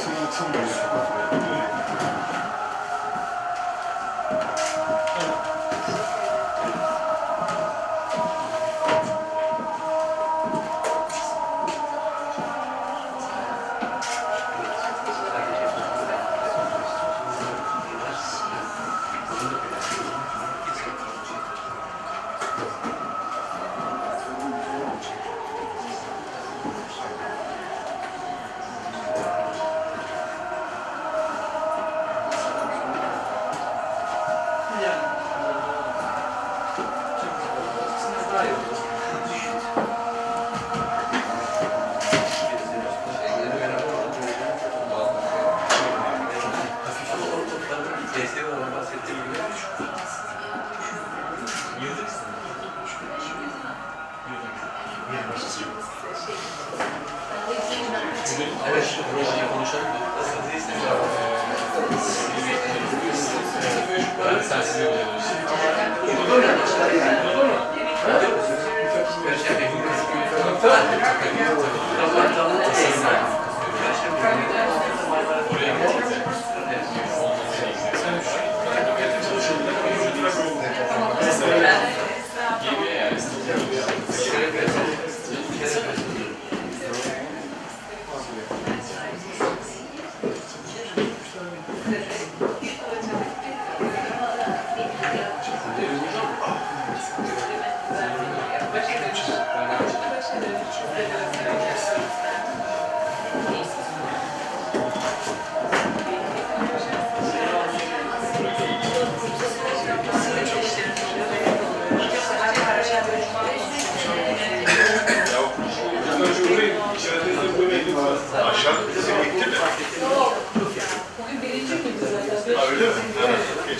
Ama 71.28 71.77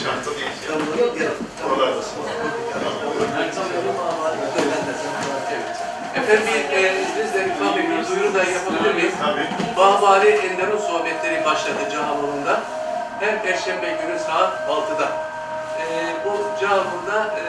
Hafta 0.09 0.30
değil. 0.30 0.51
Yok 1.01 1.20
yok. 1.20 1.36
Oralardasın. 1.66 2.18
Efendim 6.16 6.43
bir 6.47 6.76
e, 6.76 7.02
izninizle 7.02 7.47
İkram 7.47 7.76
Bey 7.76 7.85
bir 7.90 8.09
duyuru 8.09 8.35
da 8.35 8.39
yapabilir 8.44 8.94
miyim? 8.94 9.12
Tabii. 9.22 9.76
Bağbari 9.76 10.28
Enderun 10.28 10.78
sohbetleri 10.78 11.44
başladı 11.44 11.78
Cağaloğlu'nda. 11.93 12.60
Her 13.20 13.43
Perşembe 13.43 13.86
günü 14.02 14.18
saat 14.18 14.52
6'da. 14.68 15.09
E, 15.80 15.85
bu 16.24 16.60
Cağaloğlu'nda 16.60 17.35
e, 17.39 17.43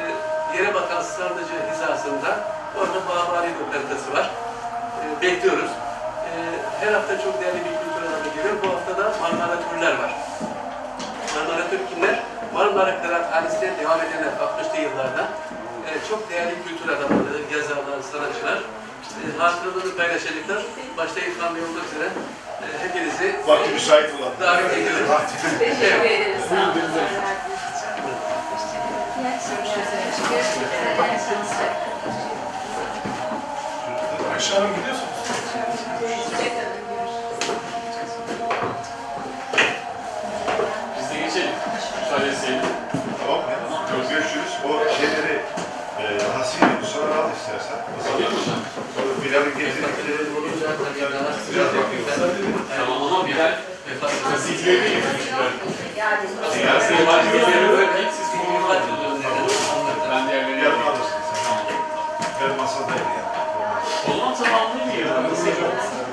yere 0.57 0.73
bakan 0.73 1.01
Sardıcı 1.01 1.53
hizasında 1.73 2.39
orada 2.77 2.99
Bağbari 3.09 3.49
lokantası 3.59 4.13
var. 4.13 4.29
E, 5.01 5.21
bekliyoruz. 5.21 5.69
E, 6.27 6.31
her 6.85 6.93
hafta 6.93 7.21
çok 7.21 7.41
değerli 7.41 7.57
bir 7.57 7.63
kültür 7.79 8.01
adamı 8.09 8.35
geliyor. 8.35 8.55
Bu 8.63 8.67
hafta 8.67 9.03
da 9.03 9.13
Marmara 9.21 9.57
Türler 9.69 9.91
var. 9.91 10.11
Marmara 12.59 13.01
Kıraathanesi'ne 13.01 13.77
devam 13.79 13.99
edenler 14.01 14.33
60'lı 14.45 14.81
yıllarda. 14.81 15.27
E, 15.87 15.91
çok 16.09 16.29
değerli 16.29 16.55
kültür 16.67 16.89
adamları, 16.89 17.39
yazarlar, 17.53 17.99
sanatçılar. 18.11 18.57
E, 18.57 19.37
hatıralarını 19.37 19.95
paylaşacaklar. 19.97 20.61
Başta 20.97 21.19
İlhan 21.19 21.55
Bey 21.55 21.63
olmak 21.63 21.85
üzere 21.91 22.09
e, 22.63 22.65
hepinizi 22.87 23.35
Vakti 23.47 23.69
müsait 23.73 24.09
olan. 24.19 24.31
davet 24.41 24.73
ediyoruz. 24.73 25.09
Teşekkür 25.59 26.05
ederiz. 26.05 26.43
Sağ 26.49 26.55
olun. 26.55 26.81
Aşağı 34.35 34.61
mı 34.67 34.75
gidiyorsunuz? 34.75 36.58
İstersen. 47.59 47.79
Geliyor 48.11 48.31
mu 48.31 48.37
hocam? 48.41 48.59
Sonra 48.95 49.11
Bilal'in 49.23 49.55
getirdikleri 49.59 50.19
biraz 51.53 51.67
bakıyoruz. 51.77 52.07
Tamam 52.77 53.01
ama 53.03 53.27
Bilal 53.27 53.53
Gazetecileri 54.29 55.03
Siyasi 56.53 57.05
partileri 57.05 57.69
öğrendik. 57.69 58.13
Siz 58.17 58.27
konuyu 58.31 58.61
Ben 60.11 60.27
diğerlerini 60.27 60.63
Yarın 60.63 60.77
yapayım. 60.77 60.87
alırsın 60.87 61.21
sen. 61.43 62.49
Ben 62.49 62.57
masadayım 62.57 63.09
ya. 63.17 63.23
O 64.07 64.17
zaman 64.17 64.33
tamamlayayım 64.35 65.07
ya. 65.07 66.08